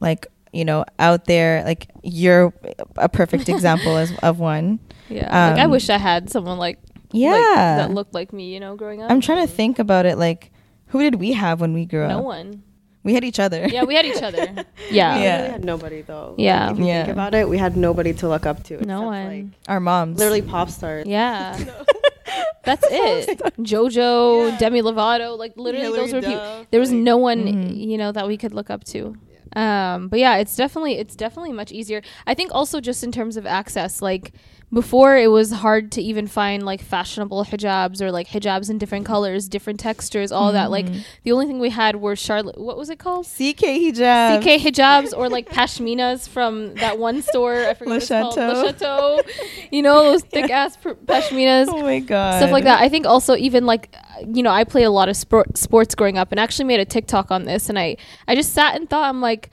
like, 0.00 0.26
you 0.52 0.64
know, 0.64 0.84
out 0.98 1.24
there. 1.26 1.62
Like 1.64 1.88
you're 2.02 2.52
a 2.96 3.08
perfect 3.08 3.48
example 3.54 3.96
as, 3.96 4.12
of 4.18 4.38
one. 4.40 4.80
Yeah, 5.08 5.22
like 5.50 5.58
I 5.60 5.64
Um, 5.64 5.70
wish 5.70 5.88
I 5.88 5.96
had 5.98 6.28
someone 6.28 6.58
like 6.58 6.78
Yeah. 7.12 7.30
like, 7.30 7.44
that 7.88 7.90
looked 7.92 8.12
like 8.14 8.32
me, 8.32 8.52
you 8.52 8.60
know, 8.60 8.74
growing 8.76 9.00
up. 9.02 9.10
I'm 9.10 9.20
trying 9.20 9.46
to 9.46 9.52
think 9.52 9.78
about 9.78 10.04
it. 10.04 10.18
Like, 10.18 10.50
who 10.88 10.98
did 11.00 11.14
we 11.14 11.32
have 11.32 11.60
when 11.60 11.72
we 11.72 11.86
grew 11.86 12.00
no 12.00 12.04
up? 12.06 12.10
No 12.20 12.22
one. 12.22 12.62
We 13.04 13.14
had 13.14 13.24
each 13.24 13.38
other. 13.38 13.66
Yeah, 13.68 13.84
we 13.84 13.94
had 13.94 14.04
each 14.04 14.22
other. 14.22 14.44
Yeah, 14.46 14.64
Yeah. 14.90 15.14
We 15.18 15.22
really 15.42 15.50
had 15.52 15.64
nobody 15.64 16.02
though. 16.02 16.34
Yeah. 16.36 16.66
Like, 16.66 16.72
if 16.72 16.78
you 16.80 16.86
Yeah. 16.86 17.04
think 17.04 17.12
about 17.12 17.34
it, 17.34 17.48
we 17.48 17.56
had 17.58 17.76
nobody 17.76 18.12
to 18.14 18.28
look 18.28 18.44
up 18.46 18.64
to. 18.64 18.84
no 18.84 19.02
one. 19.02 19.26
Like, 19.26 19.44
Our 19.68 19.80
moms. 19.80 20.18
literally 20.18 20.42
pop 20.42 20.68
stars. 20.70 21.06
yeah, 21.06 21.56
that's 22.64 22.84
it. 22.90 23.38
JoJo, 23.58 24.58
Demi 24.58 24.82
Lovato, 24.82 25.38
like 25.38 25.56
literally 25.56 25.96
those 25.96 26.12
were 26.12 26.20
people. 26.20 26.66
There 26.70 26.80
was 26.80 26.90
no 26.92 27.16
one, 27.16 27.44
Mm-hmm. 27.46 27.74
you 27.76 27.98
know, 27.98 28.12
that 28.12 28.26
we 28.26 28.36
could 28.36 28.52
look 28.52 28.68
up 28.70 28.84
to. 28.84 29.14
Um, 29.56 30.08
but 30.08 30.18
yeah, 30.18 30.36
it's 30.36 30.54
definitely 30.56 30.98
it's 30.98 31.16
definitely 31.16 31.52
much 31.52 31.72
easier. 31.72 32.02
I 32.26 32.34
think 32.34 32.50
also 32.54 32.80
just 32.80 33.02
in 33.02 33.10
terms 33.12 33.36
of 33.38 33.46
access, 33.46 34.02
like 34.02 34.32
before 34.70 35.16
it 35.16 35.28
was 35.30 35.50
hard 35.50 35.90
to 35.92 36.02
even 36.02 36.26
find 36.26 36.62
like 36.62 36.82
fashionable 36.82 37.44
hijabs 37.46 38.02
or 38.02 38.12
like 38.12 38.28
hijabs 38.28 38.68
in 38.68 38.76
different 38.76 39.06
colors, 39.06 39.48
different 39.48 39.80
textures, 39.80 40.30
all 40.30 40.52
that. 40.52 40.70
Like 40.70 40.84
Mm-hmm. 40.86 41.00
the 41.24 41.32
only 41.32 41.46
thing 41.46 41.58
we 41.58 41.70
had 41.70 41.96
were 41.96 42.14
Charlotte. 42.14 42.58
What 42.60 42.76
was 42.76 42.90
it 42.90 42.98
called? 42.98 43.24
CK 43.24 43.64
hijab. 43.64 44.40
CK 44.42 44.62
hijabs 44.62 45.16
or 45.16 45.30
like 45.30 45.48
pashminas 45.48 46.28
from 46.28 46.74
that 46.74 46.98
one 46.98 47.22
store. 47.22 47.54
I 47.66 47.72
forget 47.72 47.88
Le 47.88 47.94
what 47.94 48.02
it's 48.02 48.08
called. 48.08 48.36
Le 48.36 48.72
Chateau. 48.72 49.20
Chateau. 49.22 49.68
You 49.70 49.80
know 49.82 50.02
those 50.04 50.22
thick 50.22 50.50
ass 50.50 50.76
pr- 50.82 50.90
pashminas. 50.90 51.68
Oh 51.68 51.82
my 51.82 52.00
god. 52.00 52.38
Stuff 52.40 52.52
like 52.52 52.64
that. 52.64 52.82
I 52.82 52.90
think 52.90 53.06
also 53.06 53.36
even 53.36 53.64
like 53.64 53.94
you 54.34 54.42
know 54.42 54.50
I 54.50 54.64
played 54.64 54.84
a 54.84 54.90
lot 54.90 55.08
of 55.08 55.16
sport, 55.16 55.56
sports 55.56 55.94
growing 55.94 56.18
up 56.18 56.30
and 56.30 56.38
actually 56.38 56.66
made 56.66 56.80
a 56.80 56.84
TikTok 56.84 57.30
on 57.30 57.46
this 57.46 57.70
and 57.70 57.78
I 57.78 57.96
I 58.26 58.34
just 58.34 58.52
sat 58.52 58.76
and 58.76 58.88
thought 58.90 59.08
I'm 59.08 59.22
like 59.22 59.50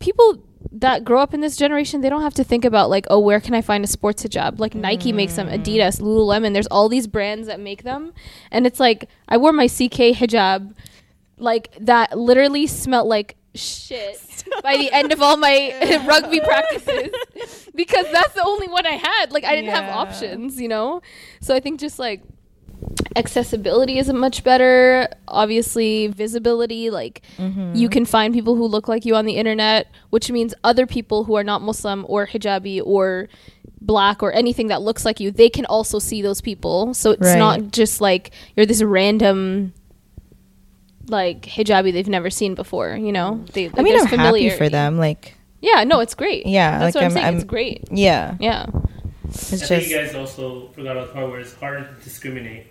people 0.00 0.42
that 0.72 1.04
grow 1.04 1.20
up 1.20 1.34
in 1.34 1.40
this 1.40 1.56
generation, 1.56 2.00
they 2.00 2.08
don't 2.08 2.22
have 2.22 2.34
to 2.34 2.44
think 2.44 2.64
about 2.64 2.90
like, 2.90 3.06
oh, 3.10 3.18
where 3.18 3.40
can 3.40 3.54
I 3.54 3.60
find 3.60 3.84
a 3.84 3.86
sports 3.86 4.24
hijab? 4.24 4.58
Like 4.58 4.74
Nike 4.74 5.12
mm. 5.12 5.16
makes 5.16 5.36
them, 5.36 5.48
Adidas, 5.48 6.00
Lululemon. 6.00 6.52
There's 6.52 6.66
all 6.68 6.88
these 6.88 7.06
brands 7.06 7.46
that 7.46 7.60
make 7.60 7.82
them, 7.82 8.12
and 8.50 8.66
it's 8.66 8.80
like 8.80 9.08
I 9.28 9.36
wore 9.36 9.52
my 9.52 9.66
CK 9.66 10.14
hijab, 10.16 10.74
like 11.38 11.74
that 11.80 12.18
literally 12.18 12.66
smelled 12.66 13.08
like 13.08 13.36
shit 13.54 14.44
by 14.62 14.76
the 14.76 14.92
end 14.92 15.12
of 15.12 15.20
all 15.20 15.36
my 15.36 16.02
rugby 16.06 16.40
practices 16.40 17.10
because 17.74 18.06
that's 18.12 18.34
the 18.34 18.44
only 18.44 18.68
one 18.68 18.86
I 18.86 18.92
had. 18.92 19.32
Like 19.32 19.44
I 19.44 19.54
didn't 19.54 19.70
have 19.70 19.94
options, 19.94 20.60
you 20.60 20.68
know. 20.68 21.02
So 21.40 21.54
I 21.54 21.60
think 21.60 21.80
just 21.80 21.98
like 21.98 22.22
accessibility 23.16 23.98
isn't 23.98 24.18
much 24.18 24.44
better. 24.44 25.08
Obviously 25.28 26.08
visibility 26.08 26.90
like 26.90 27.22
you 27.38 27.44
mm-hmm. 27.44 27.86
can 27.86 28.04
find 28.04 28.32
people 28.32 28.56
who 28.56 28.66
look 28.66 28.88
like 28.88 29.04
you 29.04 29.14
on 29.14 29.24
the 29.24 29.34
internet 29.34 29.88
which 30.10 30.30
means 30.30 30.54
other 30.64 30.86
people 30.86 31.24
who 31.24 31.34
are 31.34 31.44
not 31.44 31.62
muslim 31.62 32.04
or 32.08 32.26
hijabi 32.26 32.80
or 32.84 33.28
black 33.80 34.22
or 34.22 34.32
anything 34.32 34.68
that 34.68 34.82
looks 34.82 35.04
like 35.04 35.20
you 35.20 35.30
they 35.30 35.48
can 35.48 35.66
also 35.66 35.98
see 35.98 36.22
those 36.22 36.40
people. 36.40 36.94
So 36.94 37.12
it's 37.12 37.22
Right. 37.22 37.38
not 37.38 37.72
just 37.72 38.00
like 38.00 38.30
you're 38.56 38.66
this 38.66 38.82
random 38.82 39.72
like 41.08 41.42
hijabi 41.42 41.92
they've 41.92 42.08
never 42.08 42.30
seen 42.30 42.54
before 42.54 42.94
you 42.96 43.12
know? 43.12 43.44
They, 43.52 43.70
I 43.76 43.82
mean, 43.82 43.98
I'm 43.98 44.06
happy 44.06 44.50
for 44.50 44.68
them. 44.68 44.98
Like, 44.98 45.36
yeah 45.60 45.84
no 45.84 46.00
it's 46.00 46.14
great. 46.14 46.46
Yeah, 46.46 46.78
that's 46.78 46.94
like, 46.94 47.02
what 47.02 47.10
i'm, 47.10 47.16
I'm- 47.16 47.22
saying. 47.22 47.34
It's 47.34 47.42
I'm- 47.42 47.48
great. 47.48 47.88
Yeah, 47.90 48.36
yeah 48.40 48.66
it's 49.30 49.52
I 49.52 49.56
just 49.56 49.68
think 49.68 49.88
you 49.88 49.96
guys 49.96 50.14
also 50.14 50.68
forgot 50.68 50.96
about 50.96 51.08
the 51.08 51.14
part 51.14 51.30
where 51.30 51.40
it's 51.40 51.54
hard 51.54 51.86
to 51.98 52.04
discriminate 52.04 52.66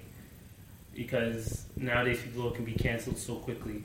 because 0.96 1.64
nowadays 1.78 2.22
people 2.22 2.52
can 2.52 2.66
be 2.66 2.74
canceled 2.74 3.18
so 3.18 3.36
quickly. 3.36 3.84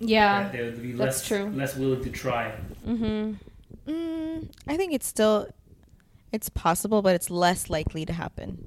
yeah 0.00 0.44
that 0.44 0.52
they 0.52 0.62
would 0.64 0.82
be 0.82 0.92
that's 0.92 1.18
less 1.20 1.28
true. 1.28 1.50
less 1.54 1.76
willing 1.76 2.02
to 2.04 2.10
try. 2.10 2.52
mm-hmm 2.86 3.34
Mm, 3.86 4.50
I 4.66 4.76
think 4.76 4.92
it's 4.92 5.06
still 5.06 5.48
it's 6.30 6.50
possible, 6.50 7.00
but 7.00 7.14
it's 7.14 7.30
less 7.30 7.70
likely 7.70 8.04
to 8.04 8.12
happen. 8.12 8.62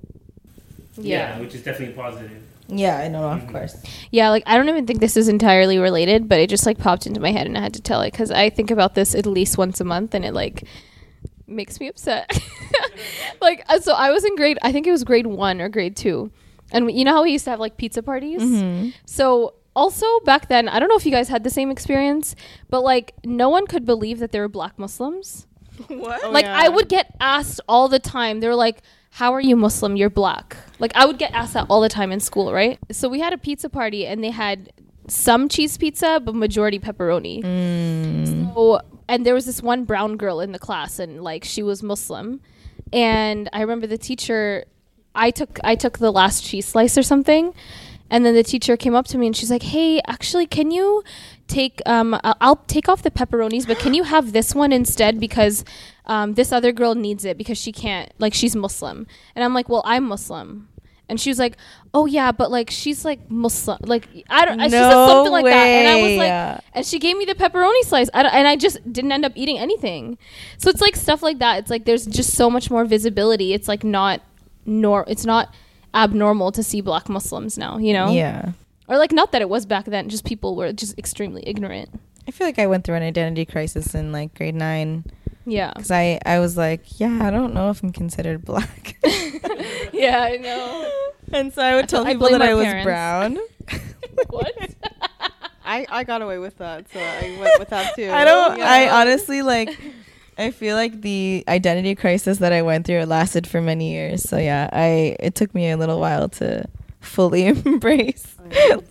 yeah. 0.98 1.40
which 1.40 1.54
is 1.54 1.62
definitely 1.64 1.94
positive. 1.96 2.32
Yeah, 2.68 2.98
I 2.98 3.08
know, 3.08 3.30
of 3.30 3.46
course. 3.48 3.76
Yeah, 4.10 4.30
like 4.30 4.42
I 4.48 4.58
don't 4.58 4.68
even 4.70 4.88
think 4.88 5.00
this 5.00 5.16
is 5.18 5.28
entirely 5.28 5.78
related, 5.78 6.28
but 6.28 6.40
it 6.40 6.50
just 6.50 6.66
like 6.66 6.80
popped 6.80 7.06
into 7.06 7.20
my 7.20 7.32
head 7.32 7.46
and 7.46 7.56
I 7.56 7.62
had 7.62 7.74
to 7.76 7.82
tell 7.82 8.02
it 8.02 8.12
because 8.12 8.32
I 8.32 8.50
think 8.50 8.72
about 8.72 8.96
this 8.96 9.14
at 9.14 9.28
least 9.28 9.60
once 9.60 9.80
a 9.80 9.84
month 9.84 10.16
and 10.16 10.26
it 10.26 10.34
like 10.34 10.64
makes 11.52 11.80
me 11.80 11.88
upset. 11.88 12.32
like, 13.42 13.64
uh, 13.70 13.80
so 13.80 13.94
I 13.94 14.12
was 14.12 14.24
in 14.24 14.36
grade, 14.36 14.58
I 14.62 14.72
think 14.72 14.88
it 14.88 14.92
was 14.92 15.04
grade 15.04 15.28
one 15.28 15.62
or 15.62 15.70
grade 15.70 15.96
two. 15.96 16.32
And 16.72 16.86
we, 16.86 16.94
you 16.94 17.06
know 17.06 17.14
how 17.14 17.24
we 17.24 17.32
used 17.32 17.46
to 17.46 17.52
have 17.52 17.60
like 17.60 17.78
pizza 17.78 18.02
parties? 18.02 18.42
Mm-hmm. 18.42 18.90
So 19.06 19.56
also 19.76 20.06
back 20.22 20.48
then, 20.48 20.68
I 20.68 20.80
don't 20.80 20.90
know 20.90 20.96
if 20.96 21.06
you 21.06 21.12
guys 21.12 21.28
had 21.30 21.44
the 21.44 21.50
same 21.50 21.72
experience, 21.72 22.36
but 22.70 22.82
like 22.82 23.14
no 23.26 23.50
one 23.50 23.68
could 23.68 23.86
believe 23.86 24.20
that 24.20 24.32
there 24.32 24.42
were 24.42 24.50
black 24.50 24.78
Muslims. 24.78 25.48
What? 25.88 26.32
like 26.32 26.46
I 26.46 26.70
would 26.70 26.90
get 26.90 27.16
asked 27.20 27.62
all 27.68 27.88
the 27.88 27.98
time. 27.98 28.40
They 28.40 28.48
were 28.48 28.56
like, 28.56 28.82
"How 29.10 29.34
are 29.34 29.42
you 29.42 29.56
Muslim? 29.56 29.96
You're 29.96 30.12
black." 30.12 30.58
Like 30.80 30.92
I 30.96 31.06
would 31.06 31.18
get 31.18 31.32
asked 31.34 31.54
that 31.54 31.66
all 31.70 31.82
the 31.82 31.90
time 31.90 32.12
in 32.12 32.20
school, 32.20 32.54
right? 32.54 32.78
So 32.92 33.10
we 33.10 33.20
had 33.20 33.34
a 33.34 33.38
pizza 33.38 33.68
party 33.68 34.06
and 34.06 34.24
they 34.24 34.30
had 34.30 34.72
some 35.08 35.50
cheese 35.50 35.78
pizza, 35.78 36.22
but 36.24 36.36
majority 36.36 36.78
pepperoni. 36.78 37.42
So 38.54 38.82
and 39.12 39.26
there 39.26 39.34
was 39.34 39.46
this 39.46 39.62
one 39.62 39.84
brown 39.84 40.16
girl 40.16 40.40
in 40.40 40.54
the 40.54 40.58
class, 40.58 40.98
and 40.98 41.22
like 41.22 41.44
she 41.44 41.62
was 41.62 41.84
Muslim, 41.84 42.40
and 42.94 43.50
I 43.52 43.60
remember 43.60 43.86
the 43.86 43.98
teacher. 43.98 44.66
I 45.14 45.32
took 45.32 45.60
I 45.66 45.76
took 45.76 45.98
the 45.98 46.12
last 46.12 46.46
cheese 46.46 46.66
slice 46.66 46.98
or 46.98 47.04
something, 47.04 47.54
and 48.10 48.26
then 48.26 48.36
the 48.36 48.44
teacher 48.44 48.78
came 48.78 48.96
up 48.96 49.08
to 49.08 49.18
me 49.18 49.28
and 49.28 49.36
she's 49.36 49.52
like, 49.52 49.64
"Hey, 49.64 50.02
actually, 50.08 50.48
can 50.48 50.72
you 50.72 51.04
take 51.48 51.82
um 51.86 52.14
I'll, 52.24 52.38
I'll 52.40 52.56
take 52.68 52.88
off 52.88 53.04
the 53.04 53.12
pepperonis, 53.12 53.68
but 53.68 53.80
can 53.80 53.94
you 53.94 54.04
have 54.04 54.32
this 54.32 54.56
one 54.56 54.72
instead 54.72 55.20
because 55.20 55.66
um 56.06 56.36
this 56.36 56.54
other 56.54 56.72
girl 56.72 56.96
needs 56.96 57.26
it 57.26 57.38
because 57.38 57.58
she 57.58 57.74
can't 57.74 58.14
like 58.18 58.34
she's 58.34 58.56
Muslim." 58.56 59.08
And 59.36 59.44
I'm 59.44 59.54
like, 59.54 59.68
"Well, 59.68 59.84
I'm 59.84 60.06
Muslim." 60.06 60.70
And 61.12 61.20
she 61.20 61.30
was 61.30 61.38
like, 61.38 61.58
"Oh 61.94 62.06
yeah, 62.08 62.32
but 62.32 62.50
like 62.50 62.72
she's 62.72 63.06
like 63.06 63.30
Muslim, 63.30 63.78
like 63.84 64.08
I 64.30 64.46
don't." 64.46 64.58
No 64.58 64.64
she 64.64 64.70
said 64.72 64.92
something 65.08 65.32
like 65.32 65.46
that, 65.46 65.68
and 65.68 65.88
I 65.88 66.02
was 66.02 66.18
like, 66.18 66.64
and 66.74 66.86
she 66.86 66.98
gave 67.00 67.18
me 67.18 67.26
the 67.26 67.36
pepperoni 67.36 67.82
slice, 67.84 68.10
I 68.14 68.24
don't- 68.24 68.34
and 68.34 68.48
I 68.48 68.56
just 68.56 68.78
didn't 68.92 69.12
end 69.12 69.26
up 69.26 69.34
eating 69.36 69.60
anything. 69.60 70.18
So 70.58 70.70
it's 70.70 70.82
like 70.82 70.96
stuff 70.96 71.22
like 71.22 71.38
that. 71.40 71.60
It's 71.60 71.70
like 71.70 71.86
there's 71.86 72.06
just 72.08 72.34
so 72.34 72.50
much 72.50 72.72
more 72.72 72.86
visibility. 72.86 73.54
It's 73.54 73.68
like 73.68 73.84
not 73.84 74.22
nor 74.66 75.06
it's 75.08 75.26
not 75.26 75.54
abnormal 75.94 76.52
to 76.54 76.64
see 76.64 76.82
black 76.82 77.10
Muslims 77.10 77.58
now, 77.58 77.78
you 77.78 77.94
know? 77.94 78.12
Yeah. 78.12 78.52
Or 78.88 78.98
like 78.98 79.12
not 79.12 79.32
that 79.34 79.42
it 79.42 79.50
was 79.50 79.66
back 79.66 79.86
then, 79.86 80.08
just 80.10 80.24
people 80.26 80.56
were 80.56 80.72
just 80.74 80.98
extremely 80.98 81.44
ignorant. 81.46 81.90
I 82.28 82.32
feel 82.32 82.48
like 82.48 82.60
I 82.60 82.68
went 82.68 82.84
through 82.86 82.96
an 82.96 83.04
identity 83.04 83.46
crisis 83.46 83.94
in 83.96 84.12
like 84.12 84.34
grade 84.36 84.56
nine 84.56 85.04
Yeah. 85.52 85.74
because 85.76 85.92
I, 85.92 86.20
I 86.26 86.40
was 86.40 86.56
like, 86.56 87.00
yeah, 87.00 87.20
I 87.22 87.30
don't 87.30 87.54
know 87.54 87.70
if 87.70 87.84
I'm 87.84 87.92
considered 87.92 88.46
black. 88.46 88.98
yeah, 89.92 90.22
I 90.22 90.38
know. 90.38 90.92
and 91.34 91.54
so 91.54 91.62
I 91.62 91.76
would 91.76 91.90
tell 91.90 92.08
I 92.08 92.14
people 92.14 92.30
that 92.30 92.42
I 92.42 92.52
our 92.52 92.56
was 92.56 92.66
parents. 92.66 92.86
brown. 92.86 93.38
what? 94.30 94.54
I, 95.66 95.86
I 95.90 96.04
got 96.06 96.22
away 96.22 96.38
with 96.38 96.58
that, 96.58 96.90
so 96.92 97.00
I 97.00 97.38
went 97.40 97.60
with 97.60 97.70
that 97.70 97.96
too. 97.96 98.10
I 98.10 98.26
don't. 98.26 98.58
Yeah. 98.58 98.70
I 98.70 99.02
honestly 99.02 99.42
like. 99.42 99.78
I 100.38 100.50
feel 100.50 100.76
like 100.76 101.02
the 101.02 101.44
identity 101.48 101.94
crisis 101.94 102.40
that 102.40 102.52
I 102.52 102.62
went 102.64 102.88
through 102.88 103.04
lasted 103.04 103.46
for 103.46 103.62
many 103.62 103.92
years. 103.92 104.24
So 104.24 104.38
yeah, 104.38 104.70
I 104.72 105.16
it 105.20 105.36
took 105.36 105.54
me 105.54 105.70
a 105.70 105.78
little 105.78 106.00
while 106.00 106.30
to 106.30 106.68
fully 107.02 107.46
embrace 107.48 108.36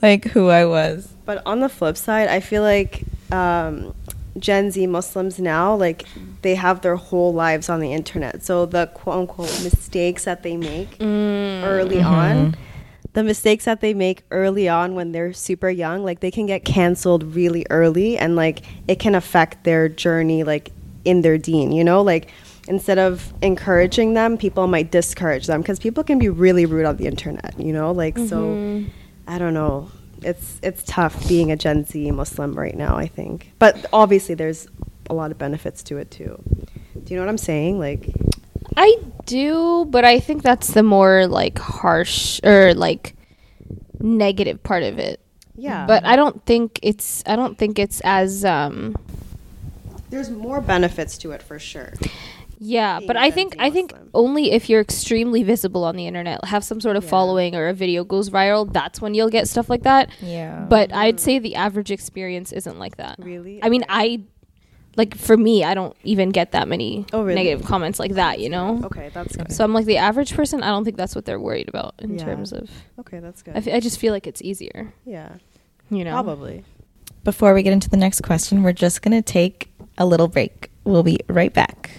like 0.03 0.27
who 0.27 0.49
I 0.49 0.67
was. 0.67 1.09
But 1.25 1.43
on 1.47 1.61
the 1.61 1.69
flip 1.69 1.97
side, 1.97 2.29
I 2.29 2.41
feel 2.41 2.63
like 2.63 3.05
um, 3.33 3.95
Gen 4.39 4.71
Z 4.71 4.87
Muslims 4.87 5.39
now, 5.39 5.75
like 5.75 6.05
they 6.43 6.55
have 6.55 6.83
their 6.83 6.97
whole 6.97 7.33
lives 7.33 7.69
on 7.69 7.81
the 7.81 7.93
internet. 7.93 8.43
So 8.43 8.67
the 8.67 8.87
quote 8.89 9.17
unquote 9.17 9.63
mistakes 9.63 10.25
that 10.25 10.43
they 10.43 10.57
make 10.57 10.99
mm. 10.99 11.63
early 11.65 11.97
mm-hmm. 11.97 12.07
on, 12.07 12.57
the 13.13 13.25
mistakes 13.25 13.65
that 13.65 13.81
they 13.81 13.93
make 13.93 14.23
early 14.31 14.69
on 14.69 14.95
when 14.95 15.13
they're 15.13 15.33
super 15.33 15.69
young, 15.69 16.05
like 16.05 16.21
they 16.21 16.31
can 16.31 16.47
get 16.47 16.65
canceled 16.65 17.35
really 17.35 17.67
early 17.71 18.17
and 18.17 18.37
like 18.37 18.63
it 18.87 19.01
can 19.01 19.15
affect 19.15 19.65
their 19.65 19.89
journey, 19.89 20.45
like 20.45 20.71
in 21.05 21.23
their 21.23 21.39
deen, 21.39 21.73
you 21.73 21.83
know? 21.83 22.03
Like 22.03 22.31
instead 22.69 22.99
of 22.99 23.33
encouraging 23.43 24.15
them, 24.15 24.39
people 24.39 24.67
might 24.69 24.93
discourage 24.93 25.47
them 25.47 25.61
because 25.61 25.81
people 25.81 26.05
can 26.05 26.19
be 26.19 26.29
really 26.29 26.67
rude 26.67 26.87
on 26.87 26.97
the 26.99 27.07
internet, 27.07 27.59
you 27.59 27.73
know? 27.73 27.91
Like, 27.91 28.17
so 28.17 28.55
mm-hmm. 28.55 28.89
I 29.27 29.39
don't 29.39 29.55
know. 29.55 29.91
It's 30.23 30.61
it's 30.63 30.83
tough 30.85 31.27
being 31.29 31.51
a 31.51 31.57
Gen 31.57 31.85
Z 31.85 32.11
Muslim 32.11 32.55
right 32.55 32.77
now. 32.77 32.97
I 32.97 33.07
think, 33.07 33.53
but 33.59 33.87
obviously 33.93 34.35
there's 34.35 34.69
a 35.09 35.15
lot 35.15 35.31
of 35.31 35.39
benefits 35.39 35.83
to 35.85 35.97
it 35.99 36.11
too. 36.11 36.43
Do 37.05 37.15
you 37.15 37.17
know 37.17 37.23
what 37.25 37.31
I'm 37.31 37.39
saying? 37.39 37.79
Like, 37.79 38.15
I 38.77 38.99
do, 39.27 39.87
but 39.87 40.05
I 40.05 40.21
think 40.21 40.43
that's 40.43 40.69
the 40.75 40.83
more 40.83 41.27
like 41.27 41.59
harsh 41.59 42.41
or 42.45 42.75
like 42.75 43.15
negative 44.01 44.63
part 44.63 44.83
of 44.83 44.99
it. 44.99 45.21
yeah. 45.57 45.87
But 45.87 46.05
I 46.05 46.17
don't 46.17 46.45
think 46.47 46.79
it's 46.83 47.23
I 47.27 47.37
don't 47.37 47.57
think 47.59 47.79
it's 47.79 48.01
as 48.05 48.45
um 48.45 48.97
there's 50.11 50.31
more 50.31 50.61
benefits 50.61 51.17
to 51.19 51.31
it 51.33 51.43
for 51.43 51.59
sure. 51.59 51.93
Yeah, 52.63 53.01
but 53.07 53.17
I 53.17 53.29
Gen 53.31 53.33
think 53.33 53.53
Z 53.55 53.59
I 53.61 53.71
think 53.71 53.95
only 54.13 54.53
if 54.53 54.69
you're 54.69 54.83
extremely 54.83 55.43
visible 55.43 55.83
on 55.83 55.97
the 55.97 56.07
internet, 56.07 56.45
have 56.45 56.63
some 56.63 56.81
sort 56.81 56.97
of 56.97 57.05
Yeah. 57.05 57.11
following 57.11 57.57
or 57.57 57.69
a 57.69 57.73
video 57.75 58.05
goes 58.05 58.29
viral, 58.29 58.71
that's 58.71 59.01
when 59.01 59.15
you'll 59.15 59.31
get 59.31 59.49
stuff 59.49 59.71
like 59.71 59.83
that. 59.85 60.11
Yeah. 60.21 60.67
But 60.69 60.93
I'd 60.93 61.17
mm. 61.17 61.21
say 61.21 61.39
the 61.39 61.55
average 61.55 61.91
experience 61.91 62.53
isn't 62.53 62.79
like 62.79 62.97
that. 62.99 63.17
Really? 63.19 63.61
I 63.63 63.71
mean, 63.71 63.85
I 63.89 64.21
like 64.97 65.17
for 65.17 65.37
me, 65.37 65.65
I 65.65 65.73
don't 65.73 65.97
even 66.05 66.31
get 66.31 66.53
that 66.53 66.69
many 66.69 67.07
Oh, 67.15 67.23
really? 67.23 67.37
negative 67.37 67.65
comments 67.67 67.99
like 67.99 68.13
that, 68.15 68.41
you 68.41 68.51
know. 68.51 68.81
Okay, 68.85 69.11
that's 69.15 69.35
good. 69.37 69.51
So 69.53 69.65
I'm 69.65 69.73
like 69.73 69.87
the 69.87 69.97
average 69.97 70.35
person. 70.35 70.63
I 70.63 70.69
don't 70.69 70.85
think 70.85 70.99
that's 70.99 71.15
what 71.15 71.25
they're 71.25 71.41
worried 71.41 71.69
about 71.69 71.95
in 72.01 72.19
Yeah. 72.19 72.25
terms 72.25 72.53
of. 72.53 72.69
Okay, 72.99 73.21
that's 73.21 73.41
good. 73.43 73.55
I, 73.55 73.59
f- 73.59 73.69
I 73.69 73.81
just 73.81 73.99
feel 73.99 74.13
like 74.13 74.27
it's 74.27 74.43
easier, 74.43 74.93
yeah, 75.07 75.37
you 75.91 76.05
know. 76.05 76.11
probably. 76.13 76.65
Before 77.25 77.55
we 77.55 77.63
get 77.63 77.73
into 77.73 77.89
the 77.89 77.97
next 77.97 78.23
question, 78.23 78.63
we're 78.63 78.73
just 78.73 79.01
gonna 79.01 79.23
take 79.23 79.73
a 79.97 80.05
little 80.05 80.29
break. 80.29 80.70
We'll 80.85 81.03
be 81.03 81.21
right 81.29 81.53
back, 81.53 81.91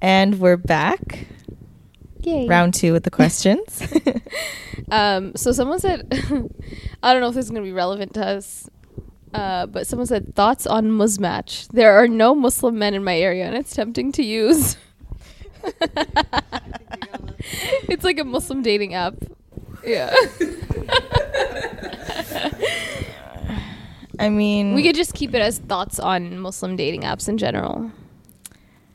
and 0.00 0.38
we're 0.38 0.56
back. 0.56 1.26
Yay. 2.20 2.46
Round 2.46 2.72
two 2.72 2.92
with 2.92 3.04
the 3.04 3.10
questions. 3.20 3.82
Um, 4.90 5.34
so 5.36 5.52
someone 5.52 5.80
said, 5.80 6.06
I 7.02 7.12
don't 7.12 7.20
know 7.20 7.28
if 7.28 7.34
this 7.34 7.44
is 7.46 7.50
going 7.50 7.62
to 7.62 7.66
be 7.66 7.72
relevant 7.72 8.14
to 8.14 8.26
us, 8.26 8.70
uh, 9.34 9.66
but 9.66 9.86
someone 9.86 10.06
said 10.06 10.34
thoughts 10.34 10.66
on 10.66 10.86
Muzmatch. 10.86 11.68
There 11.68 11.92
are 11.92 12.08
no 12.08 12.34
Muslim 12.34 12.78
men 12.78 12.94
in 12.94 13.04
my 13.04 13.18
area, 13.18 13.44
and 13.44 13.54
it's 13.54 13.74
tempting 13.74 14.12
to 14.12 14.22
use. 14.22 14.78
it's 17.88 18.04
like 18.04 18.18
a 18.18 18.24
Muslim 18.24 18.62
dating 18.62 18.94
app. 18.94 19.16
Yeah, 19.84 20.14
I 24.18 24.28
mean, 24.28 24.74
we 24.74 24.82
could 24.82 24.96
just 24.96 25.14
keep 25.14 25.34
it 25.34 25.42
as 25.42 25.58
thoughts 25.58 25.98
on 25.98 26.38
Muslim 26.38 26.76
dating 26.76 27.02
apps 27.02 27.28
in 27.28 27.38
general. 27.38 27.90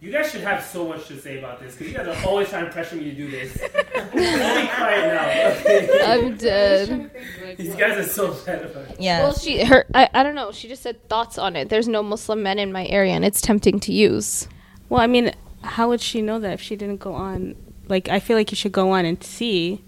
You 0.04 0.12
guys 0.12 0.30
should 0.30 0.42
have 0.42 0.62
so 0.62 0.86
much 0.86 1.08
to 1.08 1.18
say 1.18 1.40
about 1.40 1.62
this 1.62 1.76
because 1.76 1.88
you 1.88 1.98
guys 1.98 2.06
are 2.10 2.28
always 2.28 2.50
trying 2.50 2.66
to 2.66 2.72
pressure 2.72 2.98
me 2.98 3.06
to 3.06 3.14
do 3.14 3.32
this. 3.32 3.58
I'll 3.96 4.12
be 4.12 4.68
quiet 4.68 5.14
now. 5.14 5.62
Okay? 5.62 6.02
I'm 6.04 6.36
dead. 6.36 7.10
These 7.58 7.76
guys 7.76 8.06
are 8.06 8.10
so 8.10 8.34
bad 8.46 8.66
about 8.66 8.90
it. 8.90 8.98
Yeah. 9.00 9.22
Well, 9.22 9.34
she 9.34 9.64
her 9.64 9.86
I, 9.94 10.10
I 10.14 10.24
don't 10.24 10.36
know. 10.36 10.52
She 10.52 10.68
just 10.68 10.84
said 10.84 11.08
thoughts 11.08 11.38
on 11.38 11.56
it. 11.56 11.70
There's 11.70 11.88
no 11.88 12.04
Muslim 12.04 12.44
men 12.44 12.60
in 12.60 12.74
my 12.74 12.86
area, 12.88 13.14
and 13.14 13.24
it's 13.24 13.40
tempting 13.40 13.80
to 13.80 13.94
use. 13.94 14.50
Well, 14.90 15.00
I 15.00 15.08
mean, 15.08 15.32
how 15.62 15.88
would 15.88 16.02
she 16.02 16.22
know 16.22 16.38
that 16.38 16.52
if 16.52 16.62
she 16.62 16.76
didn't 16.76 17.00
go 17.00 17.14
on? 17.14 17.56
Like, 17.88 18.10
I 18.10 18.20
feel 18.20 18.36
like 18.36 18.52
you 18.52 18.58
should 18.58 18.74
go 18.74 18.92
on 18.92 19.06
and 19.06 19.24
see. 19.24 19.86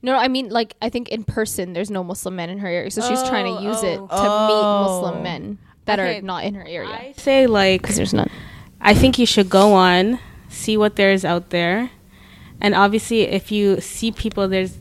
No, 0.00 0.16
I 0.16 0.28
mean 0.28 0.48
like 0.48 0.72
I 0.80 0.88
think 0.88 1.10
in 1.10 1.24
person 1.24 1.74
there's 1.74 1.90
no 1.90 2.02
Muslim 2.02 2.34
men 2.36 2.48
in 2.48 2.60
her 2.60 2.68
area, 2.68 2.90
so 2.90 3.02
she's 3.02 3.22
trying 3.24 3.44
to 3.44 3.60
Oh, 3.60 3.62
use 3.62 3.82
it 3.82 3.96
to 3.96 4.06
oh. 4.10 4.46
meet 4.46 4.88
Muslim 4.88 5.18
oh. 5.18 5.22
men 5.22 5.58
that 5.84 6.00
Okay. 6.00 6.18
are 6.18 6.22
not 6.22 6.44
in 6.44 6.54
her 6.54 6.66
area. 6.66 6.88
I 6.88 7.12
say 7.18 7.46
like 7.46 7.82
because 7.82 7.96
there's 7.96 8.14
none. 8.14 8.30
I 8.80 8.94
think 8.94 9.18
you 9.18 9.26
should 9.26 9.50
go 9.50 9.72
on, 9.74 10.18
see 10.48 10.76
what 10.76 10.96
there 10.96 11.12
is 11.12 11.24
out 11.24 11.50
there, 11.50 11.90
and 12.60 12.74
obviously, 12.74 13.22
if 13.22 13.50
you 13.52 13.80
see 13.80 14.10
people, 14.12 14.48
there's 14.48 14.78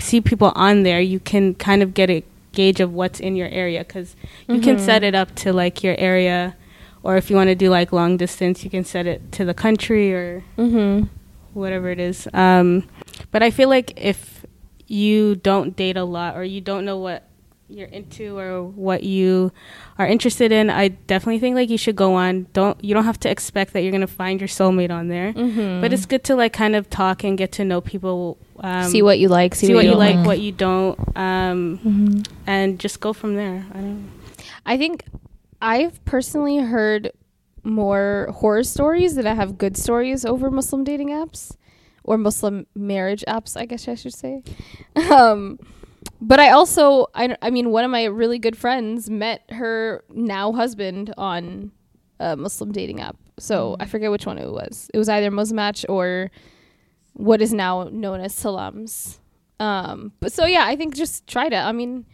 see 0.00 0.20
people 0.20 0.52
on 0.54 0.82
there, 0.84 1.00
you 1.00 1.18
can 1.18 1.54
kind 1.54 1.82
of 1.82 1.94
get 1.94 2.08
a 2.10 2.22
gauge 2.52 2.80
of 2.80 2.92
what's 2.92 3.18
in 3.20 3.34
your 3.36 3.48
area 3.48 3.80
because 3.80 4.14
you 4.48 4.60
can 4.60 4.76
Mhm. 4.76 4.80
set 4.80 5.02
it 5.02 5.14
up 5.14 5.34
to 5.36 5.52
like 5.52 5.82
your 5.82 5.96
area, 5.98 6.54
or 7.02 7.16
if 7.16 7.30
you 7.30 7.36
want 7.36 7.48
to 7.48 7.54
do 7.54 7.68
like 7.70 7.92
long 7.92 8.16
distance, 8.16 8.62
you 8.64 8.70
can 8.70 8.84
set 8.84 9.06
it 9.06 9.32
to 9.32 9.44
the 9.44 9.54
country 9.54 10.12
or 10.12 10.44
Mm-hmm. 10.56 11.06
whatever 11.54 11.90
it 11.90 11.98
is. 12.00 12.28
Um, 12.32 12.84
but 13.32 13.42
I 13.42 13.50
feel 13.50 13.68
like 13.68 13.92
if 13.96 14.44
you 14.86 15.34
don't 15.36 15.74
date 15.76 15.96
a 15.96 16.04
lot 16.04 16.36
or 16.36 16.44
you 16.44 16.60
don't 16.60 16.84
know 16.84 16.96
what 16.98 17.24
you're 17.68 17.88
into 17.88 18.38
or 18.38 18.62
what 18.64 19.02
you 19.02 19.52
are 19.98 20.06
interested 20.06 20.52
in, 20.52 20.70
I 20.70 20.88
definitely 20.88 21.38
think 21.38 21.54
like 21.54 21.68
you 21.68 21.76
should 21.78 21.96
go 21.96 22.14
on. 22.14 22.46
Don't 22.52 22.82
you 22.82 22.94
don't 22.94 23.04
have 23.04 23.20
to 23.20 23.30
expect 23.30 23.72
that 23.74 23.82
you're 23.82 23.92
gonna 23.92 24.06
find 24.06 24.40
your 24.40 24.48
soulmate 24.48 24.90
on 24.90 25.08
there, 25.08 25.32
Mhm. 25.34 25.80
but 25.82 25.92
it's 25.92 26.06
good 26.06 26.24
to 26.24 26.34
like 26.34 26.52
kind 26.52 26.74
of 26.74 26.88
talk 26.88 27.24
and 27.24 27.36
get 27.36 27.52
to 27.52 27.64
know 27.64 27.80
people. 27.80 28.38
Um, 28.60 28.88
See 28.90 29.02
what 29.02 29.18
you 29.18 29.28
like, 29.28 29.54
see 29.54 29.66
see, 29.68 29.74
what 29.74 29.84
what 29.84 29.92
you 29.92 29.94
like, 29.98 30.16
like. 30.16 30.26
what 30.26 30.40
you 30.40 30.50
don't, 30.52 30.98
um, 31.16 31.78
Mhm. 31.84 32.26
and 32.46 32.78
just 32.78 33.00
go 33.00 33.12
from 33.12 33.34
there. 33.36 33.66
I 33.72 33.78
don't. 33.78 34.08
I 34.66 34.76
think 34.78 35.04
I've 35.60 36.04
personally 36.04 36.58
heard 36.58 37.12
more 37.64 38.28
horror 38.34 38.62
stories 38.64 39.14
than 39.16 39.26
I 39.26 39.34
have 39.34 39.58
good 39.58 39.76
stories 39.76 40.24
over 40.24 40.50
Muslim 40.50 40.84
dating 40.84 41.08
apps 41.10 41.56
or 42.02 42.16
Muslim 42.16 42.66
marriage 42.74 43.24
apps, 43.28 43.56
I 43.56 43.66
guess 43.66 43.86
I 43.88 43.94
should 43.94 44.14
say. 44.14 44.42
Um, 45.10 45.58
but 46.20 46.40
I 46.40 46.50
also, 46.50 47.06
I, 47.14 47.36
I 47.42 47.50
mean, 47.50 47.70
one 47.70 47.84
of 47.84 47.90
my 47.90 48.04
really 48.04 48.38
good 48.38 48.56
friends 48.56 49.08
met 49.08 49.42
her 49.50 50.04
now 50.10 50.52
husband 50.52 51.14
on 51.16 51.72
a 52.18 52.36
Muslim 52.36 52.72
dating 52.72 53.00
app. 53.00 53.16
So 53.38 53.76
I 53.78 53.86
forget 53.86 54.10
which 54.10 54.26
one 54.26 54.38
it 54.38 54.50
was. 54.50 54.90
It 54.92 54.98
was 54.98 55.08
either 55.08 55.30
Muzmatch 55.30 55.84
or 55.88 56.30
what 57.12 57.40
is 57.40 57.52
now 57.52 57.84
known 57.84 58.20
as 58.20 58.34
Salams. 58.34 59.20
Um, 59.60 60.12
but 60.20 60.32
so 60.32 60.46
yeah, 60.46 60.64
I 60.66 60.76
think 60.76 60.94
just 60.94 61.26
try 61.26 61.46
it. 61.46 61.54
I 61.54 61.72
mean, 61.72 62.06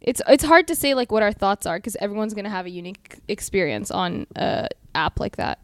it's 0.00 0.20
it's 0.28 0.44
hard 0.44 0.68
to 0.68 0.74
say 0.74 0.94
like 0.94 1.10
what 1.10 1.22
our 1.22 1.32
thoughts 1.32 1.66
are 1.66 1.78
because 1.78 1.96
everyone's 1.96 2.34
gonna 2.34 2.50
have 2.50 2.66
a 2.66 2.70
unique 2.70 3.18
experience 3.28 3.90
on 3.90 4.26
a 4.36 4.68
app 4.94 5.20
like 5.20 5.36
that. 5.36 5.58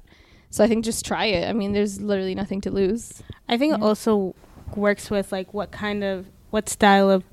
So 0.51 0.63
I 0.63 0.69
think 0.69 0.85
just 0.85 1.05
try 1.05 1.27
it. 1.27 1.49
I 1.49 1.53
mean, 1.53 1.73
there's 1.73 2.01
literally 2.01 2.35
nothing 2.35 2.61
to 2.63 2.71
lose. 2.71 3.23
I 3.49 3.57
think 3.57 3.75
it 3.75 3.83
also 3.83 4.35
works 4.77 5.11
with 5.11 5.33
like 5.33 5.55
what 5.55 5.71
kind 5.71 6.05
of 6.05 6.27
what 6.53 6.69
style 6.69 7.11
of 7.11 7.25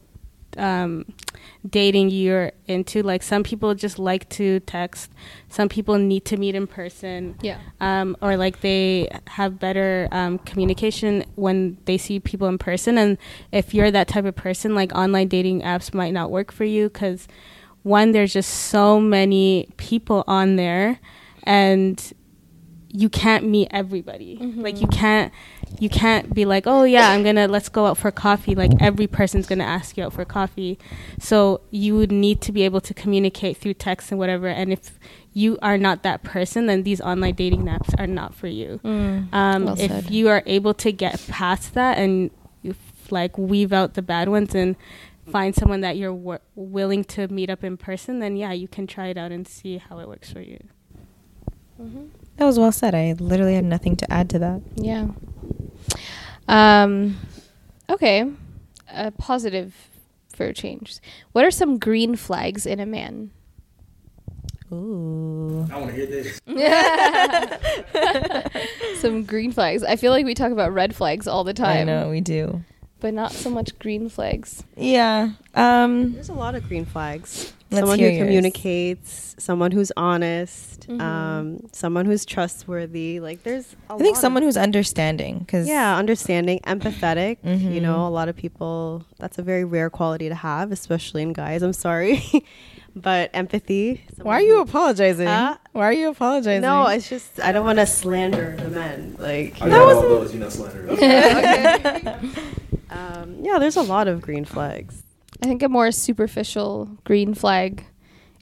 um, 0.57 1.05
dating 1.67 2.09
you're 2.09 2.51
into. 2.65 3.03
Like 3.03 3.21
some 3.21 3.43
people 3.43 3.75
just 3.75 3.99
like 3.99 4.27
to 4.29 4.59
text. 4.61 5.11
Some 5.49 5.69
people 5.69 5.97
need 5.97 6.25
to 6.25 6.37
meet 6.37 6.55
in 6.55 6.67
person. 6.67 7.35
Yeah. 7.41 7.59
Um, 7.79 8.17
or 8.21 8.37
like 8.37 8.61
they 8.61 9.09
have 9.27 9.59
better 9.59 10.07
um, 10.11 10.39
communication 10.39 11.25
when 11.35 11.77
they 11.85 11.97
see 11.97 12.19
people 12.19 12.47
in 12.47 12.57
person. 12.57 12.97
And 12.97 13.17
if 13.51 13.73
you're 13.73 13.91
that 13.91 14.07
type 14.07 14.25
of 14.25 14.35
person, 14.35 14.73
like 14.73 14.93
online 14.95 15.27
dating 15.27 15.61
apps 15.61 15.93
might 15.93 16.13
not 16.13 16.31
work 16.31 16.51
for 16.51 16.63
you 16.63 16.89
because 16.89 17.27
one, 17.83 18.11
there's 18.11 18.33
just 18.33 18.49
so 18.49 18.99
many 18.99 19.69
people 19.77 20.23
on 20.27 20.57
there, 20.57 20.99
and 21.43 22.13
you 22.91 23.07
can't 23.07 23.45
meet 23.45 23.67
everybody. 23.71 24.37
Like 24.37 24.81
you 24.81 24.87
can't 24.87 25.31
you 25.79 25.89
can't 25.89 26.33
be 26.33 26.45
like, 26.45 26.65
"Oh 26.65 26.83
yeah, 26.83 27.09
I'm 27.09 27.21
going 27.23 27.35
to 27.35 27.47
let's 27.47 27.69
go 27.69 27.85
out 27.85 27.97
for 27.97 28.11
coffee." 28.11 28.55
Like 28.55 28.71
every 28.81 29.05
person's 29.07 29.45
going 29.45 29.59
to 29.59 29.65
ask 29.65 29.95
you 29.95 30.03
out 30.03 30.13
for 30.13 30.25
coffee. 30.25 30.79
So 31.19 31.61
you 31.69 31.95
would 31.95 32.11
need 32.11 32.41
to 32.41 32.51
be 32.51 32.63
able 32.63 32.81
to 32.81 32.93
communicate 32.93 33.57
through 33.57 33.75
text 33.75 34.11
and 34.11 34.17
whatever. 34.19 34.47
And 34.47 34.73
if 34.73 34.99
you 35.33 35.59
are 35.61 35.77
not 35.77 36.01
that 36.03 36.23
person, 36.23 36.65
then 36.65 36.83
these 36.83 36.99
online 36.99 37.35
dating 37.35 37.65
apps 37.65 37.97
are 37.99 38.07
not 38.07 38.33
for 38.33 38.47
you. 38.47 38.79
Mm, 38.83 39.31
um, 39.33 39.65
well 39.65 39.79
if 39.79 39.91
said. 39.91 40.09
you 40.09 40.27
are 40.27 40.41
able 40.47 40.73
to 40.75 40.91
get 40.91 41.23
past 41.27 41.75
that 41.75 41.99
and 41.99 42.31
you 42.63 42.71
f- 42.71 43.11
like 43.11 43.37
weave 43.37 43.71
out 43.71 43.93
the 43.93 44.01
bad 44.01 44.29
ones 44.29 44.55
and 44.55 44.75
find 45.31 45.53
someone 45.55 45.81
that 45.81 45.95
you're 45.95 46.15
w- 46.15 46.39
willing 46.55 47.03
to 47.03 47.27
meet 47.27 47.51
up 47.51 47.63
in 47.63 47.77
person, 47.77 48.17
then 48.19 48.35
yeah, 48.35 48.51
you 48.51 48.67
can 48.67 48.87
try 48.87 49.07
it 49.07 49.17
out 49.17 49.31
and 49.31 49.47
see 49.47 49.77
how 49.77 49.99
it 49.99 50.07
works 50.07 50.33
for 50.33 50.41
you. 50.41 50.59
That 52.39 52.45
was 52.45 52.57
well 52.57 52.71
said. 52.71 52.95
I 52.95 53.13
literally 53.19 53.53
had 53.55 53.65
nothing 53.65 53.97
to 53.97 54.09
add 54.11 54.29
to 54.29 54.39
that. 54.39 54.61
Yeah. 54.75 55.07
Um. 56.47 57.17
Okay. 57.89 58.31
A 58.93 59.11
positive 59.11 59.75
for 60.33 60.45
a 60.45 60.53
change. 60.53 60.99
What 61.33 61.43
are 61.43 61.51
some 61.51 61.77
green 61.77 62.15
flags 62.15 62.65
in 62.65 62.79
a 62.79 62.85
man? 62.85 63.31
Ooh. 64.71 65.67
I 65.69 65.79
want 65.79 65.89
to 65.89 65.95
hear 65.97 66.05
this. 66.05 66.39
some 69.01 69.25
green 69.25 69.51
flags. 69.51 69.83
I 69.83 69.97
feel 69.97 70.13
like 70.13 70.25
we 70.25 70.33
talk 70.33 70.53
about 70.53 70.73
red 70.73 70.95
flags 70.95 71.27
all 71.27 71.43
the 71.43 71.53
time. 71.53 71.79
I 71.79 71.83
know 71.83 72.09
we 72.09 72.21
do. 72.21 72.63
But 73.01 73.13
not 73.13 73.33
so 73.33 73.49
much 73.49 73.77
green 73.79 74.07
flags. 74.07 74.63
Yeah. 74.77 75.31
Um. 75.55 76.13
There's 76.13 76.29
a 76.29 76.33
lot 76.33 76.55
of 76.55 76.65
green 76.69 76.85
flags. 76.85 77.51
Let's 77.71 77.81
someone 77.81 77.99
who 77.99 78.05
yours. 78.05 78.17
communicates, 78.17 79.35
someone 79.37 79.71
who's 79.71 79.91
honest, 79.95 80.87
Mhm. 80.87 81.01
um, 81.01 81.59
someone 81.71 82.05
who's 82.07 82.25
trustworthy. 82.25 83.19
Like 83.19 83.43
there's, 83.43 83.75
a 83.89 83.93
I 83.93 83.97
think 83.97 84.01
lot 84.07 84.11
of- 84.11 84.17
someone 84.17 84.43
who's 84.43 84.57
understanding, 84.57 85.39
because 85.39 85.67
yeah, 85.67 85.95
understanding, 85.95 86.59
empathetic. 86.65 87.37
You 87.43 87.51
Mhm. 87.51 87.81
know, 87.81 88.07
a 88.07 88.09
lot 88.09 88.27
of 88.27 88.35
people. 88.35 89.03
That's 89.19 89.37
a 89.37 89.43
very 89.43 89.63
rare 89.65 89.89
quality 89.89 90.29
to 90.29 90.35
have, 90.35 90.71
especially 90.71 91.21
in 91.21 91.33
guys. 91.33 91.61
I'm 91.61 91.73
sorry, 91.73 92.23
but 92.95 93.29
empathy. 93.35 94.03
Why 94.21 94.35
are 94.35 94.41
you 94.41 94.61
apologizing? 94.61 95.27
Huh? 95.27 95.57
Why 95.73 95.83
are 95.85 95.93
you 95.93 96.09
apologizing? 96.09 96.61
No, 96.61 96.87
it's 96.87 97.07
just 97.07 97.39
I 97.39 97.51
don't 97.51 97.65
want 97.65 97.77
to 97.77 97.85
slander 97.85 98.55
the 98.59 98.69
men. 98.69 99.15
Like 99.19 99.61
I 99.61 99.69
got 99.69 99.93
all 99.93 100.01
those, 100.01 100.33
you 100.33 100.39
know, 100.39 100.49
slander. 100.49 100.87
um, 102.89 103.37
yeah, 103.41 103.59
there's 103.59 103.77
a 103.77 103.81
lot 103.83 104.07
of 104.07 104.21
green 104.21 104.43
flags. 104.45 105.03
I 105.41 105.45
think 105.45 105.63
a 105.63 105.69
more 105.69 105.91
superficial 105.91 106.89
green 107.05 107.33
flag 107.33 107.85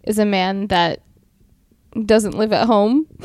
is 0.03 0.17
a 0.19 0.25
man 0.25 0.67
that 0.67 1.01
doesn't 2.05 2.35
live 2.37 2.51
at 2.53 2.65
home. 2.67 3.07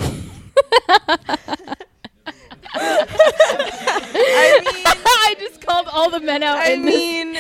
I 2.75 4.61
mean, 4.65 4.85
I 4.87 5.37
just 5.39 5.61
called 5.65 5.87
all 5.93 6.11
the 6.11 6.21
men 6.21 6.43
out. 6.43 6.59
I 6.59 6.73
in 6.73 6.83
this- 6.83 6.95
mean- 6.95 7.29
in 7.29 7.35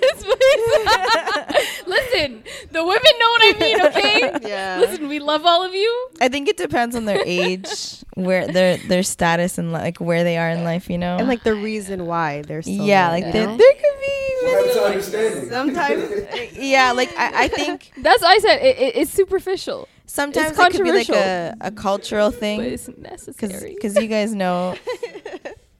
this 0.00 0.24
place. 0.24 1.86
Listen, 1.86 2.42
the 2.70 2.84
women 2.84 3.12
know 3.18 3.30
what 3.30 3.42
I 3.42 3.56
mean. 3.60 3.80
Okay. 3.86 4.48
Yeah. 4.48 4.78
Listen, 4.80 5.08
we 5.08 5.18
love 5.18 5.44
all 5.44 5.64
of 5.64 5.74
you. 5.74 6.08
I 6.20 6.28
think 6.28 6.48
it 6.48 6.56
depends 6.56 6.96
on 6.96 7.04
their 7.04 7.22
age, 7.24 7.68
where 8.14 8.46
their 8.46 8.76
their 8.78 9.02
status 9.02 9.58
and 9.58 9.72
like 9.72 9.98
where 9.98 10.24
they 10.24 10.38
are 10.38 10.50
in 10.50 10.64
life. 10.64 10.88
You 10.90 10.98
know, 10.98 11.16
And 11.18 11.28
like 11.28 11.42
the 11.42 11.54
reason 11.54 12.06
why 12.06 12.42
they're 12.42 12.62
still 12.62 12.84
yeah, 12.86 13.10
like 13.10 13.26
you 13.26 13.32
there, 13.32 13.46
there 13.46 13.56
could 13.74 14.00
be. 14.00 14.31
What 14.42 14.54
happened 14.54 14.72
to 14.74 14.84
understanding? 14.84 15.48
sometimes 15.50 16.52
Yeah, 16.56 16.92
like 16.92 17.10
I, 17.16 17.44
I 17.44 17.48
think 17.48 17.92
That's 17.98 18.22
what 18.22 18.30
I 18.30 18.38
said. 18.38 18.58
It, 18.62 18.78
it, 18.78 18.96
it's 18.96 19.10
superficial, 19.12 19.88
sometimes 20.06 20.50
It's 20.50 20.58
it 20.58 20.72
could 20.72 20.84
be 20.84 20.92
like 20.92 21.08
a, 21.08 21.12
controversial. 21.12 21.58
a 21.60 21.70
cultural 21.70 22.30
but 22.30 22.40
thing. 22.40 22.60
it's 22.62 22.88
necessary. 22.98 23.74
because 23.74 23.96
you 23.96 24.08
guys 24.08 24.34
know 24.44 24.76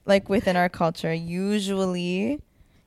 like 0.05 0.29
within 0.29 0.55
our 0.57 0.69
culture 0.69 1.13
usually 1.13 2.39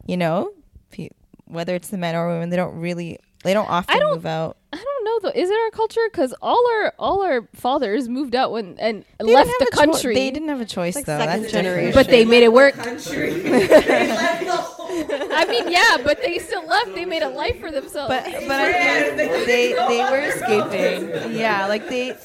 you 0.06 0.16
know 0.16 0.50
pe- 0.90 1.08
whether 1.46 1.74
it's 1.74 1.88
the 1.88 1.98
men 1.98 2.14
or 2.14 2.28
women 2.28 2.50
they 2.50 2.56
don't 2.56 2.76
really 2.78 3.18
they 3.44 3.54
don't 3.54 3.68
often 3.70 3.98
don't- 3.98 4.14
move 4.14 4.26
out 4.26 4.56
I 4.72 4.78
don't 4.78 5.04
know 5.04 5.20
though. 5.30 5.40
Is 5.40 5.48
it 5.48 5.54
our 5.58 5.70
culture? 5.70 6.00
Because 6.10 6.34
all 6.42 6.62
our 6.72 6.92
all 6.98 7.22
our 7.24 7.48
fathers 7.54 8.08
moved 8.10 8.34
out 8.34 8.52
when 8.52 8.76
and 8.78 9.06
They 9.18 9.32
left 9.32 9.48
the 9.58 9.60
have 9.60 9.68
a 9.68 9.70
choi- 9.70 9.92
country. 9.92 10.14
they 10.14 10.30
didn't 10.30 10.48
have 10.50 10.60
a 10.60 10.66
choice 10.66 10.96
like 10.96 11.06
though 11.06 11.16
second 11.18 11.42
that's 11.44 11.52
generation. 11.52 11.86
different. 11.86 12.06
but 12.08 12.10
they 12.10 12.24
made 12.26 12.42
it 12.42 12.52
work. 12.52 12.74
I 14.88 15.46
mean, 15.48 15.70
yeah, 15.70 15.98
but 16.02 16.20
they 16.22 16.38
still 16.38 16.66
left. 16.66 16.94
They 16.94 17.04
made 17.04 17.22
a 17.22 17.28
life 17.28 17.58
for 17.60 17.70
themselves. 17.70 18.08
but 18.08 18.24
but 18.24 18.50
I 18.50 19.14
think 19.16 19.46
they 19.46 19.72
they 19.72 20.02
were 20.10 20.18
escaping 20.18 21.34
yeah 21.36 21.66
like 21.66 21.88
they 21.88 22.16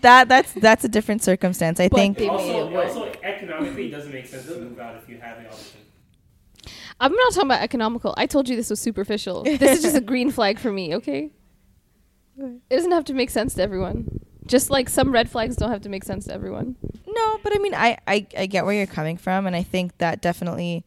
that 0.00 0.28
that's 0.28 0.52
that's 0.52 0.84
a 0.84 0.88
different 0.88 1.22
circumstance 1.22 1.80
i 1.80 1.88
think 1.88 2.18
they 2.18 2.26
made 2.28 2.32
Also, 2.32 2.68
it 2.68 2.72
work. 2.72 2.86
also 2.88 3.12
economically, 3.22 3.86
it 3.88 3.90
doesn't 3.90 4.12
make 4.12 4.26
sense 4.26 4.46
to 4.46 4.58
move 4.60 4.78
out 4.78 4.96
if 5.02 5.08
you 5.08 5.18
have 5.18 5.42
the 5.42 5.48
option. 5.48 5.80
I'm 7.00 7.12
not 7.14 7.32
talking 7.32 7.48
about 7.50 7.62
economical. 7.62 8.14
I 8.16 8.26
told 8.26 8.48
you 8.48 8.56
this 8.56 8.70
was 8.70 8.80
superficial. 8.80 9.44
This 9.44 9.78
is 9.78 9.82
just 9.82 9.96
a 9.96 10.00
green 10.00 10.30
flag 10.30 10.58
for 10.58 10.72
me. 10.72 10.94
Okay. 10.96 11.30
It 12.38 12.60
doesn't 12.76 12.92
have 12.92 13.04
to 13.06 13.14
make 13.14 13.30
sense 13.30 13.54
to 13.54 13.62
everyone. 13.62 14.20
Just 14.46 14.70
like 14.70 14.88
some 14.88 15.12
red 15.12 15.28
flags 15.30 15.56
don't 15.56 15.70
have 15.70 15.82
to 15.82 15.88
make 15.88 16.04
sense 16.04 16.24
to 16.26 16.32
everyone. 16.34 16.76
No, 17.06 17.38
but 17.42 17.54
I 17.54 17.58
mean, 17.58 17.74
I, 17.74 17.98
I, 18.06 18.26
I 18.36 18.46
get 18.46 18.64
where 18.64 18.74
you're 18.74 18.86
coming 18.86 19.16
from, 19.16 19.46
and 19.46 19.54
I 19.54 19.62
think 19.62 19.98
that 19.98 20.20
definitely, 20.22 20.84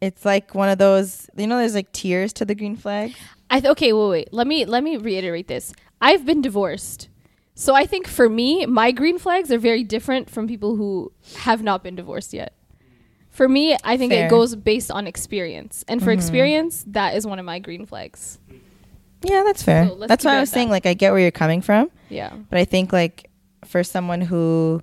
it's 0.00 0.24
like 0.24 0.54
one 0.54 0.68
of 0.68 0.78
those. 0.78 1.28
You 1.36 1.46
know, 1.46 1.58
there's 1.58 1.74
like 1.74 1.92
tiers 1.92 2.32
to 2.34 2.44
the 2.44 2.54
green 2.54 2.76
flag. 2.76 3.14
I 3.50 3.60
th- 3.60 3.70
okay, 3.72 3.92
wait, 3.92 4.08
wait. 4.10 4.32
Let 4.32 4.46
me 4.46 4.64
let 4.64 4.82
me 4.84 4.96
reiterate 4.96 5.48
this. 5.48 5.72
I've 6.00 6.24
been 6.24 6.40
divorced. 6.42 7.08
So 7.54 7.74
I 7.74 7.86
think 7.86 8.06
for 8.06 8.28
me, 8.28 8.66
my 8.66 8.92
green 8.92 9.18
flags 9.18 9.50
are 9.50 9.58
very 9.58 9.82
different 9.82 10.30
from 10.30 10.46
people 10.46 10.76
who 10.76 11.10
have 11.38 11.62
not 11.62 11.82
been 11.82 11.96
divorced 11.96 12.32
yet. 12.32 12.52
For 13.30 13.48
me, 13.48 13.76
I 13.82 13.96
think 13.96 14.12
Fair. 14.12 14.26
it 14.26 14.30
goes 14.30 14.54
based 14.54 14.90
on 14.92 15.06
experience. 15.08 15.84
And 15.88 16.00
for 16.02 16.10
Mhm. 16.10 16.14
experience, 16.14 16.84
that 16.88 17.16
is 17.16 17.26
one 17.26 17.38
of 17.40 17.44
my 17.44 17.58
green 17.58 17.84
flags. 17.84 18.38
Yeah, 19.22 19.42
that's 19.44 19.62
fair. 19.62 19.88
So 19.88 20.06
that's 20.06 20.24
why 20.24 20.36
I 20.36 20.40
was 20.40 20.50
saying 20.50 20.70
like 20.70 20.86
I 20.86 20.94
get 20.94 21.10
where 21.10 21.20
you're 21.20 21.30
coming 21.32 21.60
from. 21.60 21.90
Yeah. 22.08 22.32
But 22.48 22.58
I 22.58 22.64
think 22.64 22.92
like 22.92 23.28
for 23.64 23.82
someone 23.82 24.20
who, 24.20 24.80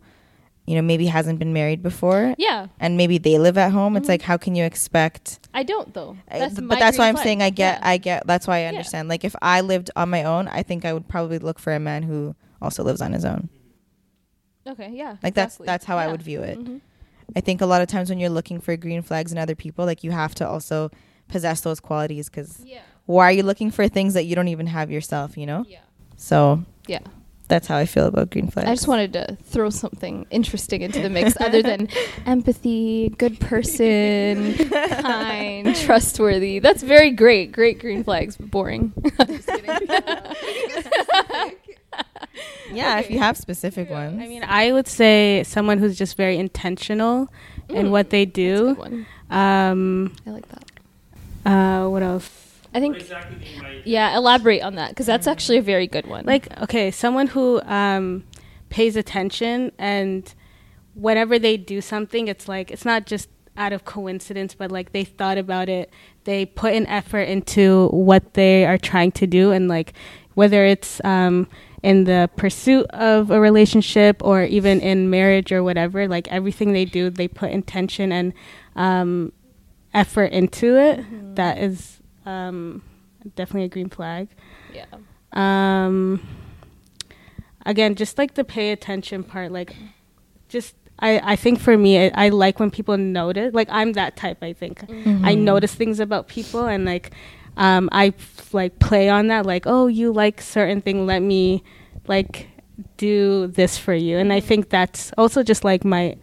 you 0.66 0.76
know, 0.76 0.82
maybe 0.82 1.05
hasn't 1.07 1.38
been 1.39 1.53
married 1.53 1.84
before. 1.84 2.34
Yeah. 2.38 2.68
And 2.80 2.97
maybe 2.97 3.18
they 3.20 3.38
live 3.38 3.57
at 3.57 3.72
home. 3.72 3.95
It's 3.97 4.05
Mhm. 4.07 4.09
like 4.09 4.22
how 4.24 4.38
can 4.38 4.55
you 4.55 4.63
expect? 4.63 5.39
I 5.53 5.63
don't 5.63 5.93
though. 5.93 6.18
That's 6.30 6.55
th- 6.55 6.61
my 6.68 6.76
but 6.76 6.80
that's 6.80 6.97
why 6.97 7.07
I'm 7.07 7.16
flag. 7.16 7.24
saying 7.24 7.41
I 7.43 7.49
get 7.51 7.80
Yeah. 7.82 7.88
I 7.89 7.97
get 7.97 8.26
that's 8.28 8.47
why 8.47 8.59
I 8.59 8.66
understand. 8.66 9.07
Like 9.07 9.24
if 9.24 9.36
I 9.41 9.61
lived 9.61 9.91
on 9.95 10.09
my 10.09 10.24
own, 10.24 10.47
I 10.47 10.63
think 10.63 10.84
I 10.86 10.93
would 10.93 11.07
probably 11.07 11.38
look 11.39 11.59
for 11.59 11.74
a 11.74 11.80
man 11.80 12.03
who 12.03 12.36
also 12.61 12.84
lives 12.84 13.01
on 13.01 13.13
his 13.13 13.24
own. 13.26 13.49
Okay, 14.68 14.91
yeah. 14.93 15.18
Like 15.22 15.36
that's 15.36 15.55
exactly. 15.55 15.66
that's 15.68 15.86
how 15.86 15.97
I 15.97 16.07
would 16.07 16.22
view 16.24 16.41
it. 16.41 16.57
Mhm. 16.57 16.82
I 17.36 17.41
think 17.41 17.61
a 17.61 17.66
lot 17.66 17.82
of 17.82 17.88
times 17.88 18.09
when 18.09 18.20
you're 18.20 18.30
looking 18.30 18.59
for 18.59 18.76
green 18.76 19.01
flags 19.01 19.32
in 19.32 19.38
other 19.38 19.55
people, 19.55 19.86
like 19.86 20.03
you 20.03 20.11
have 20.11 20.34
to 20.36 20.47
also 20.47 20.89
possess 21.28 21.61
those 21.61 21.80
qualities 21.80 22.30
because 22.30 22.61
Yeah. 22.66 22.80
why 23.05 23.30
are 23.30 23.32
you 23.32 23.43
looking 23.43 23.70
for 23.72 23.88
things 23.88 24.13
that 24.16 24.26
you 24.26 24.36
don't 24.36 24.47
even 24.47 24.68
have 24.68 24.89
yourself? 24.91 25.38
You 25.38 25.45
know. 25.45 25.66
Yeah. 25.68 25.80
So 26.18 26.63
Yeah. 26.88 26.99
That's 27.48 27.68
how 27.68 27.78
I 27.78 27.86
feel 27.86 28.06
about 28.08 28.30
green 28.32 28.50
flags. 28.50 28.68
I 28.68 28.74
just 28.74 28.88
wanted 28.88 29.14
to 29.14 29.38
throw 29.43 29.70
something 29.70 30.26
interesting 30.30 30.82
into 30.82 31.00
the 31.02 31.10
mix 31.10 31.36
other 31.39 31.62
than 31.62 31.88
empathy, 32.26 33.10
good 33.18 33.39
person, 33.39 34.54
kind, 34.80 35.76
trustworthy. 35.76 36.60
That's 36.60 36.82
very 36.84 37.12
great. 37.12 37.52
Great 37.52 37.80
green 37.80 38.04
flags. 38.04 38.38
But 38.38 38.52
boring. 38.52 38.93
Just 39.28 39.48
kidding. 39.48 39.88
yeah, 42.74 43.00
if 43.00 43.10
you 43.10 43.20
have 43.20 43.38
specific 43.38 43.89
ones. 43.89 44.22
I 44.22 44.28
mean, 44.28 44.43
I 44.43 44.72
would 44.72 44.88
say 44.88 45.43
someone 45.46 45.78
who's 45.78 45.98
just 45.98 46.18
very 46.18 46.38
intentional 46.38 47.30
in 47.70 47.88
Mm, 47.88 47.89
what 47.91 48.10
they 48.10 48.26
do. 48.26 48.74
one. 48.76 49.06
Um, 49.30 50.14
I 50.28 50.32
like 50.32 50.46
that. 50.50 50.64
Uh, 51.50 51.89
what 51.89 52.04
else? 52.04 52.45
I 52.76 52.82
think. 52.82 53.09
Yeah, 53.86 54.15
elaborate 54.15 54.61
on 54.61 54.76
that 54.76 54.89
because 54.89 55.05
that's 55.05 55.28
actually 55.28 55.57
a 55.59 55.61
very 55.61 55.88
good 55.88 56.07
one. 56.07 56.26
Like, 56.26 56.55
okay, 56.63 56.91
someone 56.91 57.28
who 57.28 57.61
um, 57.61 58.26
pays 58.69 58.97
attention 58.97 59.71
and 59.78 60.34
whenever 60.93 61.39
they 61.39 61.55
do 61.55 61.80
something, 61.80 62.28
it's 62.28 62.49
like 62.49 62.71
it's 62.71 62.84
not 62.84 63.05
just 63.05 63.30
out 63.55 63.71
of 63.71 63.86
coincidence, 63.86 64.53
but 64.53 64.73
like 64.73 64.91
they 64.91 65.05
thought 65.05 65.38
about 65.38 65.69
it. 65.69 65.89
They 66.26 66.45
put 66.45 66.73
an 66.73 66.86
effort 66.88 67.21
into 67.21 67.88
what 67.89 68.34
they 68.34 68.65
are 68.65 68.78
trying 68.78 69.13
to 69.13 69.28
do, 69.28 69.51
and 69.51 69.69
like 69.69 69.93
whether 70.34 70.65
it's 70.65 70.99
um, 71.05 71.47
in 71.82 72.03
the 72.03 72.30
pursuit 72.36 72.88
of 72.89 73.32
a 73.32 73.39
relationship 73.39 74.21
or 74.21 74.43
even 74.43 74.82
in 74.82 75.09
marriage 75.09 75.53
or 75.53 75.63
whatever, 75.63 76.09
like 76.09 76.28
everything 76.28 76.73
they 76.73 76.84
do, 76.84 77.09
they 77.09 77.30
put 77.30 77.51
intention 77.51 78.11
and 78.11 78.34
um, 78.76 79.32
effort 79.93 80.34
into 80.34 80.78
it. 80.78 81.36
That 81.36 81.57
is 81.57 82.01
um, 82.26 82.82
definitely 83.36 83.65
a 83.65 83.69
green 83.69 83.89
flag. 83.89 84.28
Yeah. 84.73 84.86
Um, 85.34 86.21
again, 87.65 87.95
just 87.95 88.17
like 88.17 88.36
the 88.36 88.43
pay 88.43 88.71
attention 88.71 89.23
part, 89.23 89.51
like 89.51 89.76
just 90.49 90.76
I, 90.99 91.19
I 91.34 91.36
think 91.36 91.59
for 91.59 91.78
me, 91.78 92.05
I, 92.07 92.11
I 92.28 92.30
like 92.30 92.59
when 92.59 92.71
people 92.71 92.97
notice. 92.97 93.53
Like 93.53 93.67
I'm 93.71 93.93
that 93.93 94.15
type. 94.15 94.38
I 94.41 94.53
think 94.53 94.84
I 94.84 95.36
Mhm. 95.36 95.39
notice 95.39 95.73
things 95.76 95.99
about 95.99 96.28
people, 96.28 96.65
and 96.67 96.86
like 96.86 97.11
um, 97.57 97.89
I 97.91 98.07
f- 98.07 98.53
like 98.53 98.80
play 98.80 99.09
on 99.09 99.28
that. 99.28 99.45
Like, 99.45 99.63
oh, 99.65 99.88
you 99.88 100.11
like 100.13 100.41
certain 100.41 100.82
thing. 100.82 101.05
Let 101.05 101.21
me 101.21 101.63
like 102.07 102.47
do 102.97 103.47
this 103.47 103.78
for 103.78 103.93
you. 103.93 104.17
And 104.17 104.32
I 104.32 104.39
think 104.39 104.69
that's 104.69 105.11
also 105.17 105.43
just 105.43 105.63
like 105.63 105.84
my 105.86 106.15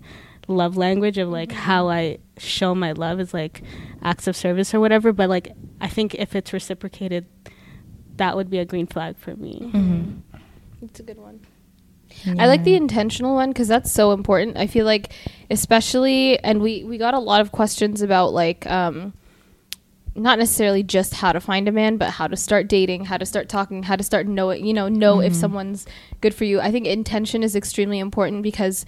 love 0.49 0.77
language 0.77 1.19
of 1.19 1.29
like 1.29 1.53
how 1.53 1.89
I 1.89 2.19
show 2.43 2.75
my 2.75 2.93
love 2.93 3.21
is 3.21 3.33
like 3.35 3.63
acts 4.03 4.27
of 4.27 4.37
service 4.37 4.75
or 4.75 4.81
whatever. 4.81 5.13
But 5.13 5.29
like 5.29 5.53
I 5.81 5.89
think 5.89 6.15
if 6.15 6.35
it's 6.35 6.53
reciprocated, 6.53 7.27
that 8.17 8.37
would 8.37 8.51
be 8.51 8.59
a 8.59 8.65
green 8.65 8.87
flag 8.87 9.17
for 9.19 9.35
me. 9.37 9.71
It's 10.83 11.01
a 11.01 11.03
good 11.03 11.19
one. 11.19 11.41
I 12.39 12.47
like 12.47 12.65
the 12.65 12.75
intentional 12.77 13.35
one 13.35 13.51
because 13.51 13.69
that's 13.69 13.91
so 13.91 14.13
important. 14.13 14.59
I 14.59 14.67
feel 14.67 14.85
like, 14.85 15.13
especially, 15.51 16.39
and 16.41 16.61
we 16.61 16.85
we 16.85 16.99
got 16.99 17.15
a 17.15 17.19
lot 17.19 17.41
of 17.41 17.53
questions 17.53 18.03
about 18.03 18.35
like, 18.35 18.67
um, 18.71 19.15
not 20.15 20.39
necessarily 20.39 20.83
just 20.83 21.15
how 21.15 21.33
to 21.33 21.41
find 21.41 21.69
a 21.69 21.73
man, 21.73 21.97
but 21.97 22.11
how 22.11 22.27
to 22.27 22.37
start 22.37 22.69
dating, 22.69 23.07
how 23.07 23.17
to 23.17 23.25
start 23.25 23.49
talking, 23.49 23.85
how 23.85 23.97
to 23.97 24.03
start 24.03 24.27
know 24.27 24.51
it. 24.51 24.61
You 24.61 24.75
know, 24.75 24.89
know 24.89 25.21
if 25.21 25.33
Mhm. 25.33 25.37
someone's 25.37 25.87
good 26.21 26.35
for 26.35 26.45
you. 26.45 26.61
I 26.61 26.71
think 26.71 26.87
intention 26.87 27.43
is 27.43 27.57
extremely 27.57 27.99
important 27.99 28.43
because. 28.43 28.85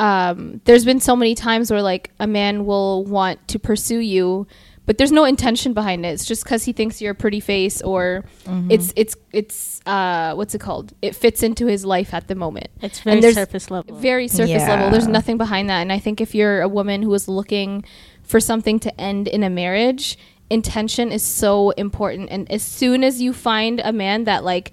Um, 0.00 0.60
there's 0.64 0.84
been 0.84 1.00
so 1.00 1.14
many 1.14 1.34
times 1.34 1.70
where 1.70 1.82
like 1.82 2.10
a 2.18 2.26
man 2.26 2.64
will 2.64 3.04
want 3.04 3.46
to 3.48 3.58
pursue 3.58 3.98
you, 3.98 4.46
but 4.86 4.96
there's 4.98 5.12
no 5.12 5.24
intention 5.24 5.72
behind 5.74 6.04
it. 6.06 6.08
It's 6.08 6.24
just 6.24 6.42
because 6.42 6.64
he 6.64 6.72
thinks 6.72 7.00
you're 7.02 7.12
a 7.12 7.14
pretty 7.24 7.40
face, 7.40 7.82
or 7.82 8.24
Mhm. 8.46 8.72
it's 8.72 8.92
it's 8.96 9.14
it's 9.32 9.80
uh, 9.86 10.34
what's 10.34 10.54
it 10.54 10.60
called? 10.60 10.92
It 11.02 11.14
fits 11.14 11.42
into 11.42 11.66
his 11.66 11.84
life 11.84 12.14
at 12.14 12.28
the 12.28 12.34
moment. 12.34 12.68
It's 12.80 13.00
very 13.00 13.20
surface 13.34 13.70
level. 13.70 13.94
Very 13.96 14.26
surface 14.26 14.66
level. 14.68 14.90
There's 14.90 15.06
nothing 15.08 15.36
behind 15.36 15.68
that. 15.68 15.80
And 15.82 15.92
I 15.92 15.98
think 15.98 16.20
if 16.20 16.34
you're 16.34 16.62
a 16.62 16.68
woman 16.68 17.02
who 17.02 17.12
is 17.14 17.28
looking 17.28 17.84
for 18.22 18.40
something 18.40 18.80
to 18.80 19.00
end 19.00 19.28
in 19.28 19.42
a 19.42 19.50
marriage, 19.50 20.16
intention 20.48 21.12
is 21.12 21.22
so 21.22 21.70
important. 21.70 22.28
And 22.30 22.50
as 22.50 22.62
soon 22.62 23.04
as 23.04 23.20
you 23.20 23.32
find 23.32 23.80
a 23.84 23.92
man 23.92 24.24
that 24.24 24.44
like 24.44 24.72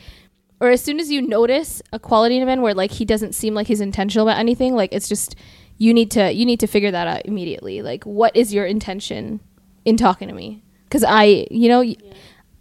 or 0.60 0.70
as 0.70 0.82
soon 0.82 1.00
as 1.00 1.12
you 1.12 1.22
notice 1.22 1.82
a 1.94 2.00
quality 2.00 2.36
in 2.38 2.44
a 2.44 2.46
man 2.46 2.62
where 2.62 2.74
like 2.74 2.92
he 2.92 3.06
doesn't 3.06 3.34
seem 3.36 3.54
like 3.54 3.68
he's 3.68 3.82
intentional 3.82 4.28
about 4.28 4.40
anything, 4.40 4.76
like 4.76 4.92
it's 4.94 5.08
just 5.10 5.36
you 5.78 5.94
need 5.94 6.10
to 6.12 6.32
you 6.32 6.46
need 6.46 6.60
to 6.60 6.68
figure 6.68 6.92
that 6.92 7.08
out 7.08 7.26
immediately. 7.26 7.82
Like 7.82 8.04
what 8.06 8.36
is 8.36 8.54
your 8.54 8.66
intention 8.66 9.40
in 9.86 9.98
talking 9.98 10.28
to 10.28 10.34
me? 10.34 10.64
Cuz 10.90 11.04
I, 11.08 11.48
you 11.52 11.70
know, 11.70 11.82
y 11.82 11.96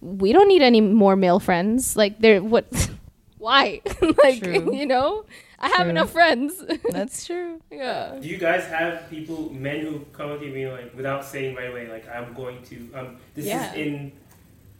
we 0.03 0.33
don't 0.33 0.49
need 0.49 0.63
any 0.63 0.81
more 0.81 1.17
male 1.17 1.41
friends. 1.41 1.97
Like 1.97 2.19
there 2.21 2.43
what 2.43 2.67
why? 3.39 3.81
like 4.23 4.43
True. 4.43 4.75
you 4.81 4.87
know, 4.87 5.25
I 5.59 5.69
have 5.69 5.83
True. 5.83 5.91
enough 5.91 6.11
friends. 6.11 6.63
That's 6.91 7.25
true. 7.27 7.61
yeah. 7.71 8.19
Do 8.21 8.29
you 8.29 8.37
guys 8.37 8.67
have 8.67 9.09
people, 9.09 9.51
men 9.55 9.81
who 9.81 10.01
come 10.13 10.31
up 10.33 10.41
to 10.41 10.47
me 10.47 10.69
like 10.69 10.95
without 10.95 11.25
saying 11.25 11.55
right 11.57 11.71
away, 11.71 11.89
like 11.89 12.07
I'm 12.09 12.35
going 12.35 12.63
to, 12.65 12.77
um, 12.95 13.17
this 13.35 13.47
Yeah. 13.47 13.73
is 13.73 13.79
in 13.87 14.13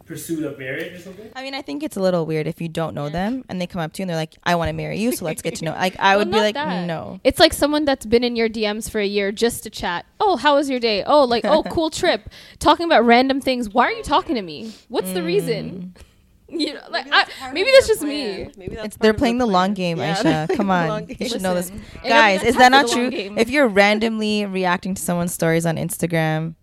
pursuit 0.07 0.45
of 0.45 0.59
marriage 0.59 0.93
or 0.95 0.99
something? 1.01 1.29
I 1.35 1.43
mean, 1.43 1.55
I 1.55 1.63
think 1.63 1.83
it's 1.83 1.97
a 1.97 2.01
little 2.01 2.25
weird 2.25 2.47
if 2.47 2.61
you 2.61 2.69
don't 2.69 2.95
know 2.95 3.09
them 3.09 3.45
and 3.49 3.61
they 3.61 3.67
come 3.67 3.81
up 3.81 3.93
to 3.95 4.01
you 4.01 4.05
and 4.05 4.11
they're 4.11 4.17
like, 4.17 4.35
"I 4.45 4.55
want 4.55 4.69
to 4.69 4.73
marry 4.73 4.99
you, 4.99 5.13
so 5.13 5.25
let's 5.25 5.43
get 5.43 5.57
to 5.57 5.65
know." 5.65 5.73
Like, 5.73 5.97
I 5.99 6.17
Well, 6.17 6.25
would 6.25 6.33
be 6.33 6.39
like, 6.39 6.55
that. 6.55 6.87
"No." 6.87 7.21
It's 7.25 7.39
like 7.41 7.53
someone 7.53 7.85
that's 7.85 8.07
been 8.07 8.25
in 8.25 8.37
your 8.37 8.49
DMs 8.49 8.89
for 8.91 9.01
a 9.01 9.07
year 9.07 9.33
just 9.33 9.63
to 9.65 9.71
chat. 9.71 10.07
Oh, 10.21 10.37
how 10.37 10.55
was 10.55 10.71
your 10.71 10.81
day? 10.81 11.05
Oh, 11.05 11.25
like, 11.25 11.45
oh, 11.45 11.63
cool 11.65 11.91
trip. 12.03 12.31
Talking 12.59 12.87
about 12.87 13.05
random 13.05 13.41
things. 13.41 13.69
Why 13.69 13.87
are 13.87 13.93
you 13.93 14.03
talking 14.03 14.35
to 14.37 14.43
me? 14.43 14.73
What's 14.89 15.13
the 15.13 15.23
reason? 15.23 15.93
Mm. 15.97 16.03
You 16.49 16.75
know, 16.75 16.81
like, 16.91 17.07
maybe, 17.07 17.17
I, 17.43 17.53
maybe 17.53 17.71
that's 17.75 17.89
just 17.89 18.03
me. 18.03 18.49
Maybe 18.57 18.77
that's 18.77 18.87
It's, 18.87 18.97
they're 18.99 19.15
playing 19.15 19.39
the 19.39 19.47
long 19.47 19.75
game, 19.75 19.99
Yeah, 19.99 20.15
Aisha. 20.47 20.57
Come 20.57 20.71
on, 20.71 21.09
you 21.09 21.29
should 21.29 21.43
know 21.43 21.55
this, 21.55 21.73
guys. 22.05 22.45
Is 22.45 22.55
that 22.55 22.71
not 22.71 22.89
for 22.89 22.95
the 22.95 23.03
long 23.03 23.11
true? 23.11 23.19
game. 23.19 23.37
If 23.37 23.51
you're 23.51 23.67
randomly 23.67 24.47
reacting 24.47 24.95
to 24.95 25.03
someone's 25.03 25.35
stories 25.35 25.67
on 25.67 25.75
Instagram 25.75 26.55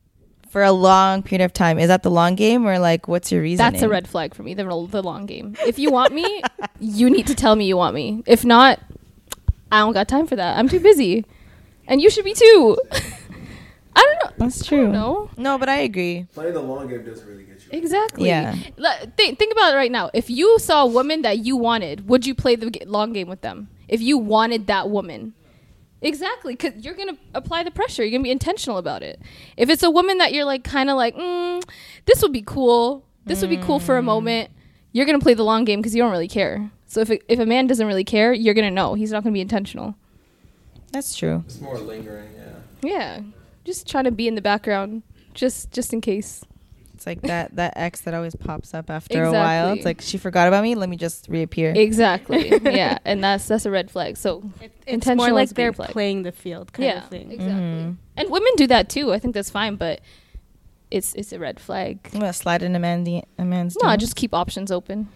for 0.53 0.61
a 0.63 0.71
long 0.71 1.23
period 1.23 1.43
of 1.43 1.51
time, 1.51 1.79
is 1.79 1.87
that 1.87 2.03
the 2.03 2.11
long 2.11 2.35
game 2.35 2.65
or 2.65 2.77
like 2.79 3.07
what's 3.07 3.31
your 3.31 3.41
reason? 3.41 3.57
That's 3.57 3.81
a 3.83 3.89
red 3.89 4.07
flag 4.07 4.33
for 4.35 4.43
me. 4.43 4.53
The, 4.53 4.63
the 4.89 5.01
long 5.01 5.25
game. 5.25 5.55
If 5.65 5.79
you 5.79 5.91
want 5.91 6.13
me, 6.13 6.41
you 6.79 7.09
need 7.09 7.25
to 7.27 7.35
tell 7.35 7.55
me 7.55 7.65
you 7.65 7.75
want 7.75 7.95
me. 7.95 8.23
If 8.27 8.45
not, 8.45 8.79
I 9.71 9.79
don't 9.79 9.93
got 9.93 10.07
time 10.07 10.27
for 10.27 10.35
that. 10.35 10.57
I'm 10.57 10.69
too 10.69 10.79
busy, 10.79 11.25
and 11.87 11.99
you 12.01 12.09
should 12.11 12.23
be 12.23 12.35
too. 12.35 12.77
I 13.95 14.01
don't 14.01 14.23
know. 14.23 14.45
That's 14.45 14.65
true. 14.65 14.91
No, 14.91 15.29
No, 15.37 15.57
but 15.57 15.69
I 15.69 15.77
agree. 15.77 16.27
Playing 16.33 16.53
the 16.53 16.61
long 16.61 16.87
game 16.87 17.03
doesn't 17.03 17.27
really 17.27 17.43
get 17.43 17.63
you. 17.63 17.69
exactly. 17.71 18.27
Yeah. 18.27 18.55
Le- 18.77 19.07
think 19.17 19.37
think 19.39 19.51
about 19.51 19.73
it 19.73 19.77
right 19.77 19.91
now. 19.91 20.09
If 20.13 20.29
you 20.29 20.57
saw 20.59 20.83
a 20.83 20.87
woman 20.87 21.21
that 21.23 21.39
you 21.39 21.57
wanted, 21.57 22.07
would 22.07 22.25
you 22.25 22.33
play 22.35 22.55
the 22.55 22.69
g- 22.71 22.85
long 22.85 23.13
game 23.13 23.27
with 23.27 23.41
them? 23.41 23.69
If 23.87 24.01
you 24.01 24.17
wanted 24.17 24.67
that 24.67 24.89
woman. 24.89 25.33
Exactly, 26.03 26.53
because 26.55 26.83
you're 26.83 26.93
gonna 26.93 27.17
apply 27.33 27.63
the 27.63 27.71
pressure. 27.71 28.03
You're 28.03 28.11
gonna 28.11 28.23
be 28.23 28.31
intentional 28.31 28.77
about 28.77 29.01
it. 29.03 29.19
If 29.57 29.69
it's 29.69 29.83
a 29.83 29.89
woman 29.89 30.17
that 30.19 30.33
you're 30.33 30.45
like 30.45 30.63
kind 30.63 30.89
of 30.89 30.97
like, 30.97 31.15
mm, 31.15 31.63
this 32.05 32.21
would 32.21 32.33
be 32.33 32.43
cool. 32.45 33.05
This 33.25 33.39
would 33.41 33.49
be 33.49 33.57
cool 33.57 33.79
for 33.79 33.97
a 33.97 34.01
Mm. 34.01 34.05
moment. 34.05 34.51
You're 34.91 35.05
gonna 35.05 35.19
play 35.19 35.33
the 35.33 35.43
long 35.45 35.63
game 35.65 35.79
because 35.79 35.95
you 35.95 36.01
don't 36.03 36.11
really 36.11 36.27
care. 36.27 36.69
So 36.87 36.99
if 37.01 37.09
it, 37.09 37.23
if 37.27 37.39
a 37.39 37.45
man 37.45 37.67
doesn't 37.67 37.87
really 37.87 38.03
care, 38.03 38.33
you're 38.33 38.53
gonna 38.53 38.69
know 38.69 38.93
he's 38.95 39.11
not 39.11 39.23
gonna 39.23 39.33
be 39.33 39.41
intentional. 39.41 39.95
That's 40.91 41.15
true. 41.15 41.43
It's 41.47 41.59
more 41.61 41.77
lingering, 41.79 42.29
yeah. 42.37 42.87
Yeah, 42.89 43.19
just 43.65 43.87
trying 43.87 44.03
to 44.03 44.11
be 44.11 44.27
in 44.27 44.35
the 44.35 44.41
background, 44.41 45.01
just 45.33 45.71
just 45.71 45.93
in 45.93 46.01
case. 46.01 46.43
It's 47.03 47.07
like 47.07 47.21
that 47.23 47.53
that 47.57 47.73
ex 47.75 47.99
that 48.01 48.13
always 48.13 48.33
pops 48.33 48.73
up 48.73 48.89
after 48.89 49.25
a 49.25 49.31
while. 49.33 49.73
It's 49.73 49.83
like 49.83 49.99
she 49.99 50.17
forgot 50.17 50.47
about 50.47 50.63
me. 50.63 50.73
Let 50.75 50.87
me 50.87 50.95
just 50.95 51.27
reappear. 51.27 51.73
Exactly. 51.75 52.47
yeah, 52.63 52.97
and 53.03 53.21
that's 53.21 53.45
that's 53.45 53.65
a 53.65 53.71
red 53.71 53.91
flag. 53.91 54.15
So 54.15 54.41
It's 54.87 55.05
more 55.07 55.33
like 55.33 55.49
they're 55.49 55.73
flag. 55.73 55.89
playing 55.89 56.23
the 56.23 56.31
field 56.31 56.71
kind 56.71 56.85
yeah, 56.87 57.03
of 57.03 57.09
thing. 57.09 57.29
exactly. 57.29 57.61
Mhm. 57.61 57.97
And 58.15 58.29
women 58.29 58.51
do 58.55 58.67
that 58.67 58.87
too. 58.87 59.11
I 59.11 59.19
think 59.19 59.33
that's 59.33 59.49
fine, 59.49 59.75
but 59.75 59.99
it's 60.91 61.13
it's 61.15 61.33
a 61.33 61.39
red 61.39 61.59
flag. 61.59 61.99
I'm 62.13 62.21
gonna 62.21 62.31
slide 62.31 62.63
in 62.63 62.73
a, 62.73 62.79
man 62.79 63.05
a 63.37 63.43
man's. 63.43 63.75
No, 63.81 63.89
DM. 63.89 63.97
just 63.99 64.15
keep 64.15 64.33
options 64.33 64.71
open. 64.71 65.09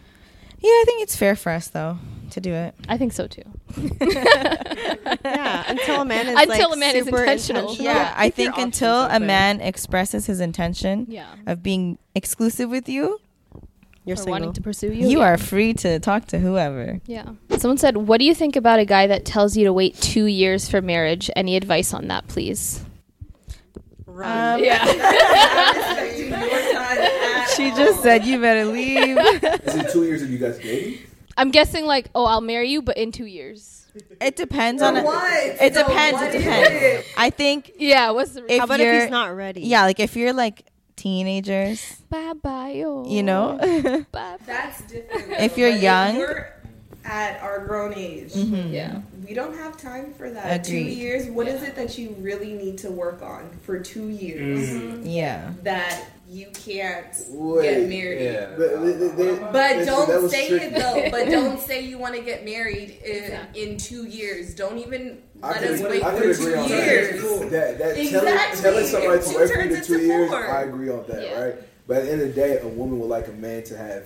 yeah. 0.60 0.68
I 0.70 0.84
think 0.86 1.04
it's 1.04 1.16
fair 1.16 1.38
for 1.38 1.54
us 1.54 1.70
though 1.70 2.00
to 2.32 2.42
do 2.42 2.54
it. 2.54 2.76
I 2.88 2.98
think 2.98 3.14
so 3.14 3.28
too. 3.28 3.44
yeah, 4.02 5.64
until 5.68 6.02
a 6.02 6.06
man 6.06 6.28
is 6.28 6.40
Until 6.40 6.70
like, 6.70 6.78
a 6.78 6.80
man 6.80 6.96
is 6.96 7.06
super 7.06 7.20
intentional. 7.20 7.76
Yeah, 7.76 8.14
I 8.16 8.30
keep 8.30 8.38
your 8.38 8.54
think 8.54 8.66
until 8.66 8.94
options 8.94 9.24
a 9.24 9.26
man 9.26 9.62
expresses 9.62 10.26
his 10.26 10.40
intention 10.40 11.06
Yeah. 11.10 11.28
of 11.46 11.62
being 11.64 11.98
exclusive 12.16 12.70
with 12.70 12.88
you, 12.90 13.20
you're 14.06 14.14
or 14.14 14.18
single. 14.18 14.32
wanting 14.32 14.54
to 14.54 14.62
pursue 14.62 14.94
you. 14.94 15.08
you 15.08 15.20
yeah. 15.20 15.26
are 15.34 15.38
free 15.38 15.74
to 15.76 16.00
talk 16.00 16.26
to 16.28 16.40
whoever. 16.40 17.00
Yeah. 17.06 17.26
Someone 17.58 17.78
said, 17.78 17.98
"What 17.98 18.20
do 18.20 18.26
you 18.26 18.34
think 18.34 18.56
about 18.56 18.80
a 18.80 18.86
guy 18.86 19.08
that 19.08 19.26
tells 19.26 19.58
you 19.58 19.66
to 19.66 19.74
wait 19.74 19.96
two 20.00 20.26
years 20.26 20.70
for 20.70 20.82
marriage? 20.82 21.30
Any 21.36 21.56
advice 21.58 21.94
on 21.94 22.08
that, 22.08 22.28
please?" 22.28 22.82
Um, 24.08 24.64
Yeah. 24.64 24.84
she 27.56 27.70
just 27.72 28.02
said 28.02 28.26
you 28.26 28.40
better 28.40 28.66
leave. 28.66 29.18
Is 29.18 29.76
it 29.76 29.92
two 29.92 30.04
years 30.06 30.22
of 30.22 30.32
you 30.32 30.38
guys 30.38 30.58
dating? 30.58 31.00
I'm 31.38 31.52
guessing 31.52 31.86
like, 31.86 32.10
oh, 32.16 32.26
I'll 32.26 32.42
marry 32.42 32.70
you, 32.70 32.82
but 32.82 32.98
in 32.98 33.12
two 33.12 33.26
years. 33.26 33.86
It 34.22 34.36
depends 34.36 34.82
on. 34.82 34.96
It 34.98 35.04
depends. 35.74 36.22
It 36.22 36.32
depends. 36.32 37.08
I 37.18 37.30
think 37.30 37.72
Yeah. 37.78 38.12
What's 38.12 38.34
the 38.34 38.52
if 38.52 38.60
How 38.60 38.66
about 38.66 38.80
you're 38.80 38.94
if 38.94 39.04
he's 39.04 39.12
not 39.12 39.36
ready? 39.36 39.62
yeah, 39.62 39.84
like 39.84 40.00
if 40.00 40.16
you're 40.16 40.34
like 40.34 40.66
teenagers, 40.96 41.96
bye 42.10 42.34
bye 42.34 42.84
oh. 42.86 43.06
you 43.08 43.24
know, 43.24 43.58
Bye. 44.12 44.38
That's 44.46 44.82
different. 44.82 45.32
If 45.40 45.56
though. 45.56 45.62
you're 45.62 45.72
Like, 45.72 45.82
young- 45.82 46.16
you're 46.18 46.54
at 47.06 47.42
our 47.42 47.66
grown 47.66 47.94
age. 47.94 48.34
Mm-hmm. 48.34 48.74
Yeah. 48.74 49.02
We 49.26 49.34
don't 49.34 49.56
have 49.56 49.78
time 49.78 50.14
for 50.14 50.30
that. 50.30 50.64
Two 50.64 50.78
Agreed. 50.78 50.98
years. 50.98 51.28
What 51.30 51.48
is 51.48 51.64
it 51.64 51.76
that 51.76 51.98
you 51.98 52.16
really 52.20 52.54
need 52.54 52.78
to 52.80 52.92
work 52.92 53.22
on 53.22 53.50
for 53.64 53.80
two 53.80 54.10
years 54.10 54.70
mm. 54.70 55.02
yeah. 55.06 55.54
that 55.64 56.06
you 56.30 56.48
can't 56.54 57.06
Wait, 57.30 57.64
get 57.64 57.90
married? 57.90 58.22
Yeah. 58.22 58.48
But, 58.58 59.52
But 59.54 59.86
don't 59.86 60.30
say 60.30 60.50
tricky. 60.50 60.66
it 60.66 60.74
though. 60.76 61.10
But 61.10 61.26
don't 61.30 61.60
say 61.60 61.82
you 61.86 61.98
want 61.98 62.16
to 62.16 62.22
get 62.22 62.44
married 62.44 63.00
in, 63.06 63.40
in 63.56 63.78
two 63.78 64.06
years. 64.06 64.54
Don't 64.54 64.78
even 64.78 65.22
I 65.42 65.52
let 65.52 65.62
could, 65.62 65.72
us 65.72 65.82
wait 65.82 66.04
I 66.04 66.16
for 66.16 66.34
two 66.34 66.50
years. 66.74 67.22
that. 67.22 67.50
That, 67.52 67.78
that 67.80 67.98
Exactly. 67.98 68.12
telling, 68.62 68.62
telling 68.62 68.86
somebody 68.88 69.22
to 69.24 69.38
wait 69.40 69.48
for 69.50 69.54
turns 69.56 69.88
two 69.88 70.00
years, 70.00 70.30
four. 70.30 70.52
I 70.52 70.64
agree 70.64 70.90
on 70.90 71.06
that, 71.08 71.22
Yeah. 71.24 71.42
right? 71.42 71.56
But 71.88 71.98
at 71.98 72.04
the 72.06 72.12
end 72.12 72.22
of 72.22 72.28
the 72.30 72.34
day, 72.34 72.60
a 72.60 72.68
woman 72.68 73.00
would 73.00 73.10
like 73.10 73.28
a 73.30 73.32
man 73.34 73.64
to 73.64 73.78
have 73.78 74.04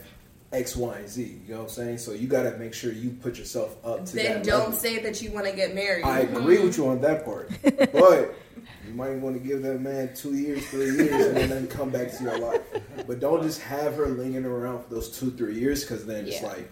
X, 0.54 0.76
Y, 0.76 0.96
and 0.98 1.10
Z. 1.10 1.24
You 1.48 1.54
know 1.54 1.62
what 1.62 1.64
I'm 1.64 1.70
saying? 1.70 1.98
So 1.98 2.12
you 2.12 2.28
got 2.28 2.44
to 2.44 2.52
make 2.58 2.74
sure 2.76 2.92
you 2.92 3.10
put 3.22 3.40
yourself 3.40 3.76
up 3.84 4.06
to 4.06 4.16
Then 4.16 4.26
that 4.34 4.44
don't 4.44 4.60
level. 4.66 4.74
say 4.74 5.00
that 5.00 5.22
you 5.22 5.32
want 5.32 5.48
to 5.48 5.54
get 5.56 5.74
married. 5.74 6.04
I 6.06 6.20
agree 6.20 6.60
with 6.60 6.78
you 6.78 6.88
on 6.90 7.02
that 7.02 7.26
part, 7.26 7.50
but 7.92 8.36
you 8.88 8.94
might 8.94 9.16
want 9.16 9.42
to 9.42 9.48
give 9.48 9.62
that 9.64 9.80
man 9.82 10.14
two 10.16 10.34
years, 10.36 10.66
three 10.68 10.92
years, 10.96 11.28
and 11.28 11.38
then 11.38 11.50
let 11.50 11.58
him 11.60 11.68
come 11.68 11.90
back 11.90 12.12
to 12.18 12.24
your 12.24 12.38
life. 12.38 12.62
But 13.08 13.20
don't 13.20 13.44
just 13.44 13.62
have 13.62 13.96
her 13.96 14.08
lingering 14.08 14.46
around 14.46 14.84
for 14.84 14.94
those 14.94 15.10
two, 15.18 15.32
three 15.32 15.56
years, 15.56 15.82
because 15.82 16.06
then 16.06 16.28
it's 16.28 16.42
Yeah. 16.42 16.48
like 16.48 16.70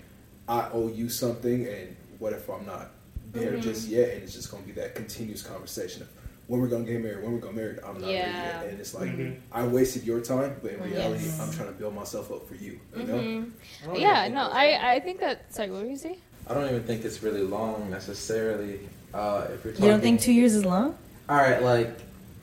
I 0.48 0.70
owe 0.74 0.88
you 0.88 1.10
something, 1.10 1.68
and 1.68 1.96
what 2.20 2.34
if 2.34 2.50
I'm 2.50 2.66
not 2.66 2.92
there 3.32 3.52
mm-hmm. 3.54 3.62
just 3.62 3.88
yet? 3.88 4.10
And 4.16 4.24
it's 4.24 4.34
just 4.34 4.52
gonna 4.52 4.64
be 4.64 4.72
that 4.74 4.96
continuous 4.96 5.42
conversation 5.42 6.02
of 6.04 6.08
when 6.48 6.60
we're 6.60 6.68
gonna 6.68 6.84
get 6.84 7.02
married, 7.02 7.24
when 7.24 7.34
we're 7.34 7.40
gonna 7.40 7.54
get 7.54 7.62
married. 7.62 7.80
I'm 7.86 7.94
not 8.02 8.08
ready 8.08 8.14
yet, 8.14 8.66
and 8.70 8.80
it's 8.80 8.96
like 8.96 9.12
I 9.52 9.68
wasted 9.68 10.04
your 10.04 10.20
time, 10.22 10.56
but 10.64 10.72
in 10.72 10.82
reality, 10.82 11.30
I'm 11.40 11.52
trying 11.52 11.68
to 11.68 11.74
build 11.74 11.94
myself 11.94 12.32
up 12.32 12.48
for 12.48 12.56
you. 12.56 12.80
You 12.96 13.04
know? 13.04 13.14
Mm-hmm. 13.14 13.96
Yeah. 13.96 14.28
No, 14.30 14.50
I 14.52 14.96
I 14.96 15.00
think 15.00 15.20
that. 15.20 15.54
Sorry, 15.54 15.70
what 15.70 15.84
were 15.84 15.90
you 15.90 15.98
saying? 15.98 16.18
I 16.48 16.56
don't 16.56 16.66
even 16.66 16.84
think 16.84 17.06
it's 17.06 17.22
really 17.22 17.44
long 17.44 17.92
necessarily. 17.92 18.80
Uh, 19.14 19.46
if 19.54 19.64
you're 19.64 19.74
talking, 19.74 19.86
You 19.86 19.92
don't 19.92 20.02
think 20.02 20.22
two 20.22 20.34
years 20.34 20.56
is 20.56 20.66
long? 20.66 20.98
All 21.30 21.38
right, 21.38 21.62
like 21.62 21.96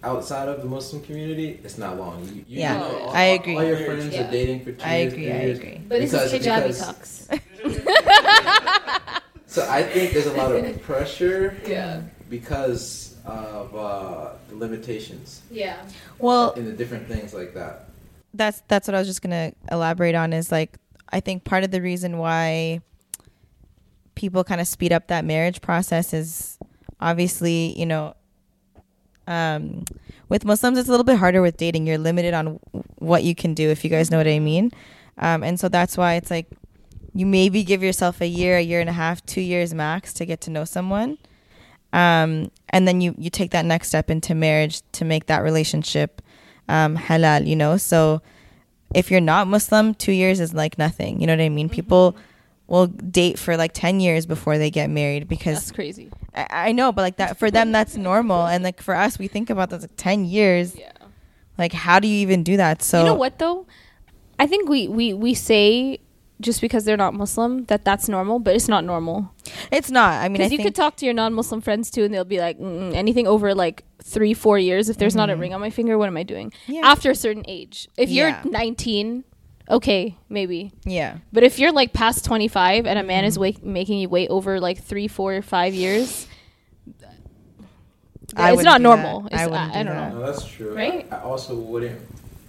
outside 0.04 0.48
of 0.48 0.60
the 0.62 0.68
Muslim 0.68 1.02
community, 1.02 1.58
it's 1.64 1.76
not 1.78 1.96
long. 1.98 2.22
You, 2.24 2.34
you 2.34 2.44
Yeah, 2.60 2.78
know, 2.78 2.84
all, 3.00 3.10
I 3.10 3.22
agree. 3.24 3.56
All 3.56 3.64
your 3.64 3.78
friends 3.78 4.14
Yeah. 4.14 4.28
are 4.28 4.30
dating 4.30 4.60
for 4.64 4.70
two 4.72 4.84
I 4.84 4.98
years. 4.98 5.12
I 5.12 5.16
agree. 5.16 5.24
three 5.24 5.32
I 5.32 5.40
years. 5.42 5.58
agree. 5.58 5.80
But 5.88 6.00
this 6.00 6.12
is 6.14 6.32
Because- 6.32 6.46
hijabi 6.46 6.62
because- 6.68 6.86
talks. 6.86 7.28
So 9.48 9.66
I 9.70 9.82
think 9.84 10.12
there's 10.12 10.26
a 10.26 10.32
lot 10.34 10.52
of 10.52 10.82
pressure 10.90 11.56
Yeah. 11.66 12.02
because 12.28 13.14
of 13.24 13.74
uh, 13.74 14.30
the 14.50 14.56
limitations 14.56 15.40
Yeah. 15.50 15.76
Well, 16.18 16.50
in 16.52 16.66
the 16.66 16.72
different 16.72 17.08
things 17.08 17.32
like 17.32 17.54
that. 17.54 17.86
that's 18.34 18.60
that's 18.68 18.86
what 18.86 18.94
I 18.94 18.98
was 18.98 19.08
just 19.08 19.22
gonna 19.22 19.52
elaborate 19.72 20.14
on. 20.14 20.34
Is 20.34 20.52
like 20.52 20.76
I 21.10 21.20
think 21.20 21.44
part 21.44 21.64
of 21.64 21.70
the 21.70 21.80
reason 21.80 22.18
why 22.18 22.82
people 24.14 24.44
kind 24.44 24.60
of 24.60 24.68
speed 24.68 24.92
up 24.92 25.06
that 25.06 25.24
marriage 25.24 25.62
process 25.62 26.12
is 26.12 26.58
obviously 27.00 27.72
you 27.78 27.86
know 27.86 28.14
um, 29.26 29.84
with 30.28 30.44
Muslims 30.44 30.78
it's 30.78 30.88
a 30.88 30.90
little 30.90 31.04
bit 31.04 31.18
harder 31.18 31.42
with 31.42 31.56
dating. 31.56 31.86
You're 31.86 31.98
limited 31.98 32.34
on 32.34 32.58
what 32.98 33.24
you 33.24 33.34
can 33.34 33.54
do 33.54 33.70
if 33.70 33.84
you 33.84 33.90
guys 33.90 34.10
know 34.10 34.18
what 34.18 34.28
I 34.28 34.38
mean, 34.38 34.72
um, 35.18 35.42
and 35.42 35.58
so 35.58 35.68
that's 35.68 35.96
why 35.96 36.14
it's 36.14 36.30
like 36.30 36.46
you 37.16 37.24
maybe 37.24 37.64
give 37.64 37.82
yourself 37.82 38.20
a 38.20 38.26
year, 38.26 38.58
a 38.58 38.60
year 38.60 38.80
and 38.80 38.90
a 38.90 38.92
half, 38.92 39.24
two 39.24 39.40
years 39.40 39.72
max 39.72 40.12
to 40.12 40.26
get 40.26 40.42
to 40.42 40.50
know 40.50 40.64
someone. 40.64 41.16
Um, 41.92 42.50
and 42.68 42.86
then 42.86 43.00
you, 43.00 43.14
you 43.16 43.30
take 43.30 43.52
that 43.52 43.64
next 43.64 43.88
step 43.88 44.10
into 44.10 44.34
marriage 44.34 44.82
to 44.92 45.04
make 45.04 45.26
that 45.26 45.42
relationship 45.42 46.20
um, 46.68 46.94
halal, 46.96 47.46
you 47.46 47.56
know? 47.56 47.78
So 47.78 48.20
if 48.94 49.10
you're 49.10 49.22
not 49.22 49.48
Muslim, 49.48 49.94
two 49.94 50.12
years 50.12 50.40
is 50.40 50.52
like 50.52 50.76
nothing. 50.76 51.20
You 51.20 51.26
know 51.26 51.32
what 51.32 51.40
I 51.40 51.48
mean? 51.48 51.70
People 51.70 52.16
will 52.68 52.86
date 52.88 53.38
for 53.38 53.56
like 53.56 53.72
10 53.72 54.00
years 54.00 54.26
before 54.26 54.58
they 54.58 54.70
get 54.70 54.90
married 54.90 55.28
because 55.28 55.54
That's 55.58 55.72
crazy. 55.72 56.10
I, 56.34 56.46
I 56.50 56.72
know, 56.72 56.90
but 56.92 57.02
like 57.02 57.16
that 57.16 57.38
for 57.38 57.50
them, 57.50 57.72
that's 57.72 57.96
normal. 57.96 58.46
And 58.46 58.64
like 58.64 58.82
for 58.82 58.94
us, 58.94 59.18
we 59.18 59.28
think 59.28 59.50
about 59.50 59.70
this 59.70 59.82
like 59.82 59.96
10 59.96 60.24
years. 60.24 60.74
Yeah. 60.76 60.90
Like, 61.58 61.72
how 61.72 62.00
do 62.00 62.08
you 62.08 62.16
even 62.18 62.42
do 62.42 62.56
that? 62.58 62.82
So, 62.82 62.98
you 62.98 63.04
know 63.06 63.14
what 63.14 63.38
though? 63.38 63.66
I 64.38 64.46
think 64.46 64.68
we 64.68 64.88
we 64.88 65.14
we 65.14 65.32
say 65.32 66.00
just 66.40 66.60
because 66.60 66.84
they're 66.84 66.98
not 66.98 67.14
Muslim 67.14 67.64
that 67.64 67.82
that's 67.84 68.08
normal, 68.10 68.38
but 68.38 68.54
it's 68.54 68.68
not 68.68 68.84
normal. 68.84 69.32
It's 69.70 69.90
not. 69.90 70.22
I 70.22 70.28
mean, 70.28 70.42
I 70.42 70.44
Because 70.44 70.52
you 70.52 70.58
could 70.58 70.74
talk 70.74 70.96
to 70.96 71.06
your 71.06 71.14
non-Muslim 71.14 71.62
friends 71.62 71.90
too, 71.90 72.04
and 72.04 72.12
they'll 72.12 72.24
be 72.24 72.38
like, 72.40 72.58
Mm-mm, 72.58 72.92
anything 72.94 73.26
over 73.26 73.54
like 73.54 73.84
three, 74.02 74.34
four 74.34 74.58
years. 74.58 74.90
If 74.90 74.98
there's 74.98 75.16
not 75.16 75.30
a 75.30 75.36
ring 75.36 75.54
on 75.54 75.60
my 75.62 75.70
finger, 75.70 75.96
what 75.96 76.08
am 76.08 76.16
I 76.18 76.24
doing? 76.24 76.50
Mm-hmm. 76.50 76.72
Yeah. 76.72 76.80
After 76.84 77.10
a 77.10 77.14
certain 77.14 77.44
age, 77.48 77.88
if 77.96 78.10
Yeah. 78.10 78.42
you're 78.44 78.52
19, 78.52 79.24
okay, 79.70 80.16
maybe. 80.28 80.72
yeah. 80.84 81.18
But 81.32 81.42
if 81.42 81.58
you're 81.58 81.72
like 81.72 81.92
past 81.92 82.24
25 82.24 82.86
and 82.86 82.98
a 82.98 83.02
man 83.02 83.22
Mm-hmm. 83.22 83.28
is 83.28 83.38
wait, 83.38 83.64
making 83.64 83.98
you 83.98 84.08
wait 84.08 84.28
over 84.30 84.60
like 84.60 84.82
three, 84.82 85.08
four, 85.08 85.40
five 85.42 85.74
years, 85.74 86.26
I 88.36 88.50
it's 88.52 88.56
wouldn't 88.58 88.82
normal. 88.82 89.20
that. 89.22 89.32
It's, 89.32 89.40
I 89.40 89.44
I, 89.44 89.46
wouldn't 89.46 89.76
I 89.76 89.78
do 89.82 89.88
don't 89.88 89.96
that. 89.96 90.12
know. 90.12 90.18
No, 90.20 90.26
that's 90.26 90.44
true. 90.46 90.74
Right? 90.76 91.06
I, 91.10 91.16
I 91.16 91.20
also 91.22 91.54
wouldn't. 91.54 92.00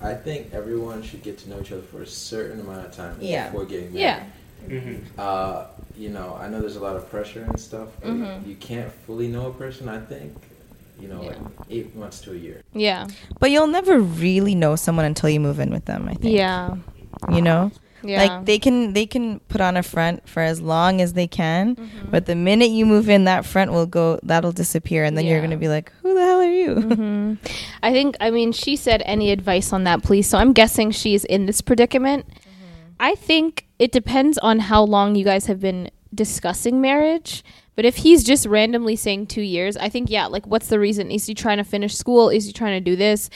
I 0.02 0.14
think 0.14 0.54
everyone 0.54 1.02
should 1.04 1.24
get 1.24 1.38
to 1.40 1.50
know 1.50 1.60
each 1.62 1.72
other 1.72 1.82
for 1.82 2.02
a 2.02 2.08
certain 2.08 2.60
amount 2.60 2.86
of 2.86 2.94
time 2.96 3.18
Yeah. 3.20 3.50
before 3.50 3.66
getting 3.66 3.94
married. 3.94 4.00
Yeah. 4.02 4.24
Mm-hmm. 4.68 5.06
Uh, 5.20 5.66
you 5.98 6.10
know, 6.10 6.38
I 6.40 6.50
know 6.50 6.60
there's 6.60 6.76
a 6.76 6.80
lot 6.84 6.96
of 6.96 7.10
pressure 7.10 7.42
and 7.44 7.60
stuff, 7.60 7.90
but 8.02 8.10
Mhm. 8.12 8.48
you 8.48 8.56
can't 8.56 8.92
fully 8.92 9.28
know 9.28 9.48
a 9.48 9.54
person. 9.54 9.88
I 9.90 10.00
think, 10.00 10.36
you 11.00 11.08
know, 11.08 11.22
Yeah. 11.24 11.30
like 11.30 11.38
eight 11.70 11.96
months 11.96 12.22
to 12.22 12.34
a 12.34 12.36
year. 12.36 12.62
Yeah. 12.74 13.08
But 13.40 13.50
you'll 13.52 13.68
never 13.68 14.00
really 14.00 14.56
know 14.56 14.76
someone 14.76 15.06
until 15.06 15.30
you 15.30 15.40
move 15.40 15.60
in 15.60 15.72
with 15.72 15.86
them, 15.86 16.08
I 16.10 16.14
think. 16.16 16.36
Yeah. 16.36 16.76
You 17.30 17.42
know? 17.42 17.72
Yeah. 18.04 18.24
Like 18.24 18.46
they 18.46 18.60
can 18.60 18.94
they 18.94 19.06
can 19.08 19.40
put 19.50 19.60
on 19.60 19.76
a 19.76 19.82
front 19.84 20.30
for 20.30 20.42
as 20.42 20.62
long 20.62 21.02
as 21.02 21.14
they 21.14 21.26
can, 21.28 21.76
Mm-hmm. 21.76 22.12
but 22.12 22.26
the 22.28 22.36
minute 22.36 22.70
you 22.70 22.86
move 22.86 23.10
in, 23.10 23.24
that 23.26 23.44
front 23.44 23.72
will 23.72 23.88
go 23.88 24.20
that'll 24.24 24.52
disappear, 24.52 25.04
and 25.04 25.18
then 25.18 25.26
you're 25.26 25.42
gonna 25.42 25.58
be 25.58 25.68
like, 25.68 25.92
"Who 26.04 26.14
the 26.14 26.22
hell 26.24 26.40
are 26.40 26.46
you?" 26.52 26.76
hmm 26.82 27.34
I 27.82 27.92
think, 27.92 28.16
I 28.22 28.30
mean, 28.30 28.52
she 28.52 28.76
said 28.76 29.02
any 29.06 29.32
advice 29.32 29.74
on 29.74 29.84
that, 29.86 30.04
please. 30.04 30.28
So 30.30 30.38
I'm 30.38 30.54
guessing 30.54 30.92
she's 30.92 31.26
in 31.26 31.48
this 31.48 31.60
predicament. 31.62 32.28
I 33.00 33.16
think 33.16 33.66
it 33.80 33.92
depends 33.92 34.38
on 34.38 34.60
how 34.60 34.84
long 34.84 35.16
you 35.16 35.26
guys 35.26 35.48
have 35.48 35.60
been 35.60 35.90
discussing 36.14 36.80
marriage. 36.82 37.44
But 37.76 37.86
if 37.86 37.98
he's 37.98 38.24
just 38.24 38.46
randomly 38.48 38.96
saying 38.96 39.28
two 39.28 39.42
years, 39.44 39.76
I 39.78 39.90
think, 39.90 40.10
yeah, 40.10 40.26
like, 40.26 40.48
what's 40.48 40.68
the 40.68 40.80
reason? 40.80 41.12
Is 41.12 41.26
he 41.28 41.34
trying 41.36 41.58
to 41.58 41.64
finish 41.64 41.96
school? 41.96 42.30
Is 42.30 42.46
he 42.46 42.54
trying 42.54 42.76
to 42.84 42.90
do 42.92 42.96
this? 42.96 43.30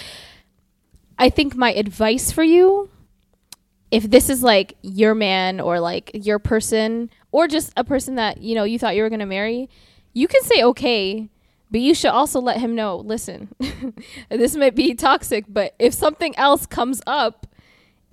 I 1.19 1.29
think 1.29 1.55
my 1.55 1.71
advice 1.73 2.31
for 2.31 2.41
you, 2.43 2.89
if 3.91 4.09
this 4.09 4.29
is 4.29 4.41
like 4.41 4.75
your 4.81 5.13
man 5.13 5.59
or 5.59 5.79
like 5.79 6.11
your 6.13 6.39
person 6.39 7.09
or 7.31 7.47
just 7.47 7.73
a 7.77 7.83
person 7.83 8.15
that, 8.15 8.41
you 8.41 8.55
know, 8.55 8.63
you 8.63 8.79
thought 8.79 8.95
you 8.95 9.03
were 9.03 9.09
going 9.09 9.19
to 9.19 9.25
marry, 9.25 9.69
you 10.13 10.27
can 10.27 10.41
say 10.43 10.63
okay, 10.63 11.29
but 11.69 11.81
you 11.81 11.93
should 11.93 12.11
also 12.11 12.39
let 12.39 12.59
him 12.59 12.75
know, 12.75 12.97
listen, 12.97 13.53
this 14.29 14.55
might 14.55 14.75
be 14.75 14.93
toxic, 14.93 15.45
but 15.47 15.75
if 15.79 15.93
something 15.93 16.35
else 16.37 16.65
comes 16.65 17.01
up 17.05 17.47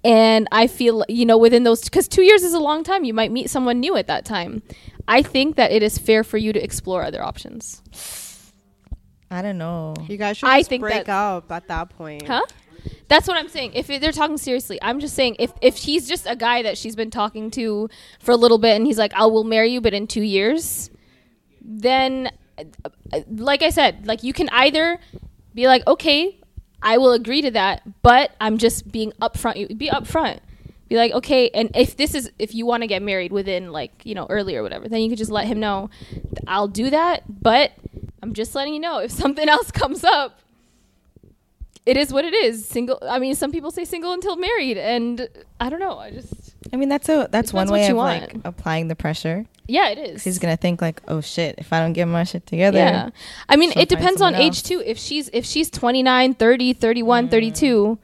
and 0.04 0.46
I 0.52 0.66
feel, 0.68 1.04
you 1.08 1.26
know, 1.26 1.38
within 1.38 1.64
those, 1.64 1.82
because 1.84 2.06
two 2.08 2.22
years 2.22 2.42
is 2.42 2.54
a 2.54 2.60
long 2.60 2.84
time, 2.84 3.04
you 3.04 3.14
might 3.14 3.32
meet 3.32 3.50
someone 3.50 3.80
new 3.80 3.96
at 3.96 4.06
that 4.06 4.24
time. 4.24 4.62
I 5.08 5.22
think 5.22 5.56
that 5.56 5.72
it 5.72 5.82
is 5.82 5.98
fair 5.98 6.22
for 6.22 6.38
you 6.38 6.52
to 6.52 6.62
explore 6.62 7.02
other 7.02 7.22
options. 7.22 7.82
I 9.30 9.42
don't 9.42 9.58
know. 9.58 9.94
You 10.08 10.16
guys 10.16 10.38
should 10.38 10.48
I 10.48 10.60
just 10.60 10.70
think 10.70 10.80
break 10.80 11.04
that- 11.06 11.08
up 11.08 11.50
at 11.52 11.68
that 11.68 11.90
point. 11.90 12.26
Huh? 12.26 12.42
That's 13.08 13.26
what 13.26 13.36
I'm 13.36 13.48
saying. 13.48 13.72
If 13.74 13.86
they're 13.86 14.12
talking 14.12 14.38
seriously, 14.38 14.78
I'm 14.82 15.00
just 15.00 15.14
saying 15.14 15.36
if 15.38 15.52
if 15.62 15.76
he's 15.76 16.08
just 16.08 16.26
a 16.26 16.36
guy 16.36 16.62
that 16.62 16.76
she's 16.76 16.96
been 16.96 17.10
talking 17.10 17.50
to 17.52 17.88
for 18.20 18.32
a 18.32 18.36
little 18.36 18.58
bit 18.58 18.76
and 18.76 18.86
he's 18.86 18.98
like, 18.98 19.12
"I 19.14 19.26
will 19.26 19.44
marry 19.44 19.70
you, 19.70 19.80
but 19.80 19.94
in 19.94 20.06
two 20.06 20.22
years," 20.22 20.90
then, 21.62 22.30
like 23.30 23.62
I 23.62 23.70
said, 23.70 24.06
like 24.06 24.22
you 24.22 24.32
can 24.32 24.48
either 24.50 24.98
be 25.54 25.66
like, 25.66 25.86
"Okay, 25.86 26.38
I 26.82 26.98
will 26.98 27.12
agree 27.12 27.42
to 27.42 27.50
that," 27.52 28.02
but 28.02 28.32
I'm 28.40 28.58
just 28.58 28.90
being 28.90 29.12
upfront. 29.20 29.78
Be 29.78 29.88
upfront. 29.88 30.40
Be 30.88 30.96
like, 30.96 31.12
okay, 31.12 31.50
and 31.50 31.70
if 31.74 31.98
this 31.98 32.14
is 32.14 32.32
if 32.38 32.54
you 32.54 32.64
want 32.64 32.82
to 32.82 32.86
get 32.86 33.02
married 33.02 33.30
within 33.30 33.72
like 33.72 34.06
you 34.06 34.14
know 34.14 34.26
early 34.30 34.56
or 34.56 34.62
whatever, 34.62 34.88
then 34.88 35.02
you 35.02 35.10
could 35.10 35.18
just 35.18 35.30
let 35.30 35.46
him 35.46 35.60
know, 35.60 35.90
I'll 36.46 36.68
do 36.68 36.88
that, 36.88 37.24
but 37.28 37.72
I'm 38.22 38.32
just 38.32 38.54
letting 38.54 38.72
you 38.72 38.80
know 38.80 38.98
if 38.98 39.10
something 39.22 39.48
else 39.48 39.70
comes 39.70 40.02
up 40.02 40.40
it 41.88 41.96
is 41.96 42.12
what 42.12 42.24
it 42.24 42.34
is. 42.34 42.66
Single. 42.66 42.98
I 43.02 43.18
mean, 43.18 43.34
some 43.34 43.50
people 43.50 43.70
say 43.70 43.84
single 43.84 44.12
until 44.12 44.36
married, 44.36 44.76
and 44.76 45.26
I 45.58 45.70
don't 45.70 45.80
know. 45.80 45.98
I 45.98 46.10
just. 46.10 46.54
I 46.70 46.76
mean, 46.76 46.90
that's 46.90 47.08
a 47.08 47.28
that's 47.30 47.52
one 47.52 47.68
way 47.70 47.88
of 47.88 47.96
want. 47.96 48.20
like 48.20 48.36
applying 48.44 48.88
the 48.88 48.94
pressure. 48.94 49.46
Yeah, 49.66 49.88
it 49.88 49.98
is. 49.98 50.22
He's 50.22 50.38
gonna 50.38 50.58
think 50.58 50.82
like, 50.82 51.00
oh 51.08 51.22
shit, 51.22 51.54
if 51.56 51.72
I 51.72 51.80
don't 51.80 51.94
get 51.94 52.04
my 52.06 52.24
shit 52.24 52.46
together. 52.46 52.78
Yeah. 52.78 53.10
I 53.48 53.56
mean, 53.56 53.72
it 53.76 53.88
depends 53.88 54.20
on 54.20 54.34
someone 54.34 54.48
age 54.48 54.62
too. 54.62 54.82
If 54.84 54.98
she's 54.98 55.30
if 55.32 55.46
she's 55.46 55.70
29, 55.70 56.34
30, 56.34 56.72
31, 56.74 57.28
32, 57.30 57.98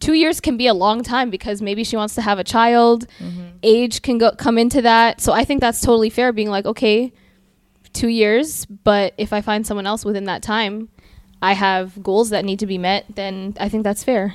2 0.00 0.12
years 0.12 0.40
can 0.40 0.56
be 0.56 0.66
a 0.66 0.74
long 0.74 1.04
time 1.04 1.30
because 1.30 1.62
maybe 1.62 1.84
she 1.84 1.96
wants 1.96 2.16
to 2.16 2.22
have 2.22 2.40
a 2.40 2.44
child. 2.44 3.06
Mm-hmm. 3.20 3.46
Age 3.62 4.02
can 4.02 4.18
go 4.18 4.32
come 4.32 4.58
into 4.58 4.82
that. 4.82 5.20
So 5.20 5.32
I 5.32 5.44
think 5.44 5.60
that's 5.60 5.80
totally 5.80 6.10
fair 6.10 6.32
being 6.32 6.50
like, 6.50 6.66
okay, 6.66 7.12
2 7.92 8.08
years, 8.08 8.66
but 8.66 9.14
if 9.16 9.32
I 9.32 9.40
find 9.42 9.64
someone 9.64 9.86
else 9.86 10.04
within 10.04 10.24
that 10.24 10.42
time, 10.42 10.88
I 11.40 11.52
have 11.52 12.02
goals 12.02 12.30
that 12.30 12.44
need 12.44 12.58
to 12.60 12.66
be 12.66 12.78
met, 12.78 13.04
then 13.14 13.54
I 13.60 13.68
think 13.68 13.84
that's 13.84 14.02
fair. 14.04 14.34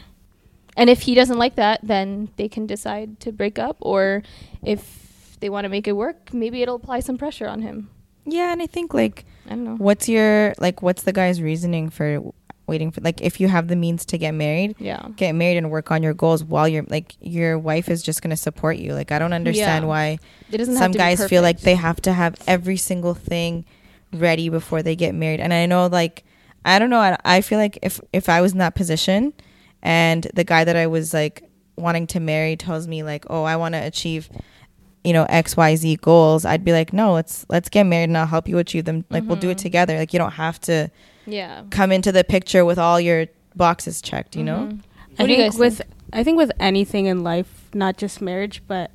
And 0.75 0.89
if 0.89 1.01
he 1.01 1.13
doesn't 1.15 1.37
like 1.37 1.55
that, 1.55 1.81
then 1.83 2.29
they 2.37 2.47
can 2.47 2.65
decide 2.65 3.19
to 3.21 3.31
break 3.31 3.59
up 3.59 3.77
or 3.79 4.23
if 4.63 5.37
they 5.39 5.49
want 5.49 5.65
to 5.65 5.69
make 5.69 5.87
it 5.87 5.91
work, 5.93 6.33
maybe 6.33 6.61
it'll 6.61 6.75
apply 6.75 7.01
some 7.01 7.17
pressure 7.17 7.47
on 7.47 7.61
him. 7.61 7.89
Yeah, 8.25 8.51
and 8.53 8.61
I 8.61 8.67
think 8.67 8.93
like, 8.93 9.25
I 9.45 9.49
don't 9.49 9.63
know. 9.65 9.75
what's 9.75 10.07
your 10.07 10.53
like, 10.59 10.81
what's 10.81 11.03
the 11.03 11.11
guy's 11.11 11.41
reasoning 11.41 11.89
for 11.89 12.21
waiting 12.65 12.89
for 12.91 13.01
like, 13.01 13.21
if 13.21 13.41
you 13.41 13.49
have 13.49 13.67
the 13.67 13.75
means 13.75 14.05
to 14.05 14.17
get 14.17 14.31
married, 14.31 14.73
Yeah. 14.79 15.05
get 15.17 15.33
married 15.33 15.57
and 15.57 15.69
work 15.69 15.91
on 15.91 16.01
your 16.01 16.13
goals 16.13 16.43
while 16.45 16.67
you're 16.67 16.85
like, 16.87 17.15
your 17.19 17.59
wife 17.59 17.89
is 17.89 18.01
just 18.01 18.21
gonna 18.21 18.37
support 18.37 18.77
you. 18.77 18.93
Like, 18.93 19.11
I 19.11 19.19
don't 19.19 19.33
understand 19.33 19.83
Yeah. 19.83 19.87
why 19.89 20.17
It 20.49 20.57
doesn't 20.57 20.77
some 20.77 20.93
guys 20.93 21.23
feel 21.27 21.41
like 21.41 21.59
they 21.59 21.75
have 21.75 22.01
to 22.03 22.13
have 22.13 22.35
every 22.47 22.77
single 22.77 23.13
thing 23.13 23.65
ready 24.13 24.47
before 24.47 24.81
they 24.81 24.95
get 24.95 25.13
married. 25.13 25.41
And 25.41 25.53
I 25.53 25.65
know 25.65 25.87
like, 25.87 26.23
I 26.65 26.79
don't 26.79 26.89
know. 26.89 26.99
I, 26.99 27.17
I 27.25 27.41
feel 27.41 27.59
like 27.59 27.77
if 27.81 27.99
if 28.13 28.29
I 28.29 28.41
was 28.41 28.51
in 28.53 28.57
that 28.59 28.75
position, 28.75 29.33
and 29.81 30.27
the 30.33 30.43
guy 30.43 30.63
that 30.63 30.75
I 30.75 30.87
was 30.87 31.13
like 31.13 31.43
wanting 31.75 32.07
to 32.07 32.19
marry 32.19 32.55
tells 32.55 32.87
me 32.87 33.03
like, 33.03 33.25
oh, 33.29 33.43
I 33.43 33.55
want 33.55 33.73
to 33.75 33.79
achieve 33.79 34.29
you 35.05 35.11
know 35.11 35.25
xyz 35.25 35.99
goals 35.99 36.45
i'd 36.45 36.63
be 36.63 36.71
like 36.71 36.93
no 36.93 37.11
let's 37.11 37.45
let's 37.49 37.67
get 37.67 37.83
married 37.83 38.05
and 38.05 38.17
i'll 38.17 38.25
help 38.25 38.47
you 38.47 38.57
achieve 38.57 38.85
them 38.85 39.03
like 39.09 39.21
we'll 39.25 39.35
do 39.35 39.49
it 39.49 39.57
Mhm. 39.57 39.61
together 39.61 39.97
like 39.97 40.13
you 40.13 40.17
don't 40.17 40.31
have 40.31 40.61
to 40.61 40.89
Yeah. 41.25 41.63
come 41.71 41.91
into 41.91 42.13
the 42.13 42.23
picture 42.23 42.63
with 42.63 42.79
all 42.79 43.01
your 43.01 43.25
boxes 43.53 44.01
checked 44.01 44.37
you 44.37 44.45
know 44.45 44.69
Mhm. 44.71 44.79
I 44.79 45.23
What 45.23 45.27
do 45.27 45.33
you 45.33 45.37
think 45.39 45.51
guys 45.51 45.59
with 45.59 45.77
think? 45.79 45.89
I 46.13 46.23
think 46.23 46.37
with 46.37 46.51
anything 46.57 47.07
in 47.07 47.21
life, 47.21 47.67
not 47.73 47.97
just 47.97 48.21
marriage, 48.21 48.63
but 48.65 48.91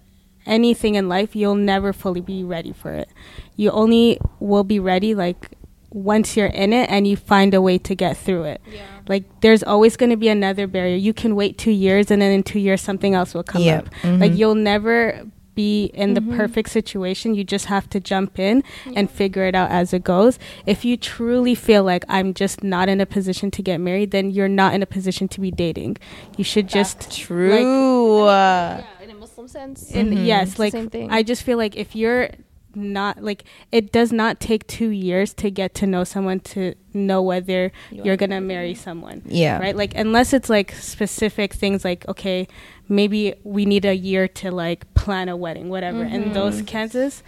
anything 0.47 0.95
in 0.95 1.11
life, 1.11 1.37
you'll 1.37 1.55
never 1.57 1.93
fully 1.93 2.23
be 2.23 2.43
ready 2.43 2.73
for 2.73 2.93
it. 2.95 3.11
You 3.57 3.71
only 3.73 4.19
will 4.41 4.65
be 4.65 4.79
ready 4.81 5.15
like 5.15 5.51
once 5.91 6.37
you're 6.37 6.47
in 6.49 6.73
it 6.73 6.89
and 6.91 7.07
you 7.07 7.17
find 7.17 7.55
a 7.55 7.63
way 7.63 7.79
to 7.79 7.95
get 7.95 8.17
through 8.17 8.45
it. 8.45 8.61
Like 9.09 9.25
there's 9.41 9.63
always 9.63 9.97
going 9.97 10.11
to 10.11 10.17
be 10.17 10.29
another 10.29 10.67
barrier. 10.67 10.97
You 10.97 11.15
can 11.15 11.35
wait 11.35 11.57
2 11.59 11.71
years 11.71 12.11
and 12.11 12.21
then 12.21 12.31
in 12.33 12.43
2 12.43 12.59
years 12.59 12.81
something 12.83 13.15
else 13.15 13.33
will 13.35 13.43
come 13.43 13.63
Yep. 13.63 13.87
up. 13.87 13.95
Like 14.05 14.33
Mhm. 14.33 14.37
you'll 14.39 14.55
never 14.55 15.23
be 15.55 15.87
in 15.87 16.15
the 16.15 16.21
Mhm. 16.21 16.37
perfect 16.37 16.69
situation. 16.71 17.35
You 17.35 17.43
just 17.43 17.65
have 17.67 17.91
to 17.91 17.99
jump 17.99 18.39
in 18.39 18.63
and 18.95 19.11
figure 19.11 19.43
it 19.45 19.57
out 19.57 19.71
as 19.73 19.93
it 19.93 20.05
goes. 20.05 20.39
If 20.67 20.85
you 20.85 20.97
truly 20.97 21.57
feel 21.57 21.83
like 21.83 22.05
I'm 22.09 22.33
just 22.33 22.63
not 22.63 22.89
in 22.89 23.01
a 23.01 23.07
position 23.07 23.51
to 23.53 23.63
get 23.63 23.81
married, 23.81 24.13
then 24.13 24.31
you're 24.31 24.47
not 24.47 24.73
in 24.75 24.83
a 24.83 24.87
position 24.87 25.27
to 25.29 25.41
be 25.41 25.51
dating. 25.51 25.97
You 26.37 26.45
should 26.45 26.69
just 26.69 27.11
true 27.11 28.27
yeah, 28.27 28.83
in 29.03 29.11
a 29.11 29.15
Muslim 29.15 29.49
sense. 29.49 29.91
and 29.93 30.13
Mhm. 30.13 30.27
yes, 30.27 30.59
like 30.61 30.71
same 30.73 30.91
thing. 30.91 31.11
I 31.11 31.25
just 31.25 31.43
feel 31.43 31.59
like 31.59 31.75
if 31.77 31.97
you're 31.97 32.29
not 32.79 33.23
like 33.23 33.45
it 33.73 33.93
does 33.93 34.13
not 34.13 34.41
take 34.41 34.67
two 34.67 34.91
years 34.91 35.35
to 35.35 35.51
get 35.51 35.75
to 35.75 35.87
know 35.87 36.05
someone 36.05 36.41
to 36.41 36.75
know 36.95 37.21
whether 37.23 37.73
You 37.91 38.05
you're 38.05 38.17
gonna 38.17 38.41
marry 38.41 38.69
marry 38.69 38.75
someone. 38.75 39.23
Yeah. 39.27 39.59
Right. 39.59 39.77
Like 39.77 39.95
unless 39.95 40.33
it's 40.33 40.49
like 40.49 40.73
specific 40.73 41.55
things 41.55 41.85
like 41.85 42.07
okay, 42.09 42.49
maybe 42.89 43.35
we 43.45 43.65
need 43.67 43.85
a 43.85 43.95
year 43.95 44.29
to 44.29 44.51
like 44.51 44.93
plan 44.95 45.29
a 45.29 45.37
wedding, 45.37 45.69
whatever. 45.69 46.03
In 46.03 46.25
mm-hmm. 46.25 46.33
those 46.33 46.63
cases, 46.63 47.23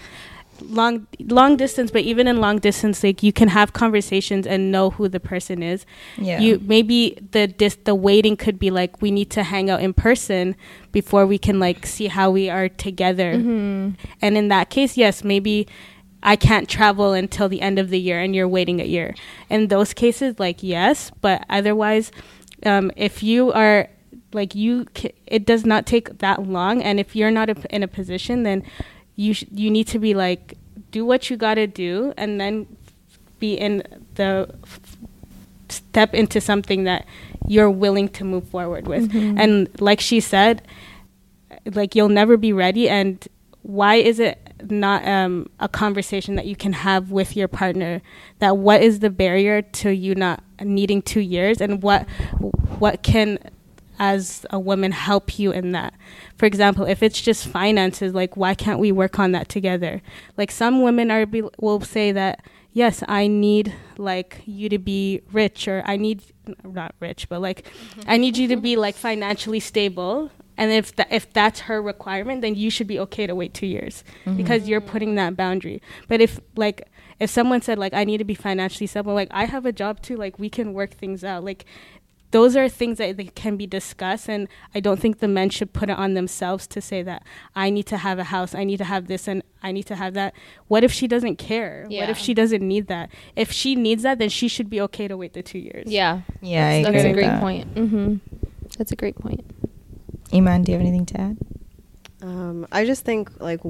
long 0.62 1.06
long 1.20 1.56
distance, 1.56 1.90
but 1.90 2.02
even 2.02 2.26
in 2.26 2.40
long 2.40 2.58
distance, 2.58 3.02
like 3.02 3.22
you 3.22 3.32
can 3.32 3.48
have 3.48 3.72
conversations 3.72 4.46
and 4.46 4.70
know 4.72 4.90
who 4.90 5.08
the 5.08 5.20
person 5.20 5.62
is. 5.62 5.86
Yeah. 6.18 6.40
You 6.40 6.60
maybe 6.62 7.18
the 7.32 7.46
dis- 7.46 7.78
the 7.84 7.94
waiting 7.94 8.36
could 8.36 8.58
be 8.58 8.70
like 8.70 9.00
we 9.00 9.10
need 9.10 9.30
to 9.30 9.42
hang 9.42 9.70
out 9.70 9.80
in 9.82 9.92
person 9.94 10.56
before 10.92 11.26
we 11.26 11.38
can 11.38 11.58
like 11.60 11.86
see 11.86 12.06
how 12.08 12.30
we 12.30 12.50
are 12.50 12.68
together. 12.68 13.34
Mm-hmm. 13.34 13.90
and 14.22 14.36
in 14.36 14.48
that 14.48 14.70
case 14.70 14.96
yes 14.96 15.22
maybe 15.24 15.66
i 16.22 16.36
can't 16.36 16.68
travel 16.68 17.12
until 17.12 17.48
the 17.48 17.60
end 17.62 17.78
of 17.78 17.88
the 17.90 17.98
year 17.98 18.20
and 18.20 18.34
you're 18.34 18.48
waiting 18.48 18.80
a 18.80 18.84
year. 18.84 19.14
In 19.48 19.68
those 19.68 19.92
cases 19.94 20.38
like 20.38 20.62
yes 20.62 21.10
but 21.20 21.44
otherwise 21.48 22.10
um, 22.66 22.90
if 22.96 23.22
you 23.22 23.52
are 23.52 23.88
like 24.32 24.54
you 24.54 24.86
ca- 24.94 25.14
it 25.26 25.44
does 25.46 25.64
not 25.64 25.86
take 25.86 26.18
that 26.18 26.42
long. 26.46 26.82
And 26.82 27.00
if 27.00 27.16
you're 27.16 27.30
not 27.32 27.48
a, 27.50 27.56
in 27.74 27.82
a 27.82 27.88
position 27.88 28.42
then 28.44 28.62
you 29.20 29.34
sh- 29.34 29.44
you 29.52 29.70
need 29.70 29.86
to 29.88 29.98
be 29.98 30.14
like 30.14 30.56
do 30.90 31.04
what 31.04 31.28
you 31.28 31.36
got 31.36 31.54
to 31.54 31.66
do 31.66 32.12
and 32.16 32.40
then 32.40 32.66
be 33.38 33.54
in 33.54 33.82
the 34.14 34.52
step 35.68 36.14
into 36.14 36.40
something 36.40 36.84
that 36.84 37.06
you're 37.46 37.70
willing 37.70 38.08
to 38.08 38.24
move 38.24 38.48
forward 38.48 38.88
with. 38.88 39.10
And 39.38 39.68
like 39.80 40.00
she 40.00 40.20
said, 40.20 40.62
like 41.74 41.94
you'll 41.94 42.08
never 42.08 42.36
be 42.36 42.52
ready. 42.52 42.88
And 42.88 43.26
why 43.62 43.96
is 43.96 44.18
it 44.18 44.38
not 44.68 45.06
um, 45.06 45.48
a 45.60 45.68
conversation 45.68 46.34
that 46.36 46.46
you 46.46 46.56
can 46.56 46.72
have 46.72 47.10
with 47.10 47.36
your 47.36 47.48
partner? 47.48 48.02
That 48.38 48.56
what 48.56 48.82
is 48.82 49.00
the 49.00 49.10
barrier 49.10 49.62
to 49.62 49.90
you 49.90 50.14
not 50.14 50.42
needing 50.60 51.02
two 51.02 51.20
years, 51.20 51.60
and 51.60 51.82
what 51.82 52.06
what 52.78 53.02
can 53.02 53.38
as 54.00 54.46
a 54.50 54.58
woman 54.58 54.90
help 54.90 55.38
you 55.38 55.52
in 55.52 55.70
that. 55.72 55.94
For 56.36 56.46
example 56.46 56.86
if 56.86 57.02
it's 57.02 57.20
just 57.20 57.46
finances 57.46 58.14
like 58.14 58.36
why 58.36 58.54
can't 58.54 58.80
we 58.80 58.90
work 58.90 59.20
on 59.20 59.30
that 59.32 59.48
together? 59.48 60.02
Like 60.36 60.50
some 60.50 60.82
women 60.82 61.10
are 61.10 61.26
be, 61.26 61.42
will 61.60 61.80
say 61.82 62.10
that 62.10 62.40
yes 62.72 63.02
i 63.08 63.26
need 63.26 63.74
like 63.98 64.42
you 64.46 64.68
to 64.68 64.78
be 64.78 65.20
rich 65.32 65.66
or 65.66 65.82
i 65.86 65.96
need 65.96 66.22
not 66.62 66.94
rich 67.00 67.28
but 67.28 67.40
like 67.40 67.66
i 68.06 68.16
need 68.16 68.36
you 68.36 68.46
to 68.46 68.56
be 68.56 68.76
like 68.76 68.94
financially 68.94 69.60
stable. 69.60 70.30
And 70.56 70.70
if 70.70 70.94
tha- 70.94 71.06
if 71.10 71.32
that's 71.32 71.60
her 71.60 71.80
requirement 71.80 72.42
then 72.42 72.54
you 72.54 72.70
should 72.70 72.86
be 72.86 72.98
okay 73.00 73.26
to 73.26 73.34
wait 73.34 73.54
2 73.54 73.66
years 73.66 74.04
mm-hmm. 74.24 74.36
because 74.36 74.68
you're 74.68 74.82
putting 74.82 75.14
that 75.14 75.34
boundary. 75.34 75.80
But 76.06 76.20
if 76.20 76.38
like 76.54 76.86
if 77.18 77.30
someone 77.30 77.62
said 77.62 77.78
like 77.78 77.94
i 77.94 78.04
need 78.04 78.18
to 78.18 78.24
be 78.24 78.34
financially 78.34 78.86
stable 78.86 79.14
like 79.14 79.28
i 79.30 79.44
have 79.44 79.64
a 79.64 79.72
job 79.72 80.02
too 80.02 80.16
like 80.16 80.38
we 80.38 80.50
can 80.50 80.72
work 80.72 80.90
things 80.90 81.22
out 81.24 81.44
like 81.44 81.64
those 82.32 82.54
are 82.56 82.68
things 82.68 82.98
that 82.98 83.16
they 83.16 83.24
can 83.24 83.56
be 83.56 83.66
discussed 83.66 84.28
and 84.28 84.46
i 84.74 84.80
don't 84.80 85.00
think 85.00 85.18
the 85.18 85.26
men 85.28 85.50
should 85.50 85.72
put 85.72 85.90
it 85.90 85.96
on 85.98 86.14
themselves 86.14 86.66
to 86.66 86.80
say 86.80 87.02
that 87.02 87.22
i 87.56 87.68
need 87.70 87.86
to 87.86 87.96
have 87.96 88.18
a 88.18 88.24
house 88.24 88.54
i 88.54 88.62
need 88.64 88.76
to 88.76 88.84
have 88.84 89.06
this 89.08 89.26
and 89.26 89.42
i 89.62 89.72
need 89.72 89.82
to 89.84 89.96
have 89.96 90.14
that 90.14 90.32
what 90.68 90.84
if 90.84 90.92
she 90.92 91.06
doesn't 91.08 91.36
care 91.36 91.86
what 91.90 92.08
if 92.08 92.16
she 92.18 92.32
doesn't 92.34 92.62
need 92.66 92.86
that 92.86 93.10
if 93.36 93.50
she 93.50 93.74
needs 93.74 94.02
that 94.04 94.18
then 94.18 94.28
she 94.28 94.46
should 94.48 94.70
be 94.70 94.80
okay 94.80 95.08
to 95.08 95.16
wait 95.16 95.32
the 95.32 95.42
two 95.42 95.58
years 95.58 95.86
Yeah. 95.90 96.20
yeah 96.40 96.68
I 96.68 96.82
That's 96.84 96.96
agree 97.04 97.10
a 97.10 97.14
great 97.14 97.26
that. 97.26 97.40
point. 97.40 97.74
Mm-hmm. 97.74 98.14
That's 98.78 98.92
a 98.92 98.96
great 98.96 99.16
point. 99.16 99.44
iman 100.32 100.62
do 100.62 100.70
you 100.72 100.78
have 100.78 100.86
anything 100.86 101.06
to 101.06 101.20
add 101.20 101.36
Um, 102.22 102.66
I 102.70 102.84
just 102.84 103.04
think 103.04 103.30
like, 103.40 103.60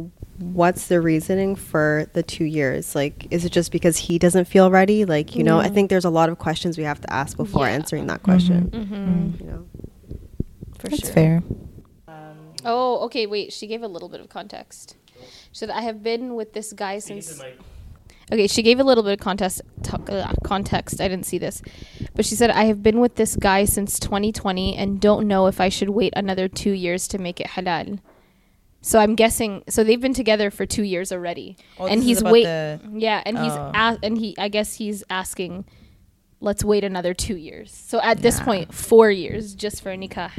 what's 0.41 0.88
the 0.88 1.01
reasoning 1.01 1.55
for 1.57 2.07
the 2.14 2.22
two 2.22 2.45
years? 2.45 2.95
Like, 2.95 3.26
is 3.30 3.45
it 3.45 3.53
just 3.53 3.70
because 3.72 3.97
he 3.97 4.18
doesn't 4.18 4.47
feel 4.47 4.70
ready? 4.70 5.05
Like, 5.05 5.36
you 5.36 5.45
know, 5.45 5.59
I 5.59 5.68
think 5.68 5.91
there's 5.91 6.05
a 6.05 6.11
lot 6.11 6.28
of 6.28 6.38
questions 6.38 6.76
we 6.78 6.84
have 6.84 7.01
to 7.03 7.12
ask 7.12 7.36
before 7.36 7.66
Yeah. 7.66 7.72
answering 7.74 8.07
that 8.07 8.22
question. 8.22 8.70
Mm-hmm. 8.70 9.45
You 9.45 9.51
know, 9.51 9.66
For 10.78 10.88
that's 10.88 11.03
sure. 11.05 11.12
fair 11.12 11.43
Oh, 12.62 12.99
okay. 13.07 13.26
Wait, 13.26 13.53
she 13.55 13.66
gave 13.66 13.82
a 13.82 13.88
little 13.88 14.09
bit 14.11 14.20
of 14.20 14.28
context. 14.28 14.97
She 15.16 15.24
said, 15.53 15.70
"I 15.70 15.80
have 15.80 16.03
been 16.03 16.34
with 16.34 16.53
this 16.53 16.72
guy 16.74 16.99
since." 16.99 17.30
into 17.30 17.38
the 17.41 17.45
mic. 17.49 17.59
Okay, 18.32 18.47
she 18.47 18.62
gave 18.62 18.78
a 18.78 18.84
little 18.84 19.03
bit 19.03 19.14
of 19.14 19.18
context. 19.18 19.62
T- 19.82 19.93
uh, 20.09 20.32
context. 20.45 21.01
I 21.01 21.09
didn't 21.09 21.24
see 21.24 21.38
this, 21.38 21.62
but 22.14 22.26
she 22.26 22.34
said, 22.34 22.51
"I 22.51 22.64
have 22.64 22.82
been 22.82 23.01
with 23.01 23.14
this 23.16 23.34
guy 23.34 23.64
since 23.64 23.99
2020 23.99 24.76
and 24.76 25.01
don't 25.01 25.26
know 25.26 25.47
if 25.47 25.59
I 25.59 25.70
should 25.70 25.88
wait 25.91 26.12
another 26.14 26.49
two 26.49 26.72
years 26.72 27.09
to 27.09 27.18
make 27.18 27.41
it 27.41 27.47
halal." 27.49 27.99
So 28.83 28.99
I'm 28.99 29.14
guessing. 29.14 29.62
So 29.68 29.85
they've 29.85 30.01
been 30.01 30.14
together 30.14 30.51
for 30.51 30.64
two 30.66 30.83
years 30.83 31.12
already, 31.12 31.57
Oh, 31.78 31.87
and 31.87 32.01
this 32.01 32.07
he's 32.07 32.20
about 32.20 32.33
wait. 32.33 32.45
the- 32.45 32.81
yeah, 32.95 33.22
and 33.26 33.37
he's 33.39 33.53
Oh. 33.53 33.72
a- 33.74 33.99
and 34.03 34.16
he. 34.18 34.35
I 34.39 34.49
guess 34.49 34.74
he's 34.74 35.05
asking 35.11 35.64
let's 36.43 36.64
wait 36.64 36.83
another 36.85 37.12
two 37.12 37.37
years. 37.37 37.70
So 37.70 38.01
at 38.01 38.22
this 38.22 38.41
point, 38.41 38.72
four 38.72 39.11
years 39.11 39.55
just 39.55 39.83
for 39.83 39.91
a 39.93 39.97
nikah. 39.99 40.31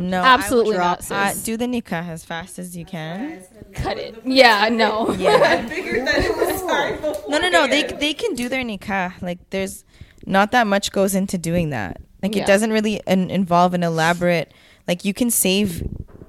No, 0.00 0.20
absolutely 0.20 0.76
not. 0.76 1.08
uh, 1.10 1.32
do 1.44 1.56
the 1.56 1.66
nikah 1.66 2.08
as 2.08 2.24
fast 2.24 2.58
as 2.58 2.76
you 2.76 2.84
can. 2.84 3.42
Cut 3.72 3.96
it. 3.96 4.16
Yeah, 4.24 4.68
no. 4.68 5.12
Yeah. 5.14 5.64
figured 5.68 6.06
that 6.06 6.18
it 6.24 6.36
was 6.36 6.60
time 6.62 7.00
No, 7.30 7.38
no, 7.38 7.48
no. 7.48 7.66
They 7.68 7.84
they 7.84 8.12
can 8.12 8.34
do 8.34 8.48
their 8.48 8.64
nikah. 8.64 9.12
Like 9.22 9.38
there's 9.50 9.84
not 10.26 10.50
that 10.50 10.66
much 10.66 10.90
goes 10.90 11.14
into 11.14 11.38
doing 11.38 11.70
that. 11.70 12.00
Like 12.22 12.34
Yeah. 12.34 12.42
it 12.42 12.46
doesn't 12.46 12.72
really 12.72 13.00
in, 13.06 13.30
involve 13.30 13.72
an 13.72 13.84
elaborate. 13.84 14.52
Like 14.88 15.04
you 15.04 15.14
can 15.14 15.30
save 15.30 15.84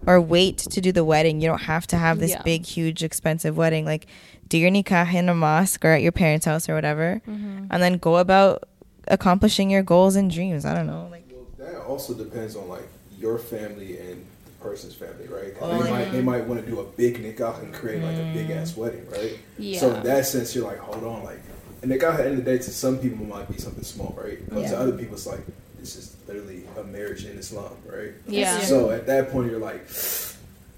or 0.07 0.21
wait 0.21 0.57
to 0.57 0.81
do 0.81 0.91
the 0.91 1.03
wedding. 1.03 1.41
You 1.41 1.49
don't 1.49 1.63
have 1.63 1.85
to 1.87 1.97
have 1.97 2.19
this 2.19 2.31
Yeah. 2.31 2.41
big, 2.41 2.65
huge, 2.65 3.03
expensive 3.03 3.57
wedding. 3.57 3.85
Like 3.85 4.07
do 4.47 4.57
your 4.57 4.71
nikah 4.71 5.13
in 5.13 5.27
a 5.29 5.35
mosque 5.35 5.83
or 5.83 5.89
at 5.89 6.01
your 6.01 6.13
parents' 6.13 6.45
house 6.45 6.69
or 6.69 6.73
whatever, 6.73 7.21
mm-hmm. 7.27 7.65
and 7.69 7.83
then 7.83 7.97
go 7.97 8.15
about 8.17 8.63
accomplishing 9.09 9.69
your 9.69 9.83
goals 9.83 10.15
and 10.15 10.31
dreams. 10.31 10.65
I 10.65 10.73
don't 10.73 10.87
know. 10.87 11.09
Like 11.11 11.27
That 11.57 11.83
also 11.83 12.13
depends 12.13 12.55
on 12.55 12.69
like 12.69 12.87
your 13.19 13.37
family 13.37 13.99
and 13.99 14.25
the 14.45 14.51
person's 14.63 14.95
family, 14.95 15.27
right? 15.27 15.53
Oh, 15.59 15.83
they 15.83 15.91
might 15.91 16.11
they 16.11 16.21
might 16.21 16.45
want 16.45 16.63
to 16.63 16.71
do 16.71 16.79
a 16.79 16.85
big 16.85 17.21
nikah 17.21 17.61
and 17.61 17.73
create 17.73 18.01
like 18.01 18.15
a 18.15 18.31
big 18.33 18.47
mm. 18.47 18.55
ass 18.55 18.77
wedding, 18.77 19.05
right? 19.09 19.37
Yeah. 19.59 19.79
So 19.79 19.93
in 19.93 20.03
that 20.03 20.25
sense, 20.25 20.55
you're 20.55 20.65
like, 20.65 20.79
hold 20.79 21.03
on, 21.03 21.23
like 21.25 21.41
a 21.83 21.85
nikah 21.85 22.13
at 22.13 22.17
the 22.17 22.23
end 22.23 22.39
of 22.39 22.45
the 22.45 22.51
day, 22.51 22.57
to 22.57 22.71
some 22.71 22.97
people 22.97 23.25
might 23.25 23.49
be 23.51 23.57
something 23.57 23.83
small, 23.83 24.17
right? 24.17 24.39
But 24.49 24.61
Yeah. 24.61 24.69
to 24.71 24.79
other 24.79 24.93
people, 24.93 25.15
it's 25.15 25.27
like 25.27 25.41
this 25.79 25.95
is 25.95 26.15
literally 26.27 26.63
a 26.77 26.83
marriage 26.83 27.25
in 27.25 27.37
Islam, 27.37 27.75
right? 27.85 28.13
Yeah. 28.27 28.59
So 28.59 28.91
at 28.91 29.05
that 29.07 29.31
point, 29.31 29.51
you're 29.51 29.59
like. 29.59 29.87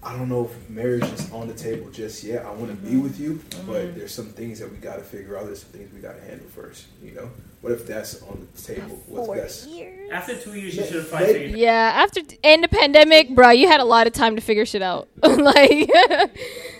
I 0.01 0.17
don't 0.17 0.29
know 0.29 0.45
if 0.45 0.69
marriage 0.69 1.03
is 1.03 1.29
on 1.33 1.49
the 1.49 1.53
table 1.53 1.91
just 1.91 2.23
yet. 2.23 2.45
I 2.45 2.51
want 2.51 2.69
to 2.69 2.77
be 2.77 2.91
mm-hmm. 2.91 3.03
with 3.03 3.19
you, 3.19 3.41
but 3.67 3.83
mm-hmm. 3.83 3.99
there's 3.99 4.13
some 4.13 4.27
things 4.27 4.59
that 4.59 4.71
we 4.71 4.77
got 4.77 4.95
to 4.95 5.01
figure 5.01 5.37
out. 5.37 5.45
There's 5.47 5.61
some 5.61 5.71
things 5.71 5.93
we 5.93 5.99
got 5.99 6.15
to 6.15 6.21
handle 6.21 6.47
first. 6.47 6.85
You 7.03 7.11
know, 7.11 7.29
what 7.59 7.73
if 7.73 7.85
that's 7.85 8.21
on 8.23 8.47
the 8.55 8.61
table? 8.61 9.01
What's 9.07 9.27
best? 9.27 9.69
After 10.11 10.37
two 10.37 10.53
years, 10.53 10.77
you 10.77 10.85
should 10.85 10.95
have 10.95 11.09
probably 11.09 11.33
figured 11.33 11.59
Yeah, 11.59 11.91
after 11.95 12.21
in 12.43 12.61
the 12.61 12.69
pandemic, 12.69 13.35
bro, 13.35 13.49
you 13.49 13.67
had 13.67 13.81
a 13.81 13.85
lot 13.85 14.07
of 14.07 14.13
time 14.13 14.37
to 14.37 14.41
figure 14.41 14.65
shit 14.65 14.81
out. 14.81 15.09
like 15.21 15.89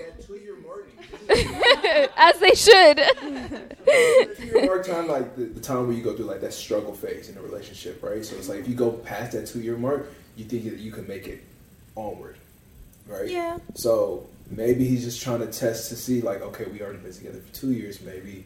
as 2.17 2.39
they 2.39 2.55
should. 2.55 2.97
two-year 3.85 4.65
mark 4.65 4.85
time, 4.85 5.07
like 5.07 5.35
the, 5.35 5.45
the 5.45 5.59
time 5.59 5.87
where 5.87 5.95
you 5.95 6.03
go 6.03 6.15
through 6.15 6.25
like 6.25 6.41
that 6.41 6.53
struggle 6.53 6.93
phase 6.93 7.29
in 7.29 7.37
a 7.37 7.41
relationship, 7.41 8.01
right? 8.01 8.25
So 8.25 8.35
it's 8.35 8.49
like 8.49 8.59
if 8.59 8.67
you 8.67 8.75
go 8.75 8.91
past 8.91 9.33
that 9.33 9.47
two 9.47 9.61
year 9.61 9.77
mark, 9.77 10.11
you 10.35 10.45
think 10.45 10.63
that 10.65 10.77
you 10.77 10.91
can 10.91 11.07
make 11.07 11.27
it 11.27 11.43
onward, 11.95 12.37
right? 13.07 13.29
Yeah. 13.29 13.59
So 13.75 14.27
maybe 14.49 14.87
he's 14.87 15.03
just 15.03 15.21
trying 15.21 15.39
to 15.39 15.47
test 15.47 15.89
to 15.89 15.95
see, 15.95 16.21
like, 16.21 16.41
okay, 16.41 16.65
we 16.65 16.81
already 16.81 16.99
been 16.99 17.13
together 17.13 17.39
for 17.39 17.53
two 17.53 17.71
years, 17.71 18.01
maybe 18.01 18.45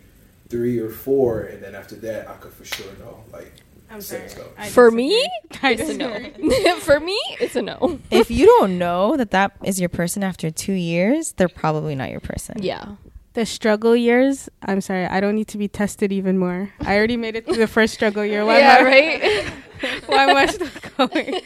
three 0.50 0.80
or 0.80 0.90
four, 0.90 1.42
and 1.42 1.64
then 1.64 1.76
after 1.76 1.96
that, 1.96 2.28
I 2.28 2.34
could 2.34 2.54
for 2.54 2.66
sure 2.66 2.92
know, 3.00 3.24
like, 3.32 3.54
I'm 3.94 4.02
sorry. 4.02 4.24
in 4.58 4.70
For 4.72 4.90
me, 4.90 5.30
it's 5.62 5.88
a 5.90 5.94
no. 5.94 6.76
For 6.80 7.00
me, 7.00 7.20
it's 7.40 7.56
a 7.56 7.62
no. 7.62 8.00
if 8.10 8.32
you 8.32 8.48
don't 8.48 8.80
know 8.80 9.16
that 9.18 9.30
that 9.32 9.56
is 9.64 9.80
your 9.80 9.90
person 9.90 10.24
after 10.24 10.50
two 10.50 10.74
years, 10.74 11.34
they're 11.34 11.48
probably 11.48 11.94
not 11.94 12.10
your 12.10 12.20
person. 12.20 12.56
Yeah. 12.64 12.96
The 13.34 13.46
struggle 13.46 13.96
years, 13.96 14.50
I'm 14.64 14.82
sorry, 14.82 15.06
I 15.06 15.20
don't 15.20 15.36
need 15.36 15.48
to 15.50 15.58
be 15.60 15.68
tested 15.68 16.12
even 16.12 16.40
more. 16.40 16.72
I 16.82 16.98
already 16.98 17.18
made 17.18 17.36
it 17.36 17.46
through 17.46 17.58
the 17.58 17.68
first 17.68 17.94
struggle 17.94 18.26
year. 18.26 18.46
Why 18.46 18.60
yeah, 18.66 18.78
am 18.78 18.86
I, 18.86 18.90
right? 18.90 19.54
Why 20.08 20.24
am 20.26 20.36
I 20.38 20.46
still 20.48 20.70
going? 20.98 21.42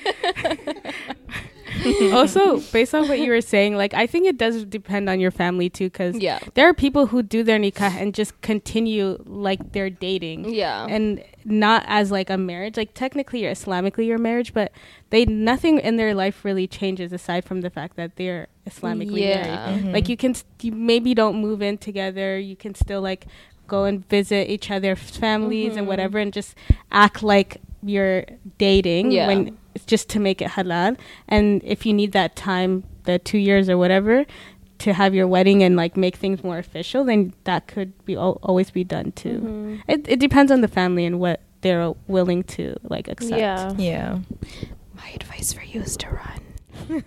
also, 2.13 2.59
based 2.71 2.93
on 2.95 3.07
what 3.07 3.19
you 3.19 3.31
were 3.31 3.41
saying, 3.41 3.75
like 3.75 3.93
I 3.93 4.07
think 4.07 4.25
it 4.27 4.37
does 4.37 4.65
depend 4.65 5.09
on 5.09 5.19
your 5.19 5.31
family 5.31 5.69
too, 5.69 5.85
because 5.85 6.15
Yeah. 6.17 6.39
there 6.53 6.67
are 6.67 6.73
people 6.73 7.07
who 7.07 7.23
do 7.23 7.43
their 7.43 7.59
nikah 7.59 7.91
and 7.99 8.13
just 8.13 8.39
continue 8.41 9.17
like 9.25 9.71
they're 9.73 9.89
dating, 9.89 10.53
Yeah. 10.53 10.85
and 10.89 11.23
not 11.45 11.83
as 11.87 12.11
like 12.11 12.29
a 12.29 12.37
marriage. 12.37 12.77
Like 12.77 12.93
technically, 12.93 13.43
you're 13.43 13.51
Islamically 13.51 14.05
your 14.05 14.17
marriage, 14.17 14.53
but 14.53 14.71
they 15.09 15.25
nothing 15.25 15.79
in 15.79 15.95
their 15.97 16.13
life 16.13 16.43
really 16.43 16.67
changes 16.67 17.13
aside 17.13 17.45
from 17.45 17.61
the 17.61 17.69
fact 17.69 17.95
that 17.95 18.15
they're 18.17 18.47
Islamically 18.69 19.21
Yeah. 19.21 19.71
married. 19.77 19.93
Like 19.93 20.09
you 20.09 20.17
can, 20.17 20.33
st- 20.33 20.45
you 20.63 20.71
maybe 20.73 21.13
don't 21.13 21.39
move 21.39 21.61
in 21.61 21.77
together. 21.77 22.37
You 22.37 22.55
can 22.55 22.75
still 22.75 23.01
like 23.01 23.25
go 23.67 23.83
and 23.83 24.07
visit 24.07 24.49
each 24.49 24.71
other's 24.71 24.99
families 25.17 25.75
and 25.75 25.85
Mhm. 25.85 25.89
whatever, 25.89 26.19
and 26.19 26.31
just 26.33 26.55
act 26.91 27.21
like 27.21 27.57
you're 27.83 28.25
dating 28.57 29.11
Yeah. 29.11 29.27
when 29.27 29.47
it's 29.47 29.57
just 29.85 30.09
to 30.09 30.19
make 30.19 30.41
it 30.41 30.49
halal. 30.51 30.97
And 31.27 31.61
if 31.63 31.85
you 31.85 31.93
need 31.93 32.11
that 32.13 32.35
time, 32.35 32.83
the 33.03 33.19
two 33.19 33.37
years 33.37 33.69
or 33.69 33.77
whatever, 33.77 34.25
to 34.79 34.93
have 34.93 35.13
your 35.15 35.27
wedding 35.27 35.63
and 35.63 35.75
like 35.75 35.97
make 35.97 36.15
things 36.15 36.43
more 36.43 36.57
official, 36.57 37.03
then 37.03 37.33
that 37.45 37.67
could 37.67 37.91
be 38.05 38.15
al- 38.15 38.39
always 38.43 38.69
be 38.71 38.83
done 38.83 39.11
too. 39.13 39.39
Mhm. 39.43 39.81
It 39.87 40.05
it 40.07 40.19
depends 40.19 40.51
on 40.51 40.61
the 40.61 40.67
family 40.67 41.05
and 41.05 41.19
what 41.19 41.41
they're 41.61 41.91
willing 42.07 42.43
to 42.43 42.75
like 42.83 43.07
accept. 43.07 43.39
Yeah. 43.39 43.73
Yeah. 43.77 44.19
My 44.95 45.09
advice 45.15 45.53
for 45.53 45.63
you 45.63 45.81
is 45.81 45.97
to 45.97 46.09
run. 46.09 46.41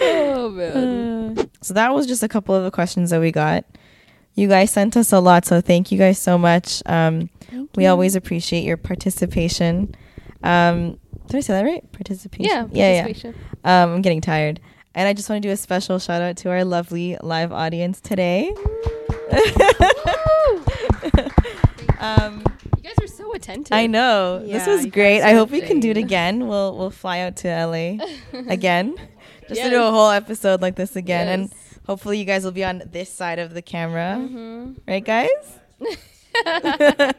oh 0.00 0.50
man. 0.50 1.50
So 1.60 1.74
that 1.74 1.92
was 1.92 2.06
just 2.06 2.22
a 2.22 2.28
couple 2.28 2.54
of 2.54 2.62
the 2.64 2.70
questions 2.70 3.10
that 3.10 3.20
we 3.20 3.32
got. 3.32 3.64
You 4.34 4.46
guys 4.48 4.70
sent 4.70 4.96
us 4.96 5.12
a 5.12 5.18
lot, 5.18 5.44
so 5.44 5.60
thank 5.60 5.90
you 5.90 5.98
guys 5.98 6.16
so 6.18 6.38
much. 6.38 6.82
Um, 6.86 7.30
we 7.76 7.86
always 7.86 8.16
appreciate 8.16 8.64
your 8.64 8.76
participation. 8.76 9.94
Um, 10.42 10.98
did 11.26 11.36
I 11.36 11.40
say 11.40 11.52
that 11.54 11.64
right? 11.64 11.90
Participation. 11.92 12.44
Yeah, 12.44 12.66
yeah, 12.72 13.02
participation. 13.02 13.34
yeah. 13.64 13.82
Um, 13.84 13.90
I'm 13.96 14.02
getting 14.02 14.20
tired, 14.20 14.60
and 14.94 15.06
I 15.08 15.12
just 15.12 15.28
want 15.28 15.42
to 15.42 15.48
do 15.48 15.52
a 15.52 15.56
special 15.56 15.98
shout 15.98 16.22
out 16.22 16.36
to 16.38 16.50
our 16.50 16.64
lovely 16.64 17.16
live 17.22 17.52
audience 17.52 18.00
today. 18.00 18.52
um, 22.00 22.42
You 22.76 22.82
guys 22.82 22.94
are 23.02 23.06
so 23.06 23.32
attentive. 23.34 23.72
I 23.72 23.86
know 23.86 24.38
this 24.44 24.66
was 24.66 24.86
great. 24.86 25.22
I 25.22 25.32
hope 25.34 25.50
we 25.50 25.60
can 25.60 25.80
do 25.80 25.90
it 25.90 25.96
again. 25.96 26.46
We'll 26.48 26.76
we'll 26.76 26.90
fly 26.90 27.20
out 27.20 27.36
to 27.38 27.48
LA 27.48 27.98
again, 28.48 28.96
just 29.48 29.60
to 29.62 29.70
do 29.70 29.82
a 29.82 29.90
whole 29.90 30.10
episode 30.10 30.62
like 30.62 30.76
this 30.76 30.96
again, 30.96 31.28
and 31.28 31.52
hopefully 31.86 32.18
you 32.18 32.24
guys 32.24 32.44
will 32.44 32.52
be 32.52 32.64
on 32.64 32.82
this 32.86 33.10
side 33.12 33.38
of 33.38 33.54
the 33.54 33.62
camera, 33.62 34.16
Mhm. 34.18 34.76
right, 34.86 35.04
guys? 35.04 35.28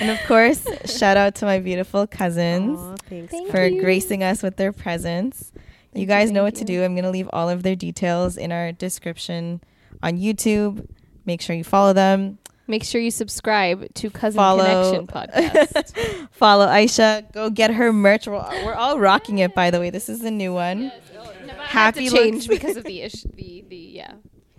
and 0.00 0.10
of 0.10 0.18
course, 0.26 0.66
shout 0.98 1.16
out 1.16 1.34
to 1.36 1.44
my 1.44 1.58
beautiful 1.58 2.06
cousins 2.06 2.78
Aw, 2.78 2.96
thanks. 3.08 3.30
Thank 3.30 3.50
for 3.50 3.64
you. 3.66 3.80
gracing 3.80 4.22
us 4.22 4.42
with 4.42 4.56
their 4.56 4.72
presence. 4.72 5.52
you 5.94 6.02
you, 6.02 6.06
guys 6.06 6.30
know 6.30 6.44
thank 6.44 6.54
what 6.56 6.58
to 6.60 6.64
do. 6.64 6.84
I'm 6.84 6.94
gonna 6.94 7.10
leave 7.10 7.28
all 7.32 7.48
of 7.48 7.62
their 7.62 7.76
details 7.76 8.36
in 8.36 8.52
our 8.52 8.72
description 8.72 9.60
on 10.02 10.18
YouTube. 10.18 10.86
Make 11.26 11.40
sure 11.40 11.54
you 11.56 11.64
follow 11.64 11.92
them. 11.92 12.38
Make 12.66 12.84
sure 12.84 13.00
you 13.00 13.10
subscribe 13.10 13.92
to 13.94 14.10
Cousin 14.10 14.36
Follow- 14.36 14.92
Connection 14.92 15.06
podcast. 15.06 16.28
Follow 16.30 16.66
Aisha. 16.66 17.30
Go 17.32 17.48
get 17.48 17.72
her 17.72 17.94
merch. 17.94 18.26
We're, 18.26 18.34
we're 18.64 18.74
all 18.74 18.98
rocking 18.98 19.38
it, 19.38 19.54
by 19.54 19.70
the 19.70 19.80
way. 19.80 19.88
This 19.88 20.10
is 20.10 20.20
the 20.20 20.30
new 20.30 20.52
one. 20.52 20.92
Oh, 21.18 21.22
Happy 21.60 22.04
Happy 22.04 22.08
to 22.10 22.14
change 22.16 22.48
because 22.48 22.76
of 22.76 22.84
the 22.84 23.00
ish. 23.02 23.22
The 23.22 23.64
the 23.68 23.76
yeah. 23.76 24.12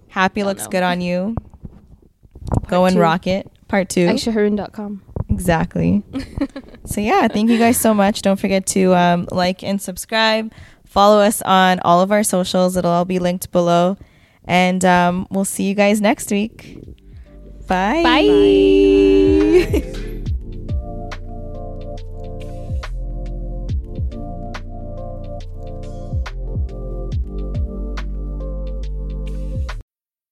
Happy 0.08 0.44
looks 0.44 0.64
know. 0.64 0.70
good 0.70 0.84
on 0.84 1.02
you. 1.02 1.36
Go 2.68 2.86
and 2.86 2.96
two. 2.96 3.00
rock 3.02 3.28
it. 3.28 3.50
Part 3.70 3.88
two. 3.88 4.08
AishaHarun.com. 4.08 5.02
Exactly. 5.30 6.04
so 6.86 7.00
yeah, 7.00 7.28
thank 7.28 7.50
you 7.50 7.58
guys 7.58 7.80
so 7.80 7.94
much. 7.94 8.22
Don't 8.24 8.40
forget 8.40 8.66
to 8.68 8.94
um, 8.96 9.28
like 9.32 9.64
and 9.64 9.82
subscribe. 9.82 10.52
Follow 10.86 11.22
us 11.22 11.42
on 11.44 11.80
all 11.82 12.02
of 12.02 12.12
our 12.12 12.24
socials. 12.24 12.76
It'll 12.76 12.92
all 12.92 13.06
be 13.06 13.20
linked 13.20 13.52
below. 13.52 13.96
And 14.46 14.84
um, 14.84 15.28
we'll 15.30 15.46
see 15.46 15.66
you 15.66 15.76
guys 15.76 16.02
next 16.02 16.32
week. 16.32 16.78
Bye. 17.68 18.02
Bye. 18.04 19.96